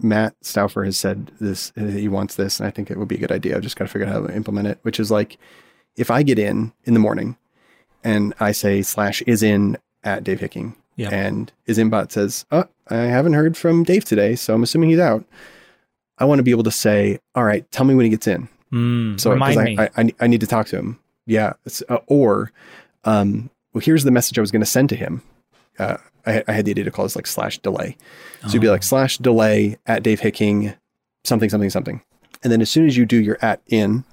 Matt 0.00 0.34
Stauffer 0.42 0.84
has 0.84 0.96
said 0.96 1.32
this. 1.40 1.72
uh, 1.76 1.84
He 1.86 2.08
wants 2.08 2.36
this, 2.36 2.60
and 2.60 2.66
I 2.66 2.70
think 2.70 2.90
it 2.90 2.98
would 2.98 3.08
be 3.08 3.16
a 3.16 3.18
good 3.18 3.32
idea. 3.32 3.56
I've 3.56 3.62
just 3.62 3.76
got 3.76 3.86
to 3.86 3.90
figure 3.90 4.06
out 4.06 4.12
how 4.12 4.26
to 4.26 4.34
implement 4.36 4.68
it. 4.68 4.78
Which 4.82 5.00
is 5.00 5.10
like, 5.10 5.36
if 5.96 6.10
I 6.10 6.22
get 6.22 6.38
in 6.38 6.72
in 6.84 6.94
the 6.94 7.00
morning, 7.00 7.36
and 8.04 8.32
I 8.40 8.52
say 8.52 8.82
slash 8.82 9.22
is 9.22 9.42
in 9.42 9.76
at 10.04 10.24
Dave 10.24 10.40
Hicking, 10.40 10.74
Yeah. 10.96 11.10
and 11.10 11.52
is 11.66 11.78
inbot 11.78 12.12
says, 12.12 12.44
"Oh, 12.52 12.64
I 12.88 12.96
haven't 12.96 13.34
heard 13.34 13.56
from 13.56 13.82
Dave 13.84 14.04
today, 14.04 14.34
so 14.36 14.54
I'm 14.54 14.62
assuming 14.62 14.90
he's 14.90 14.98
out." 14.98 15.24
I 16.18 16.24
want 16.24 16.38
to 16.38 16.42
be 16.44 16.50
able 16.52 16.62
to 16.64 16.70
say, 16.70 17.18
"All 17.34 17.44
right, 17.44 17.68
tell 17.70 17.84
me 17.84 17.94
when 17.94 18.04
he 18.04 18.10
gets 18.10 18.26
in." 18.26 18.48
Mm, 18.72 19.20
So 19.20 19.30
remind 19.32 19.58
I, 19.60 19.64
me. 19.64 19.78
I, 19.78 19.90
I, 19.96 20.10
I 20.20 20.26
need 20.26 20.40
to 20.40 20.46
talk 20.46 20.66
to 20.68 20.78
him. 20.78 20.98
Yeah. 21.26 21.52
It's, 21.66 21.82
uh, 21.90 21.98
or, 22.06 22.50
um, 23.04 23.50
well, 23.74 23.82
here's 23.82 24.04
the 24.04 24.10
message 24.10 24.38
I 24.38 24.40
was 24.40 24.50
going 24.50 24.62
to 24.62 24.66
send 24.66 24.88
to 24.88 24.96
him. 24.96 25.20
Uh, 25.78 25.98
I, 26.26 26.32
had- 26.32 26.44
I 26.48 26.52
had 26.52 26.64
the 26.64 26.70
idea 26.72 26.84
to 26.84 26.90
call 26.90 27.04
this 27.04 27.16
like 27.16 27.26
slash 27.26 27.58
delay. 27.58 27.96
So 28.46 28.54
you'd 28.54 28.62
be 28.62 28.68
Oh. 28.68 28.72
like 28.72 28.82
slash 28.82 29.18
delay 29.18 29.76
at 29.86 30.02
Dave 30.02 30.20
Hicking, 30.20 30.74
something, 31.24 31.48
something, 31.50 31.70
something. 31.70 32.02
And 32.42 32.52
then 32.52 32.60
as 32.60 32.70
soon 32.70 32.86
as 32.86 32.96
you 32.96 33.06
do 33.06 33.16
your 33.16 33.38
at 33.42 33.60
in, 33.68 34.04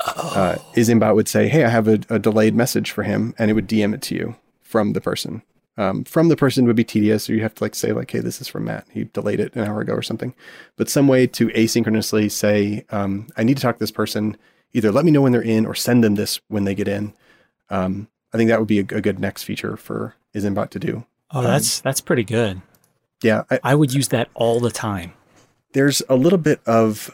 uh, 0.00 0.56
Oh. 0.58 0.72
inbot 0.76 1.14
would 1.14 1.28
say, 1.28 1.48
Hey, 1.48 1.64
I 1.64 1.68
have 1.68 1.88
a, 1.88 2.00
a 2.08 2.18
delayed 2.18 2.54
message 2.54 2.90
for 2.90 3.02
him. 3.02 3.34
And 3.38 3.50
it 3.50 3.54
would 3.54 3.68
DM 3.68 3.94
it 3.94 4.02
to 4.02 4.14
you 4.14 4.36
from 4.62 4.92
the 4.92 5.00
person. 5.00 5.42
Um, 5.76 6.04
from 6.04 6.28
the 6.28 6.36
person 6.36 6.66
would 6.66 6.76
be 6.76 6.84
tedious, 6.84 7.24
So 7.24 7.32
you 7.32 7.40
have 7.40 7.54
to 7.54 7.64
like 7.64 7.74
say 7.74 7.92
like, 7.92 8.10
"Hey, 8.10 8.18
this 8.18 8.40
is 8.40 8.48
from 8.48 8.64
Matt. 8.64 8.86
He 8.90 9.04
delayed 9.04 9.40
it 9.40 9.54
an 9.56 9.64
hour 9.66 9.80
ago 9.80 9.94
or 9.94 10.02
something." 10.02 10.34
But 10.76 10.90
some 10.90 11.08
way 11.08 11.26
to 11.28 11.46
asynchronously 11.48 12.30
say, 12.30 12.84
um, 12.90 13.28
"I 13.38 13.44
need 13.44 13.56
to 13.56 13.62
talk 13.62 13.76
to 13.76 13.78
this 13.80 13.92
person. 13.92 14.36
Either 14.74 14.92
let 14.92 15.06
me 15.06 15.10
know 15.10 15.22
when 15.22 15.32
they're 15.32 15.40
in, 15.40 15.64
or 15.64 15.74
send 15.74 16.04
them 16.04 16.16
this 16.16 16.38
when 16.48 16.64
they 16.64 16.74
get 16.74 16.88
in." 16.88 17.14
Um, 17.70 18.08
I 18.34 18.36
think 18.36 18.48
that 18.50 18.58
would 18.58 18.68
be 18.68 18.80
a, 18.80 18.82
a 18.82 19.00
good 19.00 19.20
next 19.20 19.44
feature 19.44 19.76
for 19.76 20.16
Isinbot 20.34 20.68
to 20.70 20.78
do. 20.78 21.06
Oh, 21.32 21.42
that's 21.42 21.80
that's 21.80 22.00
pretty 22.00 22.24
good. 22.24 22.60
Yeah, 23.22 23.44
I, 23.50 23.60
I 23.62 23.74
would 23.74 23.92
use 23.92 24.08
that 24.08 24.28
all 24.34 24.60
the 24.60 24.70
time. 24.70 25.12
there's 25.72 26.02
a 26.08 26.16
little 26.16 26.38
bit 26.38 26.60
of, 26.66 27.10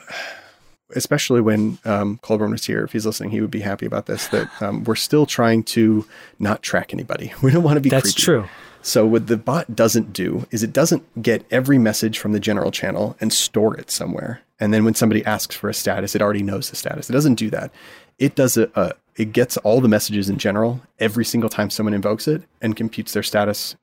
especially 0.95 1.41
when 1.41 1.79
um, 1.85 2.19
Coulbourne 2.23 2.53
was 2.53 2.65
here. 2.65 2.85
If 2.85 2.93
he's 2.93 3.05
listening, 3.05 3.31
he 3.31 3.41
would 3.41 3.51
be 3.51 3.61
happy 3.61 3.87
about 3.87 4.07
this. 4.07 4.29
That 4.29 4.51
um, 4.63 4.85
we're 4.85 4.95
still 4.95 5.27
trying 5.27 5.65
to 5.65 6.07
not 6.39 6.63
track 6.63 6.93
anybody. 6.93 7.33
We 7.43 7.51
don't 7.51 7.63
want 7.63 7.77
to 7.77 7.81
be. 7.81 7.91
That's 7.91 8.13
creepy. 8.13 8.23
true. 8.23 8.49
So 8.83 9.05
what 9.05 9.27
the 9.27 9.37
bot 9.37 9.75
doesn't 9.75 10.13
do 10.13 10.47
is 10.53 10.63
it 10.63 10.73
doesn't 10.73 11.21
get 11.21 11.45
every 11.51 11.77
message 11.77 12.21
from 12.21 12.33
the 12.33 12.39
general 12.39 12.71
channel 12.71 13.17
and 13.21 13.33
store 13.33 13.77
it 13.77 13.91
somewhere. 13.91 14.43
And 14.61 14.73
then 14.73 14.85
when 14.85 14.95
somebody 14.95 15.25
asks 15.25 15.57
for 15.57 15.69
a 15.69 15.75
status, 15.75 16.15
it 16.15 16.23
already 16.23 16.45
knows 16.45 16.71
the 16.71 16.77
status. 16.77 17.11
It 17.11 17.13
doesn't 17.13 17.35
do 17.35 17.51
that. 17.51 17.73
It 18.21 18.37
does 18.37 18.57
a, 18.57 18.71
a 18.77 18.93
it 19.17 19.33
gets 19.33 19.57
all 19.59 19.81
the 19.81 19.89
messages 19.89 20.29
in 20.29 20.39
general 20.39 20.81
every 21.01 21.25
single 21.25 21.51
time 21.51 21.69
someone 21.69 21.95
invokes 21.95 22.29
it 22.29 22.43
and 22.63 22.77
computes 22.77 23.13
their 23.13 23.25
status 23.25 23.75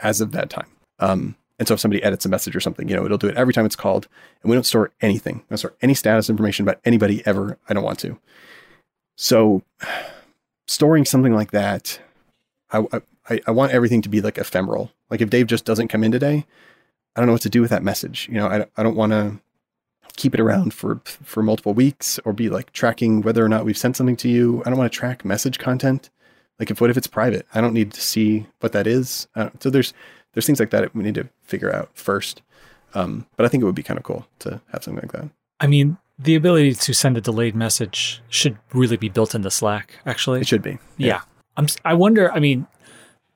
as 0.00 0.20
of 0.20 0.32
that 0.32 0.50
time. 0.50 0.68
Um, 0.98 1.36
and 1.58 1.66
so 1.66 1.74
if 1.74 1.80
somebody 1.80 2.02
edits 2.02 2.24
a 2.24 2.28
message 2.28 2.54
or 2.54 2.60
something, 2.60 2.88
you 2.88 2.94
know, 2.94 3.04
it'll 3.04 3.18
do 3.18 3.26
it 3.28 3.36
every 3.36 3.52
time 3.52 3.66
it's 3.66 3.76
called. 3.76 4.06
And 4.42 4.50
we 4.50 4.56
don't 4.56 4.64
store 4.64 4.92
anything. 5.00 5.36
We 5.36 5.44
don't 5.50 5.58
store 5.58 5.74
any 5.82 5.94
status 5.94 6.30
information 6.30 6.64
about 6.64 6.80
anybody 6.84 7.22
ever. 7.26 7.58
I 7.68 7.74
don't 7.74 7.84
want 7.84 7.98
to. 8.00 8.18
So 9.16 9.62
storing 10.66 11.04
something 11.04 11.34
like 11.34 11.50
that, 11.50 12.00
I, 12.70 12.84
I, 13.28 13.40
I 13.46 13.50
want 13.50 13.72
everything 13.72 14.02
to 14.02 14.08
be 14.08 14.20
like 14.20 14.38
ephemeral. 14.38 14.92
Like 15.10 15.20
if 15.20 15.30
Dave 15.30 15.46
just 15.46 15.64
doesn't 15.64 15.88
come 15.88 16.04
in 16.04 16.12
today, 16.12 16.46
I 17.16 17.20
don't 17.20 17.26
know 17.26 17.32
what 17.32 17.42
to 17.42 17.50
do 17.50 17.60
with 17.60 17.70
that 17.70 17.82
message. 17.82 18.28
You 18.28 18.34
know, 18.34 18.46
I, 18.46 18.66
I 18.76 18.82
don't 18.82 18.96
want 18.96 19.12
to 19.12 19.40
keep 20.16 20.34
it 20.34 20.40
around 20.40 20.74
for 20.74 21.00
for 21.04 21.42
multiple 21.42 21.74
weeks 21.74 22.18
or 22.24 22.32
be 22.32 22.48
like 22.48 22.72
tracking 22.72 23.22
whether 23.22 23.44
or 23.44 23.48
not 23.48 23.64
we've 23.64 23.78
sent 23.78 23.96
something 23.96 24.16
to 24.16 24.28
you. 24.28 24.62
I 24.64 24.70
don't 24.70 24.78
want 24.78 24.92
to 24.92 24.96
track 24.96 25.24
message 25.24 25.58
content. 25.58 26.10
Like 26.58 26.70
if 26.70 26.80
what 26.80 26.90
if 26.90 26.96
it's 26.96 27.06
private? 27.06 27.46
I 27.54 27.60
don't 27.60 27.74
need 27.74 27.92
to 27.92 28.00
see 28.00 28.46
what 28.60 28.72
that 28.72 28.86
is. 28.86 29.28
Uh, 29.34 29.50
so 29.60 29.70
there's 29.70 29.94
there's 30.32 30.46
things 30.46 30.60
like 30.60 30.70
that 30.70 30.94
we 30.94 31.02
need 31.02 31.14
to 31.14 31.28
figure 31.42 31.74
out 31.74 31.90
first. 31.94 32.42
Um, 32.94 33.26
but 33.36 33.44
I 33.44 33.48
think 33.48 33.62
it 33.62 33.66
would 33.66 33.74
be 33.74 33.82
kind 33.82 33.98
of 33.98 34.04
cool 34.04 34.26
to 34.40 34.60
have 34.72 34.82
something 34.82 35.02
like 35.02 35.12
that. 35.12 35.30
I 35.60 35.66
mean, 35.66 35.98
the 36.18 36.34
ability 36.34 36.74
to 36.74 36.92
send 36.92 37.16
a 37.16 37.20
delayed 37.20 37.54
message 37.54 38.22
should 38.28 38.58
really 38.72 38.96
be 38.96 39.08
built 39.08 39.34
into 39.34 39.50
Slack. 39.50 39.94
Actually, 40.06 40.40
It 40.40 40.48
should 40.48 40.62
be. 40.62 40.78
Yeah. 40.96 41.20
I'm 41.56 41.66
I 41.84 41.94
wonder, 41.94 42.32
I 42.32 42.38
mean, 42.38 42.66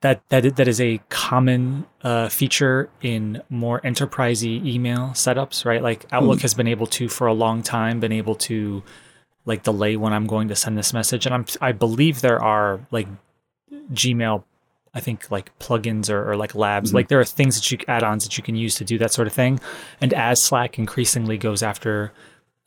that 0.01 0.21
that 0.29 0.57
that 0.57 0.67
is 0.67 0.81
a 0.81 0.99
common 1.09 1.85
uh, 2.03 2.29
feature 2.29 2.89
in 3.01 3.41
more 3.49 3.79
enterprisey 3.81 4.65
email 4.65 5.09
setups, 5.13 5.65
right? 5.65 5.81
Like 5.81 6.05
Outlook 6.11 6.41
has 6.41 6.53
been 6.53 6.67
able 6.67 6.87
to 6.87 7.07
for 7.07 7.27
a 7.27 7.33
long 7.33 7.63
time 7.63 7.99
been 7.99 8.11
able 8.11 8.35
to 8.35 8.83
like 9.45 9.63
delay 9.63 9.95
when 9.97 10.13
I'm 10.13 10.25
going 10.27 10.47
to 10.49 10.55
send 10.55 10.77
this 10.77 10.93
message 10.93 11.25
and 11.25 11.33
I'm 11.35 11.45
I 11.61 11.71
believe 11.73 12.21
there 12.21 12.41
are 12.41 12.79
like 12.91 13.07
Gmail 13.91 14.43
I 14.95 14.99
think 14.99 15.31
like 15.31 15.57
plugins 15.57 16.09
or, 16.09 16.29
or 16.31 16.35
like 16.37 16.53
labs. 16.53 16.91
Mhm. 16.91 16.93
Like 16.93 17.07
there 17.07 17.19
are 17.19 17.25
things 17.25 17.55
that 17.55 17.71
you 17.71 17.79
add-ons 17.87 18.23
that 18.25 18.37
you 18.37 18.43
can 18.43 18.55
use 18.55 18.75
to 18.75 18.85
do 18.85 18.99
that 18.99 19.11
sort 19.11 19.25
of 19.27 19.33
thing. 19.33 19.59
And 19.99 20.13
as 20.13 20.39
Slack 20.39 20.77
increasingly 20.77 21.37
goes 21.37 21.63
after 21.63 22.11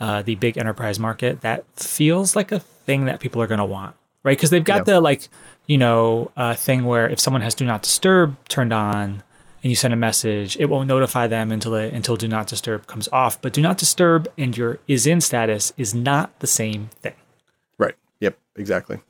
uh, 0.01 0.23
the 0.23 0.35
big 0.35 0.59
enterprise 0.59 0.99
market, 0.99 1.43
that 1.43 1.65
feels 1.77 2.35
like 2.35 2.51
a 2.51 2.59
thing 2.59 3.05
that 3.05 3.21
people 3.21 3.41
are 3.41 3.47
going 3.47 3.61
to 3.61 3.65
want, 3.65 3.95
right? 4.25 4.37
Because 4.37 4.51
they've 4.51 4.65
got 4.65 4.79
Yeah. 4.79 4.95
the 4.95 5.01
like, 5.01 5.29
you 5.67 5.79
know, 5.79 6.33
uh, 6.37 6.55
thing 6.55 6.85
where 6.85 7.09
if 7.09 7.21
someone 7.21 7.43
has 7.43 7.55
Do 7.55 7.65
Not 7.65 7.83
Disturb 7.83 8.37
turned 8.49 8.73
on 8.73 9.23
and 9.67 9.73
you 9.73 9.75
send 9.75 9.93
a 9.93 9.97
message, 9.97 10.57
it 10.61 10.67
won't 10.67 10.87
notify 10.87 11.27
them 11.27 11.51
until 11.51 11.75
it, 11.75 11.93
until 11.93 12.15
Do 12.15 12.29
Not 12.29 12.47
Disturb 12.47 12.87
comes 12.87 13.09
off. 13.09 13.43
But 13.43 13.53
Do 13.53 13.61
Not 13.61 13.79
Disturb 13.79 14.29
and 14.39 14.57
your 14.57 14.79
is 14.87 15.09
in 15.09 15.21
status 15.21 15.73
is 15.77 15.93
not 15.93 16.39
the 16.39 16.47
same 16.47 16.91
thing. 17.03 17.15
Right. 17.77 17.97
Yep. 18.21 18.39
Exactly. 18.55 19.01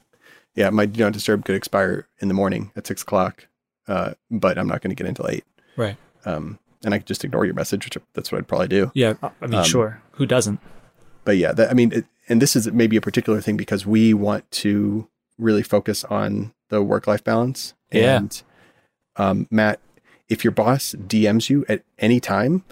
Yeah. 0.54 0.70
My 0.70 0.86
do 0.86 1.04
not 1.04 1.12
disturb 1.12 1.44
could 1.44 1.56
expire 1.56 2.08
in 2.20 2.28
the 2.28 2.34
morning 2.34 2.72
at 2.74 2.86
six 2.86 3.02
o'clock, 3.02 3.48
uh, 3.86 4.14
but 4.30 4.56
I'm 4.56 4.66
not 4.66 4.80
going 4.80 4.88
to 4.88 4.94
get 4.94 5.06
until 5.06 5.28
eight. 5.28 5.44
Right. 5.76 5.98
Um, 6.24 6.58
and 6.82 6.94
I 6.94 6.98
could 7.00 7.06
just 7.06 7.22
ignore 7.22 7.44
your 7.44 7.52
message, 7.52 7.84
which 7.84 7.98
that's 8.14 8.32
what 8.32 8.38
I'd 8.38 8.48
probably 8.48 8.68
do. 8.68 8.90
Yeah. 8.94 9.12
I 9.22 9.46
mean, 9.46 9.60
Um, 9.60 9.64
sure. 9.66 10.00
Who 10.12 10.24
doesn't? 10.24 10.58
But 11.26 11.36
yeah, 11.36 11.52
that, 11.52 11.70
I 11.70 11.74
mean, 11.74 11.92
it, 11.92 12.06
and 12.30 12.40
this 12.40 12.56
is 12.56 12.66
maybe 12.72 12.96
a 12.96 13.02
particular 13.02 13.42
thing 13.42 13.58
because 13.58 13.84
we 13.84 14.14
want 14.14 14.50
to 14.52 15.06
really 15.36 15.62
focus 15.62 16.02
on 16.04 16.54
the 16.70 16.82
work 16.82 17.06
life 17.06 17.22
balance. 17.22 17.74
Yeah. 17.92 18.16
And 18.16 18.42
um, 19.16 19.48
Matt, 19.50 19.80
if 20.28 20.44
your 20.44 20.50
boss 20.50 20.94
DMs 20.98 21.48
you 21.50 21.64
at 21.68 21.82
any 21.98 22.20
time, 22.20 22.64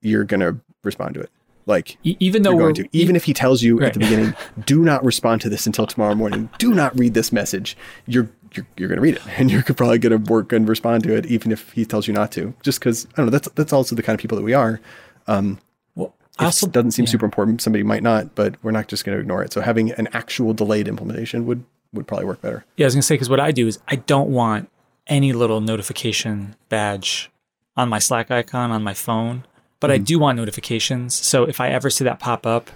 you're 0.00 0.24
going 0.24 0.40
to 0.40 0.58
respond 0.82 1.14
to 1.14 1.20
it. 1.20 1.30
Like 1.66 1.98
E- 2.02 2.16
even 2.20 2.42
though 2.42 2.54
we're 2.54 2.72
going 2.72 2.74
to, 2.76 2.88
even 2.92 3.16
if 3.16 3.24
he 3.24 3.34
tells 3.34 3.62
you 3.62 3.80
at 3.82 3.94
the 3.94 4.00
beginning, 4.00 4.34
do 4.66 4.82
not 4.84 5.04
respond 5.04 5.40
to 5.42 5.48
this 5.48 5.66
until 5.66 5.86
tomorrow 5.86 6.14
morning. 6.14 6.50
Do 6.58 6.74
not 6.74 6.98
read 6.98 7.14
this 7.14 7.32
message. 7.32 7.76
You're 8.06 8.28
you're, 8.54 8.66
you're 8.76 8.88
going 8.88 8.96
to 8.96 9.02
read 9.02 9.14
it, 9.16 9.22
and 9.38 9.50
you're 9.50 9.62
probably 9.62 9.98
going 9.98 10.24
to 10.24 10.32
work 10.32 10.52
and 10.52 10.68
respond 10.68 11.04
to 11.04 11.14
it, 11.14 11.26
even 11.26 11.52
if 11.52 11.70
he 11.72 11.84
tells 11.84 12.08
you 12.08 12.14
not 12.14 12.32
to. 12.32 12.52
Just 12.62 12.80
because 12.80 13.06
I 13.12 13.16
don't 13.18 13.26
know. 13.26 13.30
That's 13.30 13.48
that's 13.50 13.72
also 13.72 13.94
the 13.94 14.02
kind 14.02 14.14
of 14.14 14.20
people 14.20 14.36
that 14.36 14.44
we 14.44 14.54
are. 14.54 14.80
Um, 15.26 15.60
well, 15.94 16.14
it 16.40 16.44
also 16.44 16.66
doesn't 16.66 16.92
seem 16.92 17.04
yeah. 17.04 17.10
super 17.10 17.26
important. 17.26 17.62
Somebody 17.62 17.84
might 17.84 18.02
not, 18.02 18.34
but 18.34 18.56
we're 18.64 18.72
not 18.72 18.88
just 18.88 19.04
going 19.04 19.16
to 19.16 19.20
ignore 19.20 19.44
it. 19.44 19.52
So 19.52 19.60
having 19.60 19.92
an 19.92 20.08
actual 20.12 20.54
delayed 20.54 20.88
implementation 20.88 21.46
would 21.46 21.64
would 21.92 22.06
probably 22.06 22.26
work 22.26 22.40
better. 22.40 22.64
Yeah, 22.76 22.84
I 22.84 22.88
was 22.88 22.94
gonna 22.94 23.02
say 23.02 23.14
because 23.14 23.28
what 23.28 23.40
I 23.40 23.52
do 23.52 23.66
is 23.66 23.78
I 23.86 23.96
don't 23.96 24.30
want 24.30 24.70
any 25.10 25.32
little 25.34 25.60
notification 25.60 26.56
badge 26.70 27.30
on 27.76 27.88
my 27.90 27.98
Slack 27.98 28.30
icon 28.30 28.70
on 28.70 28.82
my 28.82 28.94
phone, 28.94 29.44
but 29.80 29.90
I 29.90 29.96
Mm-hmm. 29.96 30.04
do 30.04 30.18
want 30.18 30.36
notifications. 30.38 31.14
So 31.14 31.44
if 31.44 31.60
I 31.60 31.68
ever 31.68 31.90
see 31.90 32.04
that 32.04 32.18
pop 32.18 32.46
up, 32.46 32.70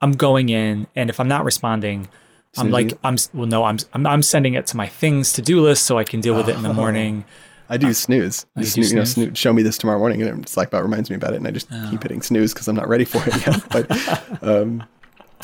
I'm 0.00 0.12
going 0.12 0.48
in, 0.48 0.86
and 0.94 1.10
if 1.10 1.18
I'm 1.18 1.26
not 1.28 1.44
responding, 1.44 2.08
I'm 2.56 2.70
like? 2.70 2.96
I'm 3.04 3.16
well, 3.34 3.46
no, 3.46 3.64
I'm 3.64 3.78
I'm, 3.92 4.06
I'm 4.06 4.22
sending 4.22 4.54
it 4.54 4.66
to 4.68 4.76
my 4.76 4.86
things 4.86 5.32
to 5.34 5.42
do 5.42 5.60
list 5.60 5.84
so 5.84 5.98
I 5.98 6.04
can 6.04 6.20
deal 6.20 6.34
with 6.36 6.48
it 6.48 6.54
in 6.56 6.62
the 6.62 6.72
morning. 6.82 7.24
I 7.68 7.76
do 7.76 7.92
snooze. 7.92 8.46
You 8.56 8.62
Just 8.62 8.76
do 8.76 8.80
snoo- 8.82 8.90
you 8.90 8.96
know, 8.96 9.04
snooze? 9.04 9.38
show 9.38 9.52
me 9.52 9.62
this 9.62 9.76
tomorrow 9.76 9.98
morning, 9.98 10.22
and 10.22 10.48
about 10.56 10.82
reminds 10.82 11.10
me 11.10 11.16
about 11.16 11.34
it, 11.34 11.36
and 11.36 11.46
I 11.46 11.50
just 11.50 11.68
Oh. 11.70 11.88
keep 11.90 12.02
hitting 12.02 12.22
snooze 12.22 12.54
because 12.54 12.66
I'm 12.68 12.76
not 12.76 12.88
ready 12.88 13.04
for 13.04 13.20
it 13.26 13.46
yet. 13.46 13.62
but 13.70 14.42
um, 14.42 14.82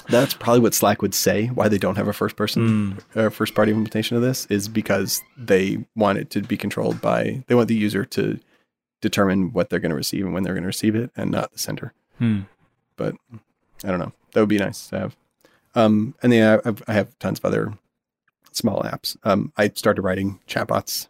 that's 0.08 0.34
probably 0.34 0.60
what 0.60 0.74
Slack 0.74 1.02
would 1.02 1.14
say 1.14 1.46
why 1.46 1.68
they 1.68 1.78
don't 1.78 1.96
have 1.96 2.08
a 2.08 2.12
first 2.12 2.36
person 2.36 2.98
Hmm. 3.14 3.18
or 3.18 3.30
first 3.30 3.54
party 3.54 3.70
implementation 3.70 4.16
of 4.16 4.22
this 4.22 4.46
is 4.46 4.68
because 4.68 5.22
they 5.36 5.84
want 5.96 6.18
it 6.18 6.30
to 6.30 6.40
be 6.42 6.56
controlled 6.56 7.00
by 7.00 7.42
they 7.46 7.54
want 7.54 7.68
the 7.68 7.74
user 7.74 8.04
to 8.06 8.38
determine 9.00 9.52
what 9.52 9.70
they're 9.70 9.80
going 9.80 9.90
to 9.90 9.96
receive 9.96 10.24
and 10.24 10.34
when 10.34 10.42
they're 10.42 10.54
going 10.54 10.62
to 10.62 10.68
receive 10.68 10.94
it, 10.94 11.10
and 11.16 11.30
not 11.30 11.52
the 11.52 11.58
sender. 11.58 11.92
Hmm. 12.18 12.40
But 12.96 13.14
I 13.84 13.88
don't 13.88 13.98
know. 13.98 14.12
That 14.32 14.40
would 14.40 14.48
be 14.48 14.58
nice 14.58 14.88
to 14.88 14.98
have. 14.98 15.16
Um, 15.74 16.14
and 16.22 16.32
then 16.32 16.42
I 16.64 16.68
have, 16.68 16.82
I 16.88 16.92
have 16.94 17.18
tons 17.18 17.38
of 17.38 17.44
other 17.44 17.74
small 18.52 18.82
apps. 18.82 19.16
Um, 19.24 19.52
I 19.56 19.68
started 19.70 20.02
writing 20.02 20.40
chatbots 20.48 21.08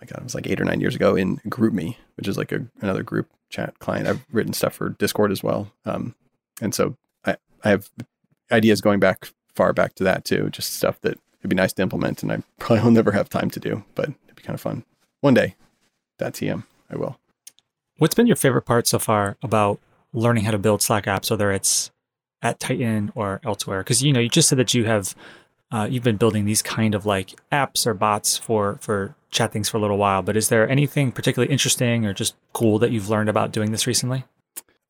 my 0.00 0.06
God, 0.06 0.20
it 0.20 0.24
was 0.24 0.34
like 0.34 0.46
eight 0.46 0.60
or 0.60 0.64
nine 0.64 0.80
years 0.80 0.94
ago 0.94 1.14
in 1.14 1.36
GroupMe, 1.48 1.96
which 2.16 2.26
is 2.26 2.38
like 2.38 2.52
a, 2.52 2.66
another 2.80 3.02
group 3.02 3.28
chat 3.50 3.78
client. 3.78 4.08
I've 4.08 4.24
written 4.32 4.52
stuff 4.52 4.74
for 4.74 4.90
Discord 4.90 5.30
as 5.30 5.42
well. 5.42 5.70
Um, 5.84 6.14
and 6.60 6.74
so 6.74 6.96
I, 7.64 7.70
have 7.70 7.90
ideas 8.50 8.80
going 8.80 9.00
back 9.00 9.30
far 9.54 9.72
back 9.72 9.94
to 9.94 10.04
that 10.04 10.24
too, 10.24 10.50
just 10.50 10.74
stuff 10.74 11.00
that 11.02 11.18
it'd 11.40 11.50
be 11.50 11.56
nice 11.56 11.72
to 11.74 11.82
implement 11.82 12.22
and 12.22 12.32
I 12.32 12.42
probably 12.58 12.84
will 12.84 12.90
never 12.90 13.12
have 13.12 13.28
time 13.28 13.50
to 13.50 13.60
do, 13.60 13.84
but 13.94 14.06
it'd 14.06 14.36
be 14.36 14.42
kind 14.42 14.54
of 14.54 14.60
fun. 14.60 14.84
One 15.20 15.34
day, 15.34 15.56
that 16.18 16.34
TM, 16.34 16.64
I 16.90 16.96
will. 16.96 17.18
What's 17.98 18.14
been 18.14 18.26
your 18.26 18.36
favorite 18.36 18.62
part 18.62 18.86
so 18.86 18.98
far 18.98 19.36
about 19.42 19.80
learning 20.12 20.44
how 20.44 20.52
to 20.52 20.58
build 20.58 20.82
Slack 20.82 21.04
apps, 21.04 21.30
whether 21.30 21.52
it's 21.52 21.90
at 22.42 22.58
Tighten 22.58 23.12
or 23.14 23.40
elsewhere? 23.44 23.80
Because 23.80 24.02
you 24.02 24.12
know, 24.12 24.20
you 24.20 24.28
just 24.28 24.48
said 24.48 24.58
that 24.58 24.72
you 24.72 24.84
have 24.84 25.14
uh, 25.72 25.86
you've 25.90 26.02
been 26.02 26.16
building 26.16 26.44
these 26.46 26.62
kind 26.62 26.94
of 26.94 27.06
like 27.06 27.34
apps 27.52 27.86
or 27.86 27.94
bots 27.94 28.36
for 28.36 28.78
for 28.80 29.14
chat 29.30 29.52
things 29.52 29.68
for 29.68 29.76
a 29.76 29.80
little 29.80 29.98
while. 29.98 30.22
But 30.22 30.36
is 30.36 30.48
there 30.48 30.68
anything 30.68 31.12
particularly 31.12 31.52
interesting 31.52 32.06
or 32.06 32.12
just 32.12 32.34
cool 32.52 32.78
that 32.78 32.90
you've 32.90 33.08
learned 33.08 33.28
about 33.28 33.52
doing 33.52 33.70
this 33.70 33.86
recently? 33.86 34.24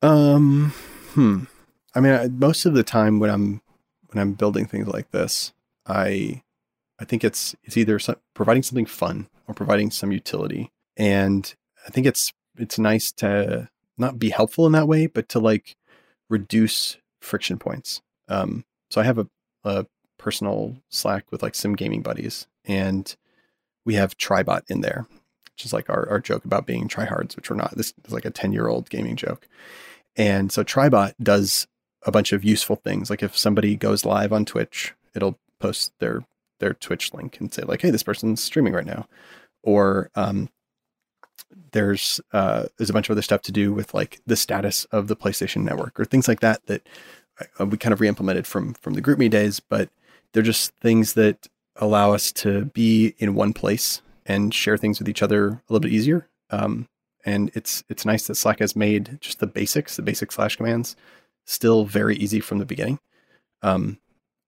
Um, 0.03 0.73
hmm. 1.13 1.45
I 1.95 2.01
mean, 2.01 2.13
I, 2.13 2.29
most 2.29 2.67
of 2.67 2.75
the 2.75 2.83
time 2.83 3.19
when 3.19 3.31
I'm 3.31 3.63
when 4.09 4.21
I'm 4.21 4.33
building 4.33 4.67
things 4.67 4.89
like 4.89 5.11
this, 5.11 5.53
I 5.87 6.43
I 6.99 7.05
think 7.05 7.25
it's 7.25 7.55
it's 7.65 7.77
either 7.77 7.99
some, 7.99 8.17
providing 8.35 8.63
something 8.63 8.87
fun 8.87 9.29
or 9.49 9.55
providing 9.55 9.91
some 9.91 10.13
utility, 10.13 10.71
and 10.97 11.53
I 11.87 11.91
think 11.91 12.07
it's 12.07 12.33
it's 12.57 12.79
nice 12.79 13.13
to 13.13 13.69
not 13.99 14.19
be 14.19 14.31
helpful 14.31 14.67
in 14.67 14.73
that 14.73 14.89
way, 14.89 15.07
but 15.07 15.29
to 15.31 15.39
like 15.39 15.77
reduce 16.29 16.97
friction 17.21 17.59
points. 17.59 18.01
Um, 18.29 18.65
so 18.91 19.01
I 19.01 19.05
have 19.05 19.19
a, 19.19 19.29
a 19.65 19.87
personal 20.19 20.77
Slack 20.89 21.31
with 21.31 21.43
like 21.43 21.55
some 21.55 21.75
gaming 21.75 22.03
buddies, 22.03 22.47
and 22.65 23.15
we 23.85 23.95
have 23.95 24.17
Tribot 24.17 24.63
in 24.71 24.81
there, 24.81 25.07
which 25.55 25.65
is 25.65 25.73
like 25.73 25.91
our, 25.91 26.09
our 26.09 26.21
joke 26.21 26.45
about 26.45 26.67
being 26.67 26.89
tryhards, 26.89 27.37
which 27.37 27.51
we're 27.51 27.57
not. 27.57 27.77
This 27.77 27.93
is 28.05 28.13
like 28.13 28.25
a 28.25 28.31
10 28.31 28.53
year 28.53 28.69
old 28.69 28.91
gaming 28.91 29.17
joke. 29.17 29.49
And 30.17 30.53
so 30.53 30.63
Tribot 30.63 31.15
does 31.23 31.67
a 32.05 32.11
bunch 32.11 32.33
of 32.33 32.45
useful 32.45 32.77
things. 32.77 33.11
Like 33.11 33.23
if 33.23 33.37
somebody 33.37 33.77
goes 33.77 34.05
live 34.05 34.33
on 34.33 34.45
Twitch, 34.45 34.95
it'll 35.15 35.39
post 35.59 35.93
their 35.99 36.25
their 36.59 36.75
Twitch 36.75 37.13
link 37.15 37.41
and 37.41 37.53
say 37.53 37.63
like, 37.63 37.83
"Hey, 37.83 37.91
this 37.91 38.03
person's 38.03 38.43
streaming 38.43 38.73
right 38.73 38.87
now," 38.87 39.07
or 39.63 40.11
um, 40.15 40.49
there's 41.73 42.21
uh, 42.33 42.65
there's 42.77 42.91
a 42.91 42.93
bunch 42.93 43.09
of 43.09 43.15
other 43.15 43.23
stuff 43.23 43.43
to 43.43 43.53
do 43.53 43.73
with 43.73 43.95
like 43.95 44.21
the 44.27 44.37
status 44.37 44.85
of 44.87 45.09
the 45.09 45.17
PlayStation 45.17 45.63
Network 45.63 45.99
or 45.99 46.05
things 46.05 46.29
like 46.29 46.41
that 46.41 46.65
that 46.67 46.87
uh, 47.59 47.67
we 47.67 47.77
kind 47.77 47.93
of 47.93 48.01
re-implemented 48.01 48.47
from 48.47 48.75
from 48.75 48.95
the 48.95 49.03
GroupMe 49.03 49.31
days, 49.31 49.61
but 49.61 49.91
they're 50.33 50.43
just 50.43 50.73
things 50.81 51.15
that 51.15 51.49
allow 51.77 52.13
us 52.13 52.31
to 52.31 52.67
be 52.67 53.15
in 53.19 53.35
one 53.35 53.53
place 53.53 54.03
and 54.27 54.55
share 54.55 54.77
things 54.77 54.99
with 54.99 55.09
each 55.09 55.23
other 55.23 55.49
a 55.49 55.61
little 55.69 55.81
bit 55.81 55.93
easier. 55.93 56.29
Um, 56.51 56.89
and 57.25 57.51
it's 57.55 57.85
it's 57.89 58.07
nice 58.07 58.27
that 58.27 58.37
Slack 58.37 58.61
has 58.61 58.77
made 58.77 59.19
just 59.21 59.41
the 59.41 59.47
basics, 59.47 59.97
the 59.97 60.03
basic 60.03 60.33
slash 60.33 60.57
commands, 60.57 60.97
still 61.51 61.85
very 61.85 62.17
easy 62.17 62.41
from 62.41 62.59
the 62.59 62.65
beginning. 62.65 63.01
Um, 63.63 63.99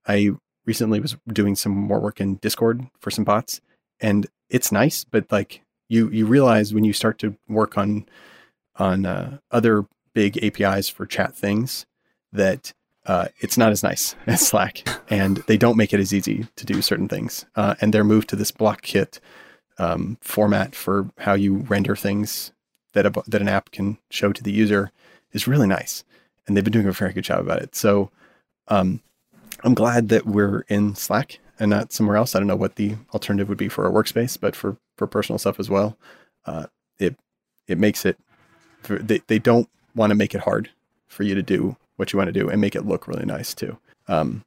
I 0.06 0.30
recently 0.64 1.00
was 1.00 1.16
doing 1.28 1.56
some 1.56 1.72
more 1.72 2.00
work 2.00 2.20
in 2.20 2.36
Discord 2.36 2.86
for 3.00 3.10
some 3.10 3.24
bots, 3.24 3.60
and 4.00 4.26
it's 4.48 4.72
nice, 4.72 5.04
but 5.04 5.30
like 5.30 5.62
you 5.88 6.08
you 6.10 6.26
realize 6.26 6.72
when 6.72 6.84
you 6.84 6.92
start 6.92 7.18
to 7.18 7.36
work 7.48 7.76
on 7.76 8.06
on 8.76 9.04
uh, 9.04 9.38
other 9.50 9.84
big 10.14 10.42
APIs 10.42 10.88
for 10.88 11.06
chat 11.06 11.34
things 11.34 11.86
that 12.32 12.72
uh, 13.06 13.28
it's 13.40 13.58
not 13.58 13.72
as 13.72 13.82
nice 13.82 14.14
as 14.26 14.46
Slack, 14.46 14.86
and 15.08 15.38
they 15.48 15.56
don't 15.56 15.76
make 15.76 15.92
it 15.92 16.00
as 16.00 16.14
easy 16.14 16.46
to 16.56 16.64
do 16.64 16.80
certain 16.80 17.08
things. 17.08 17.44
Uh, 17.56 17.74
and 17.80 17.92
their 17.92 18.04
move 18.04 18.26
to 18.28 18.36
this 18.36 18.50
Block 18.50 18.82
Kit 18.82 19.20
um, 19.78 20.18
format 20.20 20.74
for 20.74 21.10
how 21.18 21.34
you 21.34 21.56
render 21.56 21.96
things 21.96 22.52
that 22.92 23.06
a, 23.06 23.22
that 23.26 23.40
an 23.40 23.48
app 23.48 23.70
can 23.70 23.98
show 24.10 24.32
to 24.32 24.42
the 24.42 24.52
user 24.52 24.92
is 25.32 25.48
really 25.48 25.66
nice, 25.66 26.04
and 26.46 26.56
they've 26.56 26.64
been 26.64 26.72
doing 26.72 26.86
a 26.86 26.92
very 26.92 27.12
good 27.12 27.24
job 27.24 27.40
about 27.40 27.62
it. 27.62 27.74
So 27.74 28.10
um, 28.68 29.00
I'm 29.64 29.74
glad 29.74 30.08
that 30.08 30.26
we're 30.26 30.64
in 30.68 30.94
Slack 30.94 31.38
and 31.58 31.70
not 31.70 31.92
somewhere 31.92 32.16
else. 32.16 32.34
I 32.34 32.38
don't 32.38 32.48
know 32.48 32.56
what 32.56 32.76
the 32.76 32.96
alternative 33.14 33.48
would 33.48 33.58
be 33.58 33.68
for 33.68 33.86
a 33.86 33.90
workspace, 33.90 34.38
but 34.38 34.56
for 34.56 34.76
for 34.96 35.06
personal 35.06 35.38
stuff 35.38 35.60
as 35.60 35.70
well, 35.70 35.96
uh, 36.46 36.66
it 36.98 37.16
it 37.66 37.78
makes 37.78 38.04
it. 38.04 38.18
They 38.88 39.20
they 39.26 39.38
don't 39.38 39.68
want 39.94 40.10
to 40.10 40.16
make 40.16 40.34
it 40.34 40.40
hard 40.40 40.70
for 41.06 41.22
you 41.22 41.34
to 41.34 41.42
do 41.42 41.76
what 41.96 42.12
you 42.12 42.16
want 42.16 42.28
to 42.28 42.32
do 42.32 42.48
and 42.48 42.60
make 42.60 42.74
it 42.74 42.86
look 42.86 43.06
really 43.06 43.26
nice 43.26 43.54
too. 43.54 43.78
Um, 44.08 44.44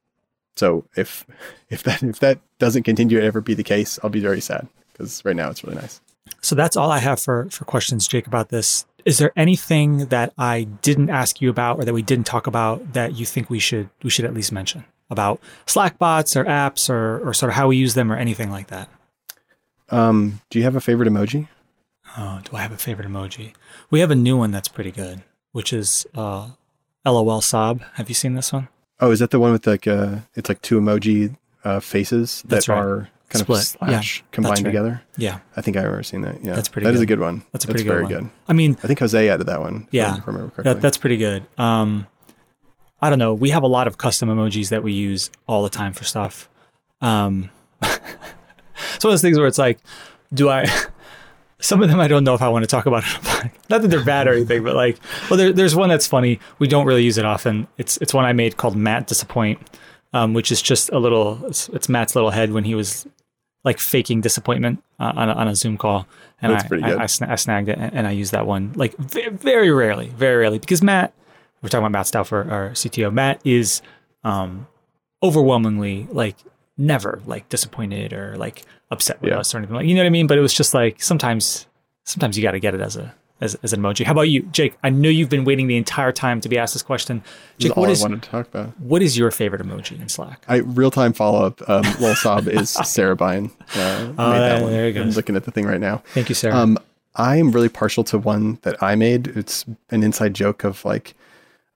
so 0.56 0.84
if 0.96 1.26
if 1.70 1.82
that 1.84 2.02
if 2.02 2.20
that 2.20 2.40
doesn't 2.58 2.82
continue 2.82 3.20
to 3.20 3.26
ever 3.26 3.40
be 3.40 3.54
the 3.54 3.64
case, 3.64 3.98
I'll 4.02 4.10
be 4.10 4.20
very 4.20 4.40
sad 4.40 4.68
because 4.92 5.24
right 5.24 5.36
now 5.36 5.50
it's 5.50 5.64
really 5.64 5.76
nice. 5.76 6.00
So 6.42 6.54
that's 6.54 6.76
all 6.76 6.90
I 6.90 6.98
have 6.98 7.20
for 7.20 7.48
for 7.50 7.64
questions, 7.64 8.06
Jake, 8.06 8.26
about 8.26 8.50
this. 8.50 8.86
Is 9.06 9.18
there 9.18 9.32
anything 9.36 10.06
that 10.06 10.34
I 10.36 10.64
didn't 10.82 11.10
ask 11.10 11.40
you 11.40 11.48
about 11.48 11.78
or 11.78 11.84
that 11.84 11.94
we 11.94 12.02
didn't 12.02 12.26
talk 12.26 12.46
about 12.46 12.92
that 12.92 13.14
you 13.14 13.24
think 13.24 13.48
we 13.48 13.58
should 13.60 13.88
we 14.02 14.10
should 14.10 14.24
at 14.26 14.34
least 14.34 14.50
mention 14.52 14.84
about 15.08 15.40
Slack 15.64 15.96
bots 15.98 16.36
or 16.36 16.44
apps 16.44 16.90
or 16.90 17.26
or 17.26 17.32
sort 17.32 17.50
of 17.50 17.54
how 17.56 17.68
we 17.68 17.76
use 17.76 17.94
them 17.94 18.12
or 18.12 18.16
anything 18.16 18.50
like 18.50 18.66
that? 18.66 18.88
Um, 19.90 20.40
do 20.50 20.58
you 20.58 20.64
have 20.64 20.74
a 20.76 20.80
favorite 20.80 21.08
emoji? 21.08 21.46
Oh, 22.18 22.40
do 22.44 22.56
I 22.56 22.60
have 22.62 22.72
a 22.72 22.76
favorite 22.76 23.06
emoji? 23.08 23.52
We 23.90 24.00
have 24.00 24.10
a 24.10 24.16
new 24.16 24.36
one 24.36 24.50
that's 24.50 24.68
pretty 24.68 24.90
good, 24.90 25.22
which 25.52 25.72
is 25.72 26.06
uh, 26.14 26.50
LOL 27.04 27.40
sob. 27.40 27.82
Have 27.94 28.08
you 28.08 28.14
seen 28.14 28.34
this 28.34 28.52
one? 28.52 28.68
Oh, 28.98 29.12
is 29.12 29.20
that 29.20 29.30
the 29.30 29.38
one 29.38 29.52
with 29.52 29.66
like 29.66 29.86
uh 29.86 30.16
it's 30.34 30.48
like 30.48 30.62
two 30.62 30.80
emoji 30.80 31.36
uh, 31.64 31.78
faces 31.80 32.42
that 32.42 32.48
That's 32.48 32.68
right. 32.68 32.78
are 32.78 33.08
kind 33.28 33.40
Split. 33.44 33.60
of 33.60 33.66
slash 33.66 34.20
Yeah, 34.20 34.26
combined 34.32 34.58
right. 34.58 34.64
together? 34.64 35.02
Yeah, 35.16 35.38
I 35.56 35.60
think 35.60 35.76
I 35.76 35.80
remember 35.82 36.02
seeing 36.02 36.22
that. 36.22 36.42
Yeah, 36.44 36.54
That's 36.54 36.68
pretty 36.68 36.86
That 36.86 36.94
is 36.94 37.00
a 37.00 37.06
good. 37.06 37.18
good 37.18 37.24
one. 37.24 37.42
that's 37.52 37.64
a 37.64 37.68
pretty 37.68 37.82
good 37.84 37.90
very 37.90 38.02
one. 38.04 38.12
good. 38.12 38.30
I 38.48 38.52
mean, 38.52 38.76
I 38.82 38.86
think 38.86 38.98
Jose 39.00 39.28
added 39.28 39.44
that 39.48 39.60
one. 39.60 39.84
if 39.88 39.94
Yeah. 39.94 40.14
I 40.14 40.22
remember 40.26 40.50
correctly. 40.50 40.74
that, 40.74 40.80
that's 40.80 40.96
pretty 40.96 41.16
good. 41.16 41.44
Um, 41.58 42.06
I 43.02 43.10
don't 43.10 43.18
know. 43.18 43.34
We 43.34 43.50
have 43.50 43.62
a 43.62 43.66
lot 43.68 43.86
of 43.86 43.98
custom 43.98 44.28
emojis 44.28 44.68
that 44.70 44.82
we 44.82 44.92
use 44.92 45.30
all 45.46 45.62
the 45.62 45.68
time 45.70 45.92
for 45.92 46.04
stuff. 46.04 46.48
Um, 47.00 47.50
it's 47.82 49.04
one 49.04 49.10
of 49.10 49.12
those 49.12 49.22
things 49.22 49.38
where 49.38 49.46
it's 49.46 49.58
like, 49.58 49.78
do 50.32 50.48
I? 50.48 50.66
Some 51.58 51.82
of 51.82 51.88
them 51.88 51.98
I 52.00 52.06
don't 52.06 52.22
know 52.24 52.34
if 52.34 52.42
I 52.42 52.48
want 52.48 52.64
to 52.64 52.66
talk 52.66 52.84
about. 52.86 53.02
Not 53.70 53.80
that 53.82 53.88
they're 53.88 54.04
bad 54.04 54.28
or 54.28 54.34
anything, 54.34 54.62
but 54.62 54.74
like, 54.76 54.98
well, 55.30 55.38
there, 55.38 55.52
there's 55.52 55.74
one 55.74 55.88
that's 55.88 56.06
funny. 56.06 56.38
We 56.58 56.68
don't 56.68 56.86
really 56.86 57.02
use 57.02 57.16
it 57.18 57.24
often. 57.24 57.66
It's 57.78 57.96
it's 57.98 58.12
one 58.12 58.24
I 58.26 58.32
made 58.34 58.56
called 58.58 58.76
Matt 58.76 59.06
Disappoint, 59.06 59.58
um, 60.16 60.34
which 60.34 60.50
is 60.50 60.60
just 60.62 60.88
a 60.90 60.98
little. 60.98 61.44
It's, 61.46 61.68
it's 61.70 61.88
Matt's 61.88 62.14
little 62.14 62.30
head 62.30 62.52
when 62.52 62.64
he 62.64 62.74
was 62.74 63.06
like 63.64 63.78
faking 63.78 64.20
disappointment 64.20 64.82
uh, 65.00 65.12
on 65.16 65.28
a, 65.28 65.32
on 65.32 65.48
a 65.48 65.54
Zoom 65.56 65.76
call, 65.76 66.06
and 66.40 66.52
I, 66.52 66.68
I. 66.82 66.92
I, 67.02 67.06
I 67.32 67.36
snagged 67.36 67.68
it 67.68 67.78
and, 67.78 67.92
and 67.94 68.06
I 68.06 68.12
used 68.12 68.32
that 68.32 68.46
one 68.46 68.72
like 68.76 68.96
ve- 68.96 69.28
very 69.28 69.70
rarely, 69.70 70.08
very 70.08 70.36
rarely 70.36 70.58
because 70.58 70.82
Matt. 70.82 71.12
We're 71.62 71.70
talking 71.70 71.84
about 71.84 71.92
Matt 71.98 72.06
Stauffer, 72.06 72.46
our 72.50 72.70
CTO. 72.70 73.12
Matt 73.12 73.40
is 73.44 73.80
um, 74.24 74.66
overwhelmingly 75.22 76.06
like 76.12 76.36
never 76.76 77.20
like 77.26 77.48
disappointed 77.48 78.12
or 78.12 78.36
like 78.36 78.62
upset 78.90 79.20
with 79.20 79.30
Yeah. 79.32 79.38
us 79.40 79.54
or 79.54 79.58
anything 79.58 79.74
like 79.76 79.86
you 79.86 79.94
know 79.94 80.02
what 80.02 80.06
I 80.06 80.10
mean. 80.10 80.26
But 80.26 80.38
it 80.38 80.42
was 80.42 80.52
just 80.54 80.74
like 80.74 81.02
sometimes 81.02 81.66
sometimes 82.04 82.36
you 82.36 82.42
got 82.42 82.52
to 82.52 82.60
get 82.60 82.74
it 82.74 82.80
as 82.80 82.96
a 82.96 83.14
as, 83.40 83.54
as 83.62 83.72
an 83.72 83.80
emoji. 83.80 84.04
How 84.04 84.12
about 84.12 84.22
you, 84.22 84.42
Jake? 84.44 84.76
I 84.82 84.90
know 84.90 85.08
you've 85.08 85.28
been 85.28 85.44
waiting 85.44 85.66
the 85.66 85.76
entire 85.76 86.12
time 86.12 86.40
to 86.40 86.48
be 86.48 86.56
asked 86.58 86.74
this 86.74 86.82
question. 86.82 87.18
This 87.58 87.66
is 87.66 87.70
Jake, 87.70 87.76
all 87.76 87.82
what 87.82 87.88
I 87.90 87.92
is 87.92 88.02
wanted 88.02 88.22
to 88.22 88.30
talk 88.30 88.46
about. 88.48 88.78
what 88.80 89.02
is 89.02 89.16
your 89.18 89.30
favorite 89.30 89.60
emoji 89.62 90.00
in 90.00 90.08
Slack? 90.08 90.44
I 90.48 90.56
real 90.56 90.90
time 90.90 91.12
follow 91.12 91.44
up. 91.46 91.68
Um, 91.68 91.84
Lol 92.00 92.14
Sob 92.14 92.48
is 92.48 92.70
Sarah 92.70 93.16
Bine. 93.16 93.50
Uh, 93.74 94.12
Oh, 94.18 94.30
made 94.32 94.38
that 94.38 94.38
there- 94.56 94.62
one. 94.62 94.72
there 94.72 94.88
it 94.88 94.96
I'm 94.96 95.10
looking 95.10 95.36
at 95.36 95.44
the 95.44 95.50
thing 95.50 95.66
right 95.66 95.80
now. 95.80 96.02
Thank 96.14 96.28
you, 96.28 96.34
Sarah. 96.34 96.56
Um, 96.56 96.78
I 97.14 97.36
am 97.36 97.50
really 97.50 97.68
partial 97.70 98.04
to 98.04 98.18
one 98.18 98.58
that 98.62 98.82
I 98.82 98.94
made. 98.94 99.26
It's 99.28 99.64
an 99.90 100.02
inside 100.02 100.34
joke 100.34 100.64
of 100.64 100.84
like, 100.84 101.14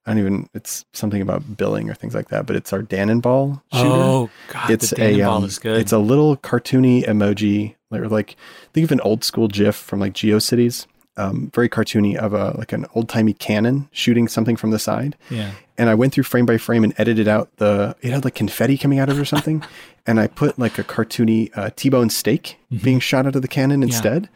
I 0.06 0.10
don't 0.12 0.18
even. 0.20 0.48
It's 0.54 0.84
something 0.92 1.20
about 1.22 1.56
billing 1.58 1.88
or 1.90 1.94
things 1.94 2.14
like 2.14 2.28
that. 2.28 2.46
But 2.46 2.56
it's 2.56 2.72
our 2.72 2.82
Dannenball 2.82 3.60
shooter. 3.72 3.86
oh 3.88 4.30
God, 4.48 4.70
it's 4.70 4.90
the 4.90 5.02
a 5.04 5.18
Dannenball 5.18 5.36
um, 5.36 5.44
is 5.44 5.58
good. 5.58 5.78
It's 5.78 5.92
a 5.92 5.98
little 5.98 6.36
cartoony 6.38 7.06
emoji, 7.06 7.74
like 7.90 8.36
think 8.72 8.84
of 8.84 8.92
an 8.92 9.00
old 9.02 9.24
school 9.24 9.46
GIF 9.48 9.76
from 9.76 10.00
like 10.00 10.14
GeoCities. 10.14 10.86
Um, 11.16 11.50
very 11.54 11.68
cartoony 11.68 12.16
of 12.16 12.32
a 12.32 12.56
like 12.56 12.72
an 12.72 12.86
old 12.94 13.08
timey 13.08 13.34
cannon 13.34 13.88
shooting 13.92 14.26
something 14.28 14.56
from 14.56 14.70
the 14.70 14.78
side. 14.78 15.16
yeah. 15.28 15.52
And 15.76 15.90
I 15.90 15.94
went 15.94 16.12
through 16.14 16.24
frame 16.24 16.46
by 16.46 16.56
frame 16.56 16.84
and 16.84 16.94
edited 16.98 17.26
out 17.28 17.54
the. 17.56 17.96
It 18.00 18.12
had 18.12 18.24
like 18.24 18.34
confetti 18.34 18.78
coming 18.78 18.98
out 18.98 19.08
of 19.08 19.18
it 19.18 19.20
or 19.20 19.24
something, 19.24 19.62
and 20.06 20.20
I 20.20 20.26
put 20.28 20.58
like 20.58 20.78
a 20.78 20.84
cartoony 20.84 21.50
uh, 21.56 21.70
T-bone 21.76 22.10
steak 22.10 22.56
Mm-hmm. 22.72 22.84
being 22.84 23.00
shot 23.00 23.26
out 23.26 23.34
of 23.36 23.42
the 23.42 23.48
cannon 23.48 23.82
instead. 23.82 24.28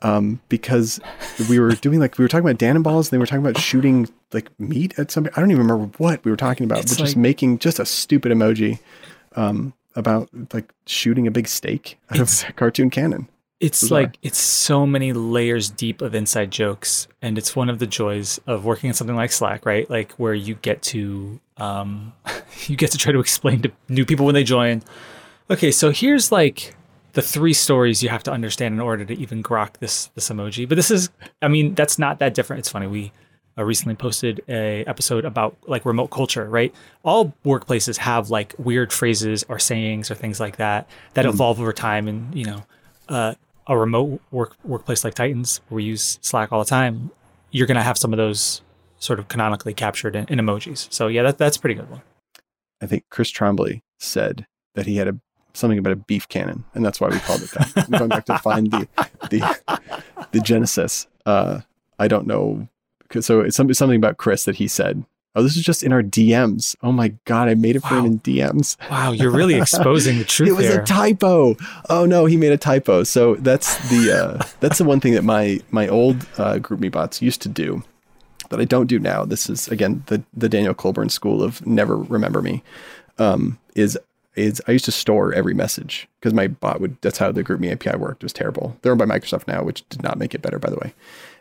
Um, 0.00 0.40
because 0.48 1.00
we 1.48 1.58
were 1.58 1.72
doing 1.72 1.98
like 1.98 2.18
we 2.18 2.24
were 2.24 2.28
talking 2.28 2.48
about 2.48 2.58
Dannenballs, 2.58 3.06
and 3.06 3.10
they 3.10 3.18
were 3.18 3.26
talking 3.26 3.44
about 3.44 3.58
shooting 3.58 4.08
like 4.32 4.48
meat 4.60 4.96
at 4.98 5.10
somebody. 5.10 5.34
I 5.36 5.40
don't 5.40 5.50
even 5.50 5.66
remember 5.66 5.90
what 5.98 6.24
we 6.24 6.30
were 6.30 6.36
talking 6.36 6.64
about, 6.64 6.80
It's 6.80 6.92
but 6.96 7.02
just 7.04 7.16
making 7.16 7.58
just 7.58 7.80
a 7.80 7.84
stupid 7.86 8.30
emoji 8.30 8.78
um, 9.34 9.72
about 9.96 10.28
like 10.52 10.72
shooting 10.86 11.26
a 11.26 11.30
big 11.32 11.48
steak 11.48 11.98
out 12.10 12.20
of 12.20 12.44
a 12.48 12.52
cartoon 12.52 12.90
cannon. 12.90 13.28
It's 13.60 13.80
Bizarre. 13.80 14.02
like 14.02 14.18
it's 14.22 14.38
so 14.38 14.86
many 14.86 15.12
layers 15.12 15.68
deep 15.68 16.00
of 16.00 16.14
inside 16.14 16.50
jokes, 16.52 17.08
and 17.20 17.36
it's 17.36 17.56
one 17.56 17.68
of 17.68 17.80
the 17.80 17.86
joys 17.88 18.38
of 18.46 18.64
working 18.64 18.88
on 18.90 18.94
something 18.94 19.16
like 19.16 19.32
Slack, 19.32 19.66
right? 19.66 19.88
Like 19.90 20.12
where 20.12 20.34
you 20.34 20.54
get 20.54 20.80
to 20.82 21.40
um, 21.56 22.12
you 22.66 22.76
get 22.76 22.92
to 22.92 22.98
try 22.98 23.10
to 23.12 23.18
explain 23.20 23.62
to 23.62 23.72
new 23.88 24.04
people 24.06 24.26
when 24.26 24.34
they 24.34 24.44
join. 24.44 24.82
Okay, 25.50 25.70
so 25.72 25.90
here's 25.90 26.30
like 26.30 26.76
the 27.14 27.22
three 27.22 27.52
stories 27.54 28.00
you 28.02 28.10
have 28.10 28.22
to 28.24 28.30
understand 28.30 28.74
in 28.74 28.80
order 28.80 29.04
to 29.04 29.14
even 29.18 29.42
grok 29.42 29.78
this 29.78 30.06
this 30.14 30.28
emoji. 30.28 30.68
But 30.68 30.76
this 30.76 30.90
is, 30.92 31.10
I 31.42 31.48
mean, 31.48 31.74
that's 31.74 31.98
not 31.98 32.20
that 32.20 32.34
different. 32.34 32.60
It's 32.60 32.68
funny. 32.70 32.86
We 32.86 33.10
uh, 33.58 33.64
recently 33.64 33.96
posted 33.96 34.40
a 34.48 34.84
episode 34.84 35.24
about 35.24 35.56
like 35.66 35.84
remote 35.84 36.08
culture, 36.12 36.44
right? 36.44 36.72
All 37.02 37.34
workplaces 37.44 37.96
have 37.96 38.30
like 38.30 38.54
weird 38.56 38.92
phrases 38.92 39.44
or 39.48 39.58
sayings 39.58 40.12
or 40.12 40.14
things 40.14 40.38
like 40.38 40.58
that 40.58 40.88
that 41.14 41.24
Mm. 41.24 41.30
evolve 41.30 41.60
over 41.60 41.72
time. 41.72 42.06
And 42.06 42.32
you 42.36 42.44
know, 42.44 42.64
uh, 43.08 43.34
a 43.68 43.78
remote 43.78 44.20
work 44.30 44.56
workplace 44.64 45.04
like 45.04 45.14
Tighten's, 45.14 45.60
where 45.68 45.76
we 45.76 45.84
use 45.84 46.18
Slack 46.22 46.50
all 46.50 46.58
the 46.58 46.68
time, 46.68 47.10
you're 47.50 47.66
gonna 47.66 47.82
have 47.82 47.98
some 47.98 48.12
of 48.12 48.16
those 48.16 48.62
sort 48.98 49.18
of 49.18 49.28
canonically 49.28 49.74
captured 49.74 50.16
in, 50.16 50.26
in 50.28 50.38
emojis. 50.38 50.92
So 50.92 51.06
yeah, 51.06 51.22
that 51.22 51.38
that's 51.38 51.56
pretty 51.56 51.74
good 51.74 51.90
one. 51.90 52.02
I 52.80 52.86
think 52.86 53.04
Chris 53.10 53.30
Trombley 53.30 53.82
said 53.98 54.46
that 54.74 54.86
he 54.86 54.96
had 54.96 55.08
a 55.08 55.18
something 55.54 55.78
about 55.78 55.92
a 55.92 55.96
beef 55.96 56.28
cannon, 56.28 56.64
and 56.74 56.84
that's 56.84 57.00
why 57.00 57.08
we 57.08 57.18
called 57.20 57.42
it 57.42 57.50
that. 57.50 57.72
I'm 57.76 57.98
going 57.98 58.08
back 58.08 58.26
to 58.26 58.38
find 58.38 58.70
the 58.70 58.88
the 59.30 59.82
the 60.32 60.40
genesis. 60.40 61.06
Uh, 61.26 61.60
I 61.98 62.08
don't 62.08 62.26
know. 62.26 62.68
So 63.20 63.40
it's 63.40 63.56
something 63.56 63.96
about 63.96 64.16
Chris 64.18 64.44
that 64.44 64.56
he 64.56 64.68
said. 64.68 65.04
Oh, 65.38 65.42
this 65.44 65.56
is 65.56 65.62
just 65.62 65.84
in 65.84 65.92
our 65.92 66.02
DMs. 66.02 66.74
Oh 66.82 66.90
my 66.90 67.14
god, 67.24 67.48
I 67.48 67.54
made 67.54 67.76
it 67.76 67.80
for 67.80 67.94
him 67.94 68.04
in 68.04 68.18
DMs. 68.18 68.76
Wow, 68.90 69.12
you're 69.12 69.30
really 69.30 69.54
exposing 69.60 70.18
the 70.18 70.24
truth 70.24 70.48
it 70.48 70.52
was 70.52 70.66
there. 70.66 70.82
a 70.82 70.84
typo. 70.84 71.54
Oh 71.88 72.06
no, 72.06 72.26
he 72.26 72.36
made 72.36 72.50
a 72.50 72.58
typo. 72.58 73.04
So 73.04 73.36
that's 73.36 73.88
the 73.88 74.12
uh, 74.12 74.44
that's 74.60 74.78
the 74.78 74.84
one 74.84 74.98
thing 74.98 75.14
that 75.14 75.22
my 75.22 75.60
my 75.70 75.86
old 75.86 76.26
uh, 76.38 76.54
GroupMe 76.54 76.90
bots 76.90 77.22
used 77.22 77.40
to 77.42 77.48
do 77.48 77.84
that 78.48 78.58
I 78.58 78.64
don't 78.64 78.88
do 78.88 78.98
now. 78.98 79.24
This 79.24 79.48
is 79.48 79.68
again 79.68 80.02
the 80.06 80.24
the 80.36 80.48
Daniel 80.48 80.74
Coulbourne 80.74 81.08
school 81.08 81.40
of 81.40 81.64
never 81.64 81.96
remember 81.96 82.42
me. 82.42 82.64
Um, 83.18 83.60
is 83.76 83.96
is 84.34 84.60
I 84.66 84.72
used 84.72 84.86
to 84.86 84.92
store 84.92 85.32
every 85.32 85.54
message 85.54 86.08
because 86.18 86.34
my 86.34 86.48
bot 86.48 86.80
would. 86.80 87.00
That's 87.00 87.18
how 87.18 87.30
the 87.30 87.44
GroupMe 87.44 87.70
API 87.70 87.96
worked. 87.96 88.24
It 88.24 88.26
was 88.26 88.32
terrible. 88.32 88.76
They're 88.82 88.90
owned 88.90 88.98
by 88.98 89.04
Microsoft 89.04 89.46
now, 89.46 89.62
which 89.62 89.88
did 89.88 90.02
not 90.02 90.18
make 90.18 90.34
it 90.34 90.42
better, 90.42 90.58
by 90.58 90.70
the 90.70 90.78
way. 90.78 90.94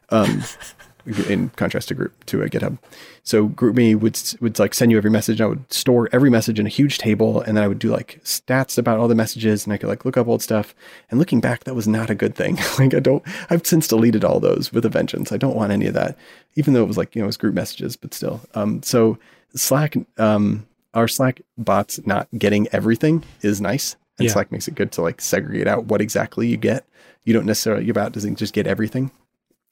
Um, 0.09 0.43
in 1.29 1.49
contrast 1.49 1.87
to 1.87 1.95
group 1.95 2.25
to 2.25 2.41
a 2.41 2.49
GitHub. 2.49 2.77
So 3.23 3.49
GroupMe 3.49 3.99
would 3.99 4.19
would 4.41 4.59
like 4.59 4.73
send 4.73 4.91
you 4.91 4.97
every 4.97 5.09
message. 5.09 5.41
I 5.41 5.45
would 5.45 5.71
store 5.71 6.09
every 6.11 6.29
message 6.29 6.59
in 6.59 6.65
a 6.65 6.69
huge 6.69 6.97
table, 6.97 7.41
and 7.41 7.57
then 7.57 7.63
I 7.63 7.67
would 7.67 7.79
do 7.79 7.89
like 7.89 8.21
stats 8.23 8.77
about 8.77 8.99
all 8.99 9.07
the 9.07 9.15
messages, 9.15 9.65
and 9.65 9.73
I 9.73 9.77
could 9.77 9.89
like 9.89 10.05
look 10.05 10.17
up 10.17 10.27
old 10.27 10.41
stuff. 10.41 10.73
And 11.09 11.19
looking 11.19 11.41
back, 11.41 11.63
that 11.65 11.75
was 11.75 11.87
not 11.87 12.09
a 12.09 12.15
good 12.15 12.35
thing. 12.35 12.57
like 12.79 12.93
I 12.93 12.99
don't. 12.99 13.23
I've 13.49 13.65
since 13.65 13.87
deleted 13.87 14.23
all 14.23 14.39
those 14.39 14.71
with 14.71 14.85
a 14.85 14.89
vengeance. 14.89 15.31
I 15.31 15.37
don't 15.37 15.55
want 15.55 15.71
any 15.71 15.87
of 15.87 15.93
that, 15.93 16.17
even 16.55 16.73
though 16.73 16.83
it 16.83 16.87
was 16.87 16.97
like 16.97 17.15
you 17.15 17.21
know 17.21 17.25
it 17.25 17.27
was 17.27 17.37
group 17.37 17.53
messages, 17.53 17.95
but 17.95 18.13
still. 18.13 18.41
Um, 18.55 18.81
so 18.83 19.17
Slack, 19.55 19.95
um, 20.17 20.65
our 20.93 21.07
Slack 21.07 21.41
bots 21.57 21.99
not 22.05 22.27
getting 22.37 22.67
everything 22.71 23.23
is 23.41 23.61
nice. 23.61 23.95
And 24.17 24.25
Yeah. 24.25 24.33
Slack 24.33 24.51
makes 24.51 24.67
it 24.67 24.75
good 24.75 24.91
to 24.93 25.01
like 25.01 25.21
segregate 25.21 25.67
out 25.67 25.85
what 25.85 26.01
exactly 26.01 26.47
you 26.47 26.57
get. 26.57 26.85
You 27.23 27.33
don't 27.33 27.45
necessarily 27.45 27.85
your 27.85 27.93
bot 27.93 28.13
doesn't 28.13 28.37
just 28.37 28.53
get 28.53 28.67
everything 28.67 29.11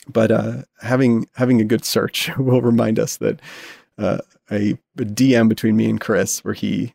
but 0.07 0.31
uh, 0.31 0.63
having 0.81 1.27
having 1.35 1.61
a 1.61 1.65
good 1.65 1.85
search 1.85 2.29
will 2.37 2.61
remind 2.61 2.99
us 2.99 3.17
that 3.17 3.41
uh, 3.97 4.19
a, 4.51 4.71
a 4.71 5.03
DM 5.03 5.49
between 5.49 5.75
me 5.75 5.89
and 5.89 5.99
Chris, 5.99 6.43
where 6.43 6.53
he, 6.53 6.93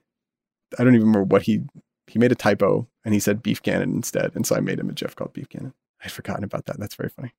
I 0.79 0.85
don't 0.85 0.95
even 0.95 1.07
remember 1.07 1.25
what 1.25 1.43
he 1.43 1.63
he 2.07 2.19
made 2.19 2.33
a 2.33 2.37
typo 2.37 2.89
and 3.05 3.15
he 3.15 3.21
said 3.21 3.43
beef 3.43 3.63
cannon 3.63 3.93
instead, 3.93 4.33
and 4.35 4.47
so 4.47 4.57
I 4.57 4.61
made 4.61 4.79
him 4.79 4.91
a 4.91 4.93
GIF 4.93 5.17
called 5.17 5.33
beef 5.33 5.49
cannon. 5.49 5.75
I'd 6.05 6.13
forgotten 6.13 6.45
about 6.45 6.67
that. 6.67 6.79
That's 6.79 6.95
very 6.95 7.11
funny. 7.11 7.33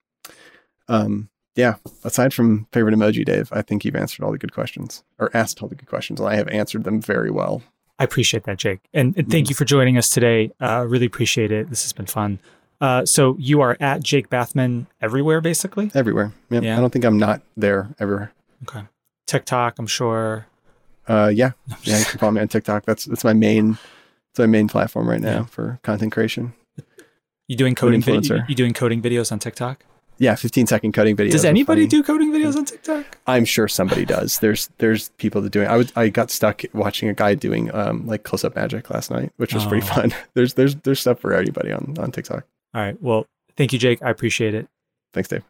Um, 0.87 1.29
yeah. 1.55 1.75
Aside 2.03 2.33
from 2.33 2.67
favorite 2.71 2.95
emoji, 2.95 3.25
Dave, 3.25 3.49
I 3.51 3.61
think 3.61 3.83
you've 3.83 3.95
answered 3.95 4.23
all 4.23 4.31
the 4.31 4.37
good 4.37 4.53
questions 4.53 5.03
or 5.19 5.35
asked 5.35 5.61
all 5.61 5.69
the 5.69 5.75
good 5.75 5.89
questions, 5.89 6.19
and 6.19 6.29
I 6.29 6.35
have 6.35 6.47
answered 6.47 6.83
them 6.83 7.01
very 7.01 7.31
well. 7.31 7.61
I 7.99 8.03
appreciate 8.03 8.45
that, 8.45 8.57
Jake. 8.57 8.79
And, 8.93 9.15
and 9.15 9.29
thank 9.29 9.49
you 9.49 9.55
for 9.55 9.65
joining 9.65 9.97
us 9.97 10.09
today. 10.09 10.51
Uh, 10.59 10.85
really 10.87 11.05
appreciate 11.05 11.51
it. 11.51 11.69
This 11.69 11.83
has 11.83 11.93
been 11.93 12.07
fun. 12.07 12.39
Uh, 12.81 13.05
so 13.05 13.35
you 13.39 13.61
are 13.61 13.77
at 13.79 14.01
Jake 14.03 14.29
Bathman 14.29 14.87
everywhere, 15.01 15.39
basically. 15.39 15.91
Everywhere. 15.93 16.33
Yep. 16.49 16.63
Yeah. 16.63 16.77
I 16.77 16.81
don't 16.81 16.89
think 16.91 17.05
I'm 17.05 17.19
not 17.19 17.41
there 17.55 17.93
ever. 17.99 18.31
Okay. 18.67 18.81
TikTok, 19.27 19.77
I'm 19.79 19.87
sure. 19.87 20.47
Uh, 21.07 21.31
yeah, 21.33 21.51
yeah. 21.83 21.99
You 21.99 22.05
can 22.05 22.19
follow 22.19 22.31
me 22.31 22.41
on 22.41 22.47
TikTok. 22.47 22.85
That's 22.85 23.05
that's 23.05 23.23
my 23.23 23.33
main, 23.33 23.77
it's 24.31 24.39
my 24.39 24.45
main 24.47 24.67
platform 24.67 25.07
right 25.09 25.21
now 25.21 25.29
Yeah. 25.41 25.45
for 25.45 25.79
content 25.83 26.11
creation. 26.11 26.53
You 27.47 27.55
doing 27.57 27.75
coding? 27.75 28.01
Vid- 28.01 28.23
influencer. 28.23 28.47
you 28.49 28.55
doing 28.55 28.73
coding 28.73 29.01
videos 29.01 29.31
on 29.31 29.39
TikTok? 29.39 29.83
Yeah, 30.17 30.35
15 30.35 30.67
second 30.67 30.91
coding 30.93 31.15
videos. 31.17 31.31
Does 31.31 31.45
anybody 31.45 31.87
do 31.87 32.03
coding 32.03 32.31
videos 32.31 32.55
on 32.55 32.65
TikTok? 32.65 33.17
I'm 33.25 33.43
sure 33.43 33.67
somebody 33.67 34.05
does. 34.05 34.37
There's 34.39 34.69
there's 34.77 35.09
people 35.17 35.41
that 35.41 35.49
doing. 35.51 35.67
I 35.67 35.77
would 35.77 35.91
I 35.95 36.09
got 36.09 36.29
stuck 36.29 36.61
watching 36.73 37.09
a 37.09 37.13
guy 37.13 37.33
doing 37.35 37.73
um 37.73 38.05
like 38.05 38.23
close 38.23 38.43
up 38.45 38.55
magic 38.55 38.89
last 38.91 39.09
night, 39.11 39.31
which 39.37 39.53
was 39.53 39.65
pretty 39.65 39.85
Oh. 39.89 39.93
fun. 39.93 40.13
There's 40.35 40.53
there's 40.53 40.75
there's 40.75 40.99
stuff 40.99 41.19
for 41.19 41.33
everybody 41.33 41.71
on 41.71 41.95
on 41.99 42.11
TikTok. 42.11 42.45
All 42.73 42.81
right. 42.81 43.01
Well, 43.01 43.25
thank 43.57 43.73
you, 43.73 43.79
Jake. 43.79 44.01
I 44.01 44.09
appreciate 44.09 44.53
it. 44.53 44.67
Thanks, 45.13 45.29
Dave. 45.29 45.43